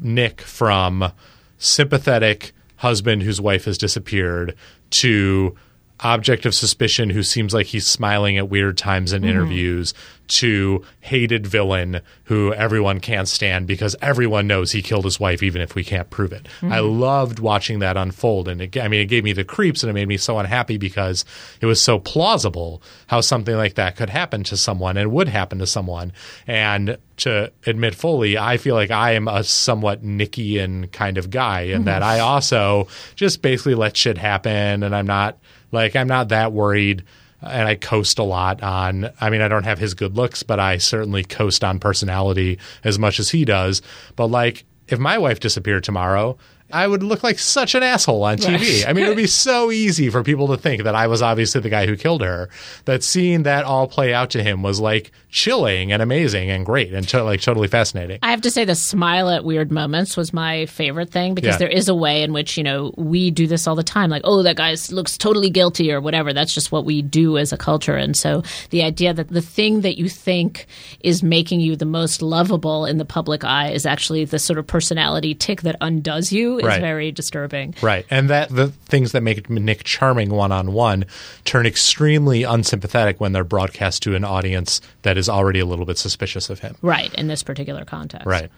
Nick 0.01 0.41
from 0.43 1.13
sympathetic 1.59 2.53
husband 2.77 3.23
whose 3.23 3.41
wife 3.41 3.65
has 3.65 3.79
disappeared 3.79 4.55
to 4.91 5.57
object 6.01 6.47
of 6.47 6.55
suspicion 6.55 7.11
who 7.11 7.23
seems 7.23 7.53
like 7.53 7.67
he's 7.67 7.87
smiling 7.87 8.39
at 8.39 8.49
weird 8.49 8.79
times 8.79 9.13
in 9.13 9.23
mm-hmm. 9.23 9.31
interviews 9.31 9.95
to 10.29 10.85
hated 11.01 11.47
villain 11.47 12.01
who 12.25 12.53
everyone 12.53 13.01
can't 13.01 13.27
stand 13.27 13.67
because 13.67 13.97
everyone 14.03 14.47
knows 14.47 14.73
he 14.73 14.83
killed 14.83 15.05
his 15.05 15.19
wife 15.19 15.43
even 15.43 15.63
if 15.63 15.75
we 15.75 15.83
can't 15.83 16.11
prove 16.11 16.33
it. 16.33 16.47
I 16.63 16.67
mm-hmm. 16.67 17.01
loved 17.01 17.39
watching 17.39 17.79
that 17.79 17.97
unfold 17.97 18.47
and 18.47 18.61
it, 18.61 18.77
I 18.77 18.89
mean 18.89 19.01
it 19.01 19.07
gave 19.07 19.25
me 19.25 19.33
the 19.33 19.45
creeps 19.45 19.83
and 19.83 19.91
it 19.91 19.95
made 19.95 20.09
me 20.09 20.19
so 20.19 20.39
unhappy 20.39 20.77
because 20.77 21.25
it 21.61 21.67
was 21.67 21.81
so 21.83 21.99
plausible 21.99 22.83
how 23.07 23.23
something 23.23 23.57
like 23.57 23.75
that 23.75 23.97
could 23.97 24.11
happen 24.11 24.45
to 24.45 24.57
someone 24.57 24.97
and 24.99 25.11
would 25.13 25.29
happen 25.29 25.59
to 25.61 25.67
someone. 25.67 26.13
And 26.47 26.99
to 27.19 27.51
admit 27.67 27.95
fully 27.95 28.37
I 28.37 28.59
feel 28.59 28.75
like 28.75 28.91
I 28.91 29.13
am 29.13 29.29
a 29.29 29.43
somewhat 29.43 30.05
Nickian 30.05 30.93
kind 30.93 31.17
of 31.17 31.31
guy 31.31 31.63
in 31.63 31.85
that 31.85 32.03
mm-hmm. 32.03 32.11
I 32.11 32.21
also 32.21 32.87
just 33.17 33.41
basically 33.41 33.75
let 33.75 33.97
shit 33.97 34.19
happen 34.19 34.83
and 34.83 34.95
I'm 34.95 35.07
not 35.07 35.39
like 35.73 35.97
I'm 35.97 36.09
not 36.09 36.29
that 36.29 36.53
worried 36.53 37.05
and 37.41 37.69
I 37.69 37.75
coast 37.77 38.19
a 38.19 38.25
lot 38.25 38.63
on 38.63 39.11
I 39.21 39.31
mean 39.31 39.41
I 39.41 39.49
don't 39.49 39.65
have 39.65 39.79
his 39.79 39.95
good 39.95 40.17
looks 40.17 40.43
but 40.43 40.61
I 40.61 40.79
certainly 40.79 41.25
coast 41.25 41.65
on 41.65 41.79
personality 41.79 42.59
as 42.85 42.99
much 42.99 43.21
as 43.21 43.31
he 43.31 43.45
does. 43.45 43.83
But 44.17 44.27
like 44.27 44.65
if 44.89 44.99
my 44.99 45.19
wife 45.19 45.41
disappeared 45.41 45.85
tomorrow 45.85 46.39
I 46.71 46.87
would 46.87 47.03
look 47.03 47.23
like 47.23 47.39
such 47.39 47.75
an 47.75 47.83
asshole 47.83 48.23
on 48.25 48.37
TV. 48.39 48.87
I 48.87 48.93
mean, 48.93 49.05
it 49.05 49.09
would 49.09 49.17
be 49.17 49.27
so 49.27 49.71
easy 49.71 50.11
for 50.11 50.23
people 50.23 50.49
to 50.49 50.57
think 50.57 50.83
that 50.85 50.95
I 50.95 51.07
was 51.07 51.23
obviously 51.23 51.61
the 51.61 51.71
guy 51.71 51.87
who 51.87 51.97
killed 51.97 52.21
her. 52.23 52.51
That 52.85 53.03
seeing 53.03 53.45
that 53.45 53.65
all 53.65 53.87
play 53.89 54.13
out 54.13 54.31
to 54.31 54.43
him 54.43 54.63
was 54.63 54.79
like 54.81 55.11
chilling 55.31 55.93
and 55.93 56.03
amazing 56.03 56.51
and 56.51 56.65
great 56.67 56.93
and 56.93 57.07
to, 57.09 57.23
like 57.23 57.41
totally 57.41 57.69
fascinating. 57.69 58.19
I 58.23 58.31
have 58.31 58.43
to 58.43 58.51
say, 58.51 58.65
the 58.65 58.75
smile 58.75 59.31
at 59.31 59.45
weird 59.45 59.71
moments 59.73 60.17
was 60.17 60.33
my 60.33 60.67
favorite 60.67 61.11
thing 61.11 61.35
because 61.35 61.55
Yeah. 61.55 61.59
there 61.59 61.69
is 61.69 61.89
a 61.89 61.95
way 61.95 62.23
in 62.23 62.33
which, 62.33 62.57
you 62.59 62.65
know, 62.65 62.93
we 62.97 63.31
do 63.31 63.47
this 63.47 63.67
all 63.67 63.75
the 63.75 63.83
time. 63.83 64.11
Like, 64.11 64.23
oh, 64.25 64.43
that 64.43 64.57
guy 64.57 64.75
looks 64.91 65.17
totally 65.17 65.51
guilty 65.51 65.93
or 65.93 66.01
whatever. 66.01 66.33
That's 66.33 66.53
just 66.53 66.71
what 66.73 66.85
we 66.85 67.03
do 67.03 67.39
as 67.39 67.53
a 67.53 67.57
culture. 67.57 67.97
And 67.97 68.17
so 68.17 68.43
the 68.71 68.83
idea 68.83 69.15
that 69.15 69.29
the 69.29 69.41
thing 69.43 69.83
that 69.83 69.99
you 69.99 70.09
think 70.09 70.67
is 71.01 71.23
making 71.23 71.61
you 71.61 71.77
the 71.77 71.85
most 71.87 72.21
lovable 72.23 72.85
in 72.85 72.99
the 72.99 73.05
public 73.05 73.45
eye 73.45 73.71
is 73.71 73.87
actually 73.87 74.25
the 74.25 74.39
sort 74.39 74.59
of 74.59 74.67
personality 74.67 75.35
tick 75.35 75.63
that 75.63 75.77
undoes 75.81 76.33
you 76.33 76.58
is 76.59 76.67
Right. 76.67 76.81
very 76.81 77.11
disturbing. 77.13 77.75
Right. 77.83 78.07
And 78.11 78.29
that 78.31 78.49
the 78.51 78.69
things 78.69 79.13
that 79.13 79.23
make 79.23 79.49
Nick 79.49 79.85
charming 79.85 80.31
one 80.31 80.53
on 80.53 80.73
one 80.73 81.05
turn 81.45 81.67
extremely 81.67 82.43
unsympathetic 82.43 83.21
when 83.21 83.33
they're 83.33 83.45
broadcast 83.45 84.03
to 84.05 84.15
an 84.15 84.25
audience 84.25 84.81
that 85.03 85.17
is 85.17 85.29
already 85.29 85.61
a 85.61 85.65
little 85.67 85.85
bit 85.85 85.99
suspicious 85.99 86.51
of 86.51 86.61
him. 86.61 86.77
Right, 86.83 87.13
in 87.15 87.29
this 87.29 87.43
particular 87.43 87.85
context. 87.85 88.27
Right. 88.27 88.51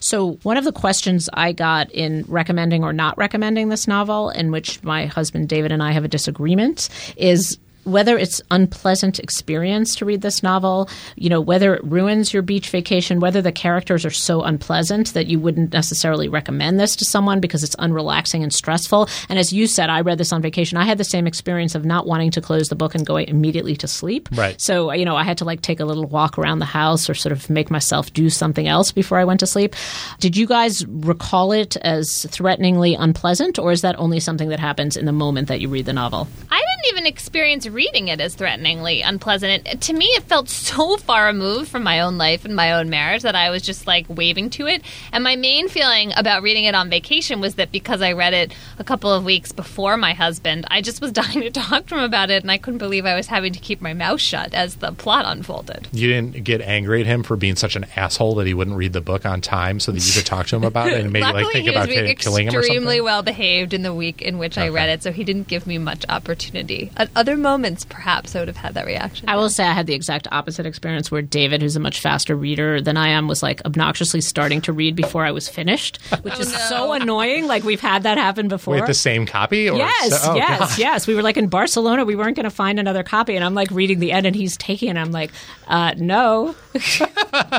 So, 0.00 0.38
one 0.42 0.56
of 0.56 0.64
the 0.64 0.72
questions 0.72 1.28
I 1.34 1.52
got 1.52 1.90
in 1.92 2.24
recommending 2.28 2.82
or 2.84 2.92
not 2.92 3.16
recommending 3.18 3.68
this 3.68 3.86
novel, 3.86 4.30
in 4.30 4.50
which 4.50 4.82
my 4.82 5.06
husband 5.06 5.48
David 5.48 5.72
and 5.72 5.82
I 5.82 5.92
have 5.92 6.04
a 6.04 6.08
disagreement, 6.08 6.88
is 7.16 7.58
whether 7.86 8.18
it's 8.18 8.42
unpleasant 8.50 9.20
experience 9.20 9.94
to 9.94 10.04
read 10.04 10.20
this 10.20 10.42
novel, 10.42 10.90
you 11.14 11.30
know, 11.30 11.40
whether 11.40 11.74
it 11.74 11.84
ruins 11.84 12.32
your 12.32 12.42
beach 12.42 12.68
vacation, 12.70 13.20
whether 13.20 13.40
the 13.40 13.52
characters 13.52 14.04
are 14.04 14.10
so 14.10 14.42
unpleasant 14.42 15.14
that 15.14 15.28
you 15.28 15.38
wouldn't 15.38 15.72
necessarily 15.72 16.28
recommend 16.28 16.80
this 16.80 16.96
to 16.96 17.04
someone 17.04 17.40
because 17.40 17.62
it's 17.62 17.76
unrelaxing 17.76 18.42
and 18.42 18.52
stressful. 18.52 19.08
And 19.28 19.38
as 19.38 19.52
you 19.52 19.66
said, 19.66 19.88
I 19.88 20.00
read 20.00 20.18
this 20.18 20.32
on 20.32 20.42
vacation. 20.42 20.76
I 20.78 20.84
had 20.84 20.98
the 20.98 21.04
same 21.04 21.26
experience 21.26 21.74
of 21.74 21.84
not 21.84 22.06
wanting 22.06 22.32
to 22.32 22.40
close 22.40 22.68
the 22.68 22.76
book 22.76 22.94
and 22.94 23.06
go 23.06 23.16
immediately 23.16 23.76
to 23.76 23.88
sleep. 23.88 24.28
Right. 24.32 24.60
So, 24.60 24.92
you 24.92 25.04
know, 25.04 25.16
I 25.16 25.22
had 25.22 25.38
to 25.38 25.44
like 25.44 25.60
take 25.60 25.78
a 25.78 25.84
little 25.84 26.06
walk 26.06 26.38
around 26.38 26.58
the 26.58 26.64
house 26.64 27.08
or 27.08 27.14
sort 27.14 27.32
of 27.32 27.48
make 27.48 27.70
myself 27.70 28.12
do 28.12 28.28
something 28.30 28.66
else 28.66 28.90
before 28.90 29.18
I 29.18 29.24
went 29.24 29.40
to 29.40 29.46
sleep. 29.46 29.76
Did 30.18 30.36
you 30.36 30.46
guys 30.46 30.84
recall 30.86 31.52
it 31.52 31.76
as 31.78 32.26
threateningly 32.30 32.94
unpleasant, 32.94 33.58
or 33.58 33.70
is 33.70 33.82
that 33.82 33.96
only 33.98 34.18
something 34.18 34.48
that 34.48 34.58
happens 34.58 34.96
in 34.96 35.06
the 35.06 35.12
moment 35.12 35.48
that 35.48 35.60
you 35.60 35.68
read 35.68 35.86
the 35.86 35.92
novel? 35.92 36.26
I 36.50 36.58
didn't 36.58 36.76
didn't 36.86 36.98
even 36.98 37.06
experience 37.06 37.66
reading 37.76 38.08
it 38.08 38.20
as 38.22 38.34
threateningly 38.34 39.02
unpleasant. 39.02 39.68
It, 39.68 39.80
to 39.82 39.92
me, 39.92 40.06
it 40.06 40.22
felt 40.24 40.48
so 40.48 40.96
far 40.96 41.26
removed 41.26 41.68
from 41.68 41.82
my 41.82 42.00
own 42.00 42.16
life 42.16 42.46
and 42.46 42.56
my 42.56 42.72
own 42.72 42.88
marriage 42.88 43.22
that 43.22 43.36
I 43.36 43.50
was 43.50 43.62
just 43.62 43.86
like 43.86 44.06
waving 44.08 44.50
to 44.50 44.66
it. 44.66 44.82
And 45.12 45.22
my 45.22 45.36
main 45.36 45.68
feeling 45.68 46.12
about 46.16 46.42
reading 46.42 46.64
it 46.64 46.74
on 46.74 46.88
vacation 46.88 47.38
was 47.38 47.56
that 47.56 47.70
because 47.70 48.00
I 48.00 48.12
read 48.12 48.32
it 48.32 48.54
a 48.78 48.84
couple 48.84 49.12
of 49.12 49.24
weeks 49.24 49.52
before 49.52 49.98
my 49.98 50.14
husband, 50.14 50.64
I 50.70 50.80
just 50.80 51.02
was 51.02 51.12
dying 51.16 51.42
to 51.42 51.50
talk 51.50 51.86
to 51.88 51.96
him 51.96 52.02
about 52.02 52.30
it, 52.30 52.42
and 52.42 52.50
I 52.50 52.56
couldn't 52.56 52.78
believe 52.78 53.04
I 53.04 53.14
was 53.14 53.26
having 53.26 53.52
to 53.52 53.60
keep 53.60 53.82
my 53.82 53.92
mouth 53.92 54.20
shut 54.20 54.54
as 54.54 54.76
the 54.76 54.92
plot 54.92 55.26
unfolded. 55.26 55.88
You 55.92 56.08
didn't 56.08 56.44
get 56.44 56.62
angry 56.62 57.02
at 57.02 57.06
him 57.06 57.22
for 57.22 57.36
being 57.36 57.56
such 57.56 57.76
an 57.76 57.84
asshole 57.94 58.36
that 58.36 58.46
he 58.46 58.54
wouldn't 58.54 58.76
read 58.76 58.94
the 58.94 59.02
book 59.02 59.26
on 59.26 59.42
time 59.42 59.80
so 59.80 59.92
that 59.92 60.06
you 60.06 60.14
could 60.14 60.24
talk 60.24 60.46
to 60.46 60.56
him 60.56 60.64
about 60.64 60.88
it 60.88 61.00
and 61.00 61.12
maybe 61.12 61.24
Luckily, 61.24 61.44
like 61.44 61.52
think 61.52 61.68
about 61.68 61.88
ki- 61.88 62.14
killing 62.14 62.48
him 62.48 62.54
or 62.54 62.60
extremely 62.60 63.02
well 63.02 63.22
behaved 63.22 63.74
in 63.74 63.82
the 63.82 63.92
week 63.92 64.22
in 64.22 64.38
which 64.38 64.56
I 64.56 64.68
read 64.68 64.88
it, 64.88 65.02
so 65.02 65.12
he 65.12 65.24
didn't 65.24 65.48
give 65.48 65.66
me 65.66 65.76
much 65.76 66.06
opportunity. 66.08 66.90
At 66.96 67.10
other 67.14 67.36
moments, 67.36 67.65
perhaps 67.84 68.34
I 68.36 68.38
would 68.40 68.48
have 68.48 68.56
had 68.56 68.74
that 68.74 68.86
reaction. 68.86 69.28
I 69.28 69.36
will 69.36 69.48
say 69.50 69.64
I 69.64 69.72
had 69.72 69.86
the 69.86 69.94
exact 69.94 70.28
opposite 70.30 70.66
experience 70.66 71.10
where 71.10 71.22
David, 71.22 71.62
who's 71.62 71.76
a 71.76 71.80
much 71.80 72.00
faster 72.00 72.36
reader 72.36 72.80
than 72.80 72.96
I 72.96 73.08
am, 73.08 73.26
was 73.28 73.42
like 73.42 73.60
obnoxiously 73.64 74.20
starting 74.20 74.60
to 74.62 74.72
read 74.72 74.94
before 74.96 75.24
I 75.24 75.30
was 75.32 75.48
finished, 75.48 76.00
which 76.22 76.38
is 76.38 76.52
so 76.68 76.92
annoying. 76.92 77.46
Like 77.46 77.64
we've 77.64 77.80
had 77.80 78.04
that 78.04 78.18
happen 78.18 78.48
before. 78.48 78.74
Wait, 78.76 78.86
the 78.86 78.94
same 78.94 79.26
copy? 79.26 79.68
Or 79.68 79.76
Yes, 79.76 80.22
so- 80.22 80.32
oh, 80.32 80.34
yes, 80.36 80.58
God. 80.58 80.78
yes. 80.78 81.06
We 81.06 81.14
were 81.14 81.22
like 81.22 81.36
in 81.36 81.48
Barcelona. 81.48 82.04
We 82.04 82.16
weren't 82.16 82.36
going 82.36 82.44
to 82.44 82.50
find 82.50 82.78
another 82.78 83.02
copy, 83.02 83.36
and 83.36 83.44
I'm 83.44 83.54
like 83.54 83.70
reading 83.70 83.98
the 83.98 84.12
end, 84.12 84.26
and 84.26 84.36
he's 84.36 84.56
taking 84.56 84.88
it. 84.90 84.96
I'm 84.96 85.12
like, 85.12 85.30
uh, 85.66 85.94
no. 85.96 86.54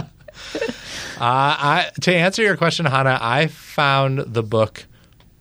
I, 1.19 1.89
to 2.01 2.13
answer 2.15 2.43
your 2.43 2.57
question, 2.57 2.85
Hanna, 2.85 3.17
I 3.21 3.47
found 3.47 4.19
the 4.19 4.43
book 4.43 4.85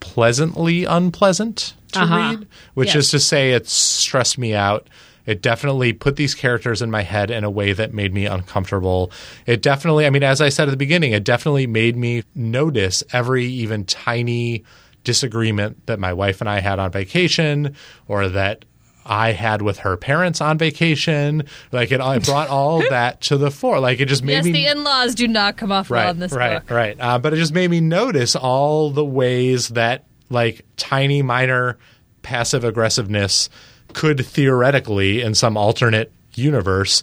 pleasantly 0.00 0.84
unpleasant 0.84 1.74
to 1.92 2.00
Uh-huh. 2.00 2.16
read, 2.16 2.46
which 2.74 2.88
Yes. 2.94 3.04
is 3.06 3.10
to 3.10 3.20
say 3.20 3.52
it 3.52 3.68
stressed 3.68 4.38
me 4.38 4.54
out. 4.54 4.88
It 5.26 5.42
definitely 5.42 5.92
put 5.92 6.14
these 6.16 6.34
characters 6.36 6.80
in 6.82 6.90
my 6.90 7.02
head 7.02 7.32
in 7.32 7.42
a 7.42 7.50
way 7.50 7.72
that 7.72 7.92
made 7.92 8.14
me 8.14 8.26
uncomfortable. 8.26 9.10
It 9.44 9.60
definitely, 9.60 10.06
I 10.06 10.10
mean, 10.10 10.22
as 10.22 10.40
I 10.40 10.50
said 10.50 10.68
at 10.68 10.70
the 10.70 10.76
beginning, 10.76 11.12
it 11.12 11.24
definitely 11.24 11.66
made 11.66 11.96
me 11.96 12.22
notice 12.36 13.02
every 13.12 13.44
even 13.46 13.84
tiny 13.84 14.62
disagreement 15.02 15.86
that 15.86 15.98
my 15.98 16.12
wife 16.12 16.40
and 16.40 16.48
I 16.50 16.60
had 16.60 16.78
on 16.78 16.90
vacation 16.90 17.74
or 18.08 18.28
that 18.28 18.64
I 19.04 19.32
had 19.32 19.62
with 19.62 19.78
her 19.78 19.96
parents 19.96 20.40
on 20.40 20.58
vacation. 20.58 21.44
Like 21.70 21.92
it, 21.92 22.00
it 22.00 22.24
brought 22.24 22.48
all 22.48 22.80
that 22.90 23.20
to 23.22 23.36
the 23.36 23.50
fore. 23.52 23.78
Like 23.80 24.00
it 24.00 24.06
just 24.06 24.24
made 24.24 24.32
yes, 24.34 24.44
me 24.44 24.52
the 24.52 24.66
in-laws 24.66 25.14
do 25.14 25.28
not 25.28 25.56
come 25.56 25.70
off 25.72 25.90
well 25.90 26.10
in 26.10 26.18
this 26.18 26.32
right, 26.32 26.60
book. 26.60 26.70
Right, 26.70 26.96
Uh, 26.98 27.18
but 27.18 27.32
it 27.32 27.36
just 27.36 27.52
made 27.54 27.70
me 27.70 27.80
notice 27.80 28.34
all 28.34 28.90
the 28.90 29.04
ways 29.04 29.68
that 29.70 30.04
like 30.30 30.64
tiny 30.76 31.22
minor 31.22 31.78
passive 32.22 32.64
aggressiveness 32.64 33.48
could 33.92 34.24
theoretically, 34.24 35.22
in 35.22 35.34
some 35.34 35.56
alternate 35.56 36.12
universe, 36.34 37.02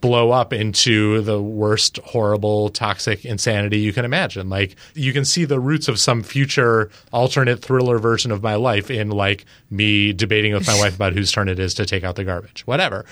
blow 0.00 0.32
up 0.32 0.52
into 0.52 1.22
the 1.22 1.40
worst, 1.40 1.98
horrible, 1.98 2.68
toxic 2.68 3.24
insanity 3.24 3.78
you 3.78 3.92
can 3.92 4.04
imagine. 4.04 4.48
Like 4.48 4.76
you 4.94 5.12
can 5.12 5.24
see 5.24 5.44
the 5.44 5.60
roots 5.60 5.88
of 5.88 5.98
some 5.98 6.22
future 6.22 6.90
alternate 7.12 7.62
thriller 7.62 7.98
version 7.98 8.32
of 8.32 8.42
my 8.42 8.56
life 8.56 8.90
in 8.90 9.10
like 9.10 9.46
me 9.70 10.12
debating 10.12 10.52
with 10.52 10.66
my 10.66 10.76
wife 10.78 10.96
about 10.96 11.12
whose 11.12 11.30
turn 11.30 11.48
it 11.48 11.60
is 11.60 11.74
to 11.74 11.86
take 11.86 12.02
out 12.02 12.16
the 12.16 12.24
garbage, 12.24 12.66
whatever. 12.66 13.06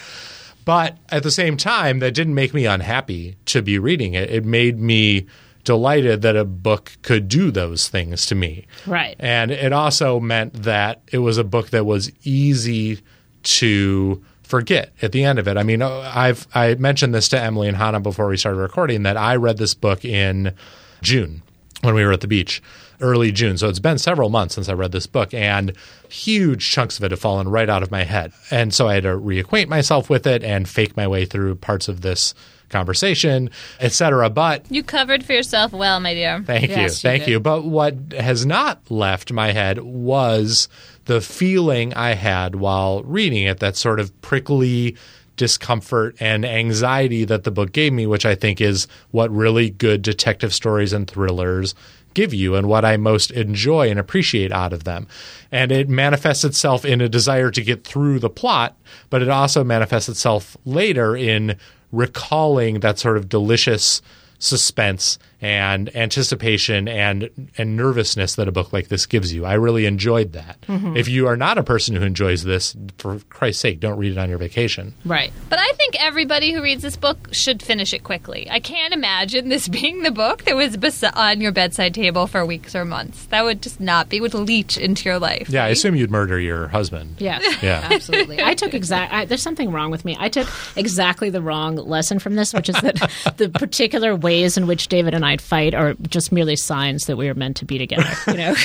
But 0.64 0.98
at 1.08 1.22
the 1.22 1.30
same 1.30 1.56
time, 1.56 2.00
that 2.00 2.12
didn't 2.12 2.34
make 2.34 2.52
me 2.52 2.66
unhappy 2.66 3.36
to 3.46 3.62
be 3.62 3.78
reading 3.78 4.14
it. 4.14 4.28
It 4.28 4.44
made 4.44 4.78
me 4.78 5.26
delighted 5.64 6.22
that 6.22 6.36
a 6.36 6.44
book 6.44 6.92
could 7.02 7.28
do 7.28 7.50
those 7.50 7.88
things 7.88 8.26
to 8.26 8.34
me. 8.34 8.66
Right. 8.86 9.16
And 9.18 9.50
it 9.50 9.72
also 9.72 10.20
meant 10.20 10.62
that 10.62 11.02
it 11.12 11.18
was 11.18 11.38
a 11.38 11.44
book 11.44 11.70
that 11.70 11.84
was 11.84 12.10
easy 12.24 13.00
to 13.42 14.22
forget 14.42 14.92
at 15.00 15.12
the 15.12 15.24
end 15.24 15.38
of 15.38 15.48
it. 15.48 15.56
I 15.56 15.62
mean, 15.62 15.80
uh, 15.80 16.12
I've 16.14 16.46
I 16.54 16.74
mentioned 16.74 17.14
this 17.14 17.28
to 17.28 17.40
Emily 17.40 17.68
and 17.68 17.76
Hanna 17.76 18.00
before 18.00 18.28
we 18.28 18.36
started 18.36 18.58
recording 18.58 19.04
that 19.04 19.16
I 19.16 19.36
read 19.36 19.58
this 19.58 19.74
book 19.74 20.04
in 20.04 20.54
June 21.02 21.42
when 21.82 21.94
we 21.94 22.04
were 22.04 22.12
at 22.12 22.20
the 22.20 22.28
beach, 22.28 22.62
early 23.00 23.32
June. 23.32 23.56
So 23.56 23.68
it's 23.68 23.78
been 23.78 23.96
several 23.96 24.28
months 24.28 24.54
since 24.54 24.68
I 24.68 24.74
read 24.74 24.92
this 24.92 25.06
book, 25.06 25.32
and 25.32 25.72
huge 26.10 26.70
chunks 26.70 26.98
of 26.98 27.04
it 27.04 27.10
have 27.10 27.20
fallen 27.20 27.48
right 27.48 27.70
out 27.70 27.82
of 27.82 27.90
my 27.90 28.04
head. 28.04 28.32
And 28.50 28.74
so 28.74 28.88
I 28.88 28.94
had 28.94 29.04
to 29.04 29.16
reacquaint 29.16 29.68
myself 29.68 30.10
with 30.10 30.26
it 30.26 30.44
and 30.44 30.68
fake 30.68 30.96
my 30.96 31.06
way 31.06 31.24
through 31.24 31.54
parts 31.56 31.88
of 31.88 32.02
this 32.02 32.34
conversation, 32.70 33.50
etc. 33.80 34.30
But 34.30 34.64
You 34.70 34.82
covered 34.82 35.24
for 35.24 35.32
yourself 35.32 35.72
well, 35.72 36.00
my 36.00 36.14
dear. 36.14 36.42
Thank 36.46 36.68
Yes, 36.70 36.76
you. 36.76 36.82
you 36.84 36.90
Thank 37.12 37.24
did. 37.24 37.30
you. 37.32 37.40
But 37.40 37.64
what 37.64 37.94
has 38.18 38.46
not 38.46 38.90
left 38.90 39.32
my 39.32 39.52
head 39.52 39.80
was 39.80 40.68
the 41.04 41.20
feeling 41.20 41.92
I 41.94 42.14
had 42.14 42.54
while 42.56 43.02
reading 43.02 43.44
it 43.44 43.58
that 43.60 43.76
sort 43.76 44.00
of 44.00 44.18
prickly 44.22 44.96
discomfort 45.36 46.14
and 46.20 46.44
anxiety 46.44 47.24
that 47.24 47.44
the 47.44 47.50
book 47.50 47.72
gave 47.72 47.92
me, 47.92 48.06
which 48.06 48.26
I 48.26 48.34
think 48.34 48.60
is 48.60 48.86
what 49.10 49.30
really 49.30 49.70
good 49.70 50.02
detective 50.02 50.52
stories 50.52 50.92
and 50.92 51.08
thrillers 51.08 51.74
give 52.12 52.34
you 52.34 52.56
and 52.56 52.68
what 52.68 52.84
I 52.84 52.96
most 52.96 53.30
enjoy 53.30 53.88
and 53.88 53.98
appreciate 53.98 54.52
out 54.52 54.72
of 54.72 54.84
them. 54.84 55.06
And 55.50 55.72
it 55.72 55.88
manifests 55.88 56.44
itself 56.44 56.84
in 56.84 57.00
a 57.00 57.08
desire 57.08 57.50
to 57.52 57.62
get 57.62 57.84
through 57.84 58.18
the 58.18 58.28
plot, 58.28 58.76
but 59.10 59.22
it 59.22 59.28
also 59.28 59.62
manifests 59.64 60.08
itself 60.08 60.56
later 60.64 61.16
in 61.16 61.56
recalling 61.92 62.80
that 62.80 62.98
sort 62.98 63.16
of 63.16 63.28
delicious 63.28 64.00
suspense 64.38 65.18
and 65.40 65.94
anticipation 65.96 66.88
and 66.88 67.30
and 67.56 67.76
nervousness 67.76 68.34
that 68.34 68.48
a 68.48 68.52
book 68.52 68.72
like 68.72 68.88
this 68.88 69.06
gives 69.06 69.32
you. 69.32 69.44
I 69.44 69.54
really 69.54 69.86
enjoyed 69.86 70.32
that. 70.32 70.60
Mm-hmm. 70.62 70.96
If 70.96 71.08
you 71.08 71.26
are 71.26 71.36
not 71.36 71.58
a 71.58 71.62
person 71.62 71.96
who 71.96 72.02
enjoys 72.02 72.44
this, 72.44 72.76
for 72.98 73.18
Christ's 73.30 73.62
sake, 73.62 73.80
don't 73.80 73.98
read 73.98 74.12
it 74.12 74.18
on 74.18 74.28
your 74.28 74.38
vacation. 74.38 74.94
Right. 75.04 75.32
But 75.48 75.58
I 75.58 75.72
think 75.72 75.96
everybody 76.02 76.52
who 76.52 76.62
reads 76.62 76.82
this 76.82 76.96
book 76.96 77.28
should 77.32 77.62
finish 77.62 77.94
it 77.94 78.04
quickly. 78.04 78.48
I 78.50 78.60
can't 78.60 78.92
imagine 78.92 79.48
this 79.48 79.68
being 79.80 80.02
the 80.02 80.10
book 80.10 80.44
that 80.44 80.56
was 80.56 80.76
bes- 80.76 81.02
on 81.04 81.40
your 81.40 81.52
bedside 81.52 81.94
table 81.94 82.26
for 82.26 82.44
weeks 82.44 82.74
or 82.74 82.84
months. 82.84 83.26
That 83.26 83.44
would 83.44 83.62
just 83.62 83.80
not 83.80 84.08
be, 84.08 84.18
it 84.18 84.20
would 84.20 84.34
leach 84.34 84.76
into 84.76 85.08
your 85.08 85.18
life. 85.18 85.48
Yeah, 85.48 85.64
I 85.64 85.68
assume 85.68 85.96
you'd 85.96 86.10
murder 86.10 86.38
your 86.38 86.68
husband. 86.68 87.16
Yes. 87.18 87.62
Yeah. 87.62 87.88
Absolutely. 87.90 88.42
I 88.42 88.54
took 88.54 88.74
exact. 88.74 89.28
There's 89.28 89.42
something 89.42 89.72
wrong 89.72 89.90
with 89.90 90.04
me. 90.04 90.16
I 90.18 90.28
took 90.28 90.48
exactly 90.76 91.30
the 91.30 91.42
wrong 91.42 91.76
lesson 91.76 92.18
from 92.18 92.34
this, 92.34 92.52
which 92.52 92.68
is 92.68 92.80
that 92.80 92.96
the 93.36 93.48
particular 93.48 94.14
ways 94.14 94.56
in 94.56 94.66
which 94.66 94.88
David 94.88 95.14
and 95.14 95.24
I 95.24 95.29
fight 95.38 95.74
are 95.74 95.94
just 96.08 96.32
merely 96.32 96.56
signs 96.56 97.06
that 97.06 97.16
we 97.16 97.28
are 97.28 97.34
meant 97.34 97.56
to 97.58 97.64
be 97.64 97.78
together. 97.78 98.10
You 98.26 98.34
know. 98.34 98.54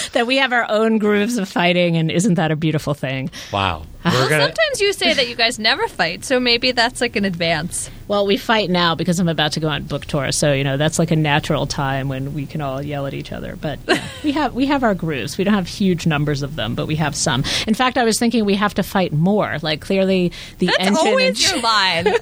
that 0.12 0.26
we 0.26 0.36
have 0.36 0.52
our 0.52 0.66
own 0.70 0.98
grooves 0.98 1.38
of 1.38 1.48
fighting, 1.48 1.96
and 1.96 2.10
isn't 2.10 2.34
that 2.34 2.50
a 2.50 2.56
beautiful 2.56 2.94
thing? 2.94 3.30
Wow. 3.52 3.84
Well, 4.04 4.28
gonna 4.28 4.44
sometimes 4.44 4.80
you 4.80 4.92
say 4.92 5.12
that 5.12 5.28
you 5.28 5.34
guys 5.34 5.58
never 5.58 5.86
fight, 5.86 6.24
so 6.24 6.40
maybe 6.40 6.72
that's 6.72 7.00
like 7.00 7.16
an 7.16 7.24
advance. 7.24 7.90
Well, 8.08 8.26
we 8.26 8.38
fight 8.38 8.70
now 8.70 8.94
because 8.94 9.20
I'm 9.20 9.28
about 9.28 9.52
to 9.52 9.60
go 9.60 9.68
on 9.68 9.84
book 9.84 10.06
tour, 10.06 10.32
so 10.32 10.52
you 10.52 10.64
know 10.64 10.78
that's 10.78 10.98
like 10.98 11.10
a 11.10 11.16
natural 11.16 11.66
time 11.66 12.08
when 12.08 12.32
we 12.32 12.46
can 12.46 12.62
all 12.62 12.82
yell 12.82 13.06
at 13.06 13.12
each 13.12 13.30
other. 13.30 13.56
But 13.56 13.78
yeah, 13.86 14.02
we 14.24 14.32
have 14.32 14.54
we 14.54 14.66
have 14.66 14.82
our 14.82 14.94
grooves. 14.94 15.36
We 15.36 15.44
don't 15.44 15.54
have 15.54 15.68
huge 15.68 16.06
numbers 16.06 16.42
of 16.42 16.56
them, 16.56 16.74
but 16.74 16.86
we 16.86 16.96
have 16.96 17.14
some. 17.14 17.44
In 17.66 17.74
fact, 17.74 17.98
I 17.98 18.04
was 18.04 18.18
thinking 18.18 18.44
we 18.44 18.54
have 18.54 18.74
to 18.74 18.82
fight 18.82 19.12
more. 19.12 19.58
Like 19.60 19.82
clearly, 19.82 20.32
the 20.58 20.66
That's 20.66 20.78
engine 20.78 21.06
always 21.06 21.50
your 21.52 21.60
line. 21.60 22.06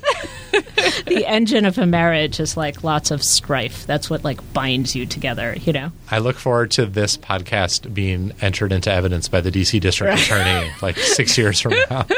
the 1.06 1.24
engine 1.26 1.64
of 1.64 1.78
a 1.78 1.86
marriage 1.86 2.40
is 2.40 2.56
like 2.56 2.82
lots 2.82 3.10
of 3.10 3.22
strife. 3.22 3.86
That's 3.86 4.10
what 4.10 4.24
like 4.24 4.52
binds 4.52 4.96
you 4.96 5.06
together. 5.06 5.56
You 5.60 5.72
know. 5.72 5.92
I 6.10 6.18
look 6.18 6.36
forward 6.36 6.70
to 6.72 6.86
this 6.86 7.16
podcast 7.16 7.92
being 7.94 8.32
entered 8.40 8.72
into 8.72 8.90
evidence 8.90 9.28
by 9.28 9.40
the 9.40 9.50
DC 9.50 9.80
District 9.80 10.18
Attorney 10.20 10.70
like 10.82 10.96
six 10.96 11.36
years 11.38 11.60
from 11.60 11.67
now. 11.90 12.06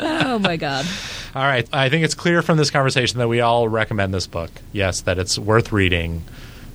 Oh 0.00 0.38
my 0.38 0.56
God. 0.56 0.86
All 1.34 1.42
right. 1.44 1.68
I 1.72 1.88
think 1.88 2.04
it's 2.04 2.14
clear 2.14 2.42
from 2.42 2.56
this 2.58 2.70
conversation 2.70 3.18
that 3.18 3.28
we 3.28 3.40
all 3.40 3.68
recommend 3.68 4.12
this 4.12 4.26
book. 4.26 4.50
Yes, 4.72 5.02
that 5.02 5.18
it's 5.18 5.38
worth 5.38 5.72
reading. 5.72 6.24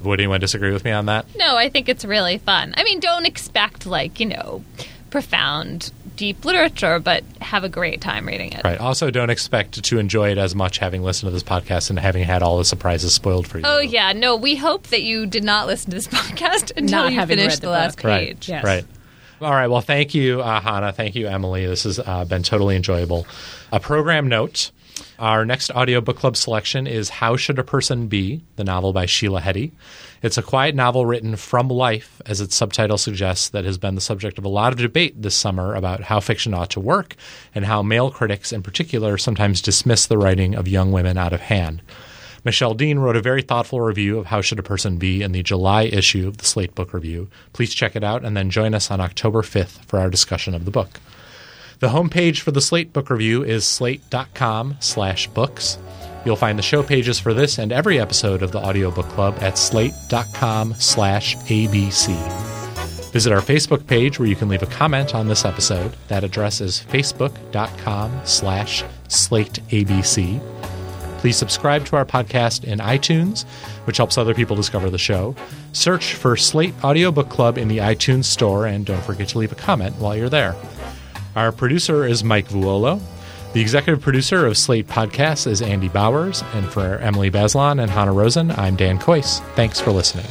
Would 0.04 0.20
anyone 0.20 0.40
disagree 0.40 0.72
with 0.72 0.86
me 0.86 0.92
on 0.92 1.08
that? 1.08 1.26
no, 1.36 1.58
I 1.58 1.70
think 1.70 1.90
it's 1.90 2.06
really 2.06 2.38
fun. 2.38 2.74
I 2.78 2.84
mean, 2.84 3.00
don't 3.00 3.26
expect 3.26 3.86
like, 3.86 4.20
you 4.20 4.28
know, 4.28 4.64
profound, 5.10 5.92
deep 6.16 6.46
literature, 6.46 7.00
but 7.00 7.24
have 7.42 7.64
a 7.66 7.70
great 7.70 8.00
time 8.00 8.26
reading 8.26 8.54
it. 8.54 8.64
Right. 8.64 8.80
Also, 8.80 9.12
don't 9.12 9.30
expect 9.30 9.84
to 9.84 10.00
enjoy 10.00 10.32
it 10.32 10.38
as 10.38 10.56
much 10.56 10.78
having 10.78 11.04
listened 11.04 11.28
to 11.28 11.32
this 11.34 11.44
podcast 11.44 11.90
and 11.90 12.00
having 12.00 12.24
had 12.24 12.42
all 12.42 12.58
the 12.58 12.66
surprises 12.66 13.14
spoiled 13.14 13.48
for 13.48 13.58
you. 13.58 13.66
Oh 13.68 13.80
yeah, 13.80 14.14
no. 14.14 14.36
We 14.38 14.56
hope 14.56 14.88
that 14.88 15.02
you 15.02 15.26
did 15.26 15.44
not 15.44 15.68
listen 15.68 15.92
to 15.92 15.98
this 15.98 16.08
podcast 16.08 16.72
until 16.78 17.04
Not 17.04 17.14
you 17.14 17.26
finished 17.26 17.62
the 17.62 17.68
the, 17.68 17.72
last 17.74 17.98
book. 17.98 18.06
Right. 18.06 18.28
page. 18.30 18.50
Yes. 18.50 18.64
Right. 18.64 18.86
All 19.42 19.52
right. 19.52 19.68
Well, 19.68 19.82
thank 19.82 20.14
you, 20.14 20.42
uh, 20.42 20.60
Hanna. 20.60 20.92
Thank 20.92 21.16
you, 21.16 21.28
Emily. 21.28 21.66
This 21.66 21.84
has 21.84 21.98
uh, 21.98 22.26
been 22.26 22.44
totally 22.44 22.76
enjoyable. 22.76 23.26
A 23.72 23.80
program 23.80 24.28
note. 24.28 24.72
Our 25.18 25.46
next 25.46 25.72
audio 25.72 26.02
book 26.02 26.18
club 26.18 26.36
selection 26.36 26.88
is 26.88 27.10
How 27.10 27.38
Should 27.38 27.58
a 27.58 27.64
Person 27.64 28.08
Be? 28.08 28.42
The 28.58 28.66
novel 28.66 28.92
by 28.92 29.06
Sheila 29.06 29.40
Heti. 29.40 29.72
It's 30.22 30.38
a 30.38 30.44
quiet 30.44 30.76
novel 30.76 31.06
written 31.06 31.38
from 31.38 31.70
life, 31.70 32.22
as 32.26 32.42
its 32.42 32.54
subtitle 32.54 32.98
suggests, 32.98 33.48
that 33.50 33.64
has 33.64 33.78
been 33.78 33.96
the 33.96 34.02
subject 34.02 34.38
of 34.38 34.44
a 34.44 34.50
lot 34.50 34.74
of 34.74 34.80
debate 34.80 35.22
this 35.22 35.36
summer 35.36 35.74
about 35.74 36.04
how 36.04 36.20
fiction 36.20 36.54
ought 36.54 36.70
to 36.72 36.82
work 36.82 37.16
and 37.56 37.64
how 37.64 37.82
male 37.82 38.12
critics 38.12 38.52
in 38.52 38.62
particular 38.62 39.18
sometimes 39.18 39.62
dismiss 39.62 40.06
the 40.06 40.18
writing 40.18 40.54
of 40.54 40.68
young 40.68 40.92
women 40.92 41.18
out 41.18 41.32
of 41.32 41.42
hand. 41.42 41.82
Michelle 42.44 42.74
Dean 42.74 43.00
wrote 43.00 43.16
a 43.16 43.22
very 43.22 43.42
thoughtful 43.42 43.82
review 43.82 44.18
of 44.18 44.28
How 44.28 44.42
Should 44.42 44.60
a 44.60 44.64
Person 44.64 44.98
Be 44.98 45.22
in 45.22 45.32
the 45.32 45.44
July 45.44 45.84
issue 45.84 46.28
of 46.28 46.38
the 46.38 46.46
Slate 46.46 46.76
Book 46.76 46.94
Review. 46.94 47.30
Please 47.54 47.74
check 47.74 47.96
it 47.96 48.04
out 48.04 48.24
and 48.24 48.36
then 48.36 48.50
join 48.50 48.74
us 48.74 48.90
on 48.90 49.02
October 49.02 49.42
5th 49.42 49.86
for 49.86 50.00
our 50.00 50.10
discussion 50.10 50.56
of 50.56 50.66
the 50.66 50.72
book. 50.72 51.00
The 51.80 51.90
homepage 51.90 52.40
for 52.40 52.52
the 52.52 52.62
Slate 52.62 52.92
Book 52.92 53.10
Review 53.10 53.44
is 53.44 53.66
slate.com 53.66 54.78
slash 54.80 55.28
books. 55.28 55.78
You'll 56.26 56.36
find 56.36 56.60
the 56.60 56.64
show 56.64 56.84
pages 56.84 57.20
for 57.20 57.34
this 57.34 57.58
and 57.58 57.72
every 57.72 58.00
episode 58.00 58.44
of 58.44 58.52
the 58.52 58.60
Audiobook 58.60 59.08
Club 59.10 59.38
at 59.40 59.58
slate.com 59.58 60.76
slash 60.78 61.38
abc. 61.38 62.50
Visit 63.12 63.34
our 63.34 63.42
Facebook 63.42 63.88
page 63.88 64.20
where 64.20 64.28
you 64.28 64.36
can 64.36 64.50
leave 64.50 64.62
a 64.62 64.68
comment 64.68 65.16
on 65.16 65.28
this 65.28 65.46
episode. 65.46 65.96
That 66.10 66.24
address 66.24 66.62
is 66.62 66.84
facebook.com 66.90 68.22
slash 68.26 68.84
slateabc. 69.08 70.69
Please 71.20 71.38
subscribe 71.38 71.86
to 71.86 71.98
our 71.98 72.06
podcast 72.06 72.64
in 72.64 72.80
iTunes, 72.80 73.44
which 73.86 73.98
helps 73.98 74.18
other 74.18 74.34
people 74.34 74.56
discover 74.56 74.90
the 74.90 74.98
show. 74.98 75.36
Search 75.74 76.14
for 76.14 76.38
Slate 76.38 76.74
Audiobook 76.84 77.30
Club 77.30 77.58
in 77.58 77.68
the 77.68 77.80
iTunes 77.80 78.24
store, 78.24 78.66
and 78.66 78.86
don't 78.86 79.04
forget 79.04 79.28
to 79.30 79.38
leave 79.38 79.52
a 79.52 79.56
comment 79.56 79.98
while 79.98 80.16
you're 80.16 80.30
there. 80.30 80.56
Our 81.36 81.52
producer 81.52 82.06
is 82.06 82.24
Mike 82.24 82.48
Vuolo. 82.48 83.02
The 83.54 83.62
executive 83.62 84.02
producer 84.02 84.46
of 84.46 84.58
Slate 84.58 84.88
Podcasts 84.88 85.46
is 85.46 85.62
Andy 85.62 85.90
Bowers. 85.90 86.44
And 86.54 86.72
for 86.72 86.98
Emily 87.00 87.30
Bazelon 87.30 87.82
and 87.82 87.92
Hanna 87.92 88.14
Rosin, 88.14 88.52
I'm 88.52 88.76
Dan 88.76 88.98
Kois. 89.00 89.44
Thanks 89.56 89.80
for 89.80 89.92
listening. 89.92 90.26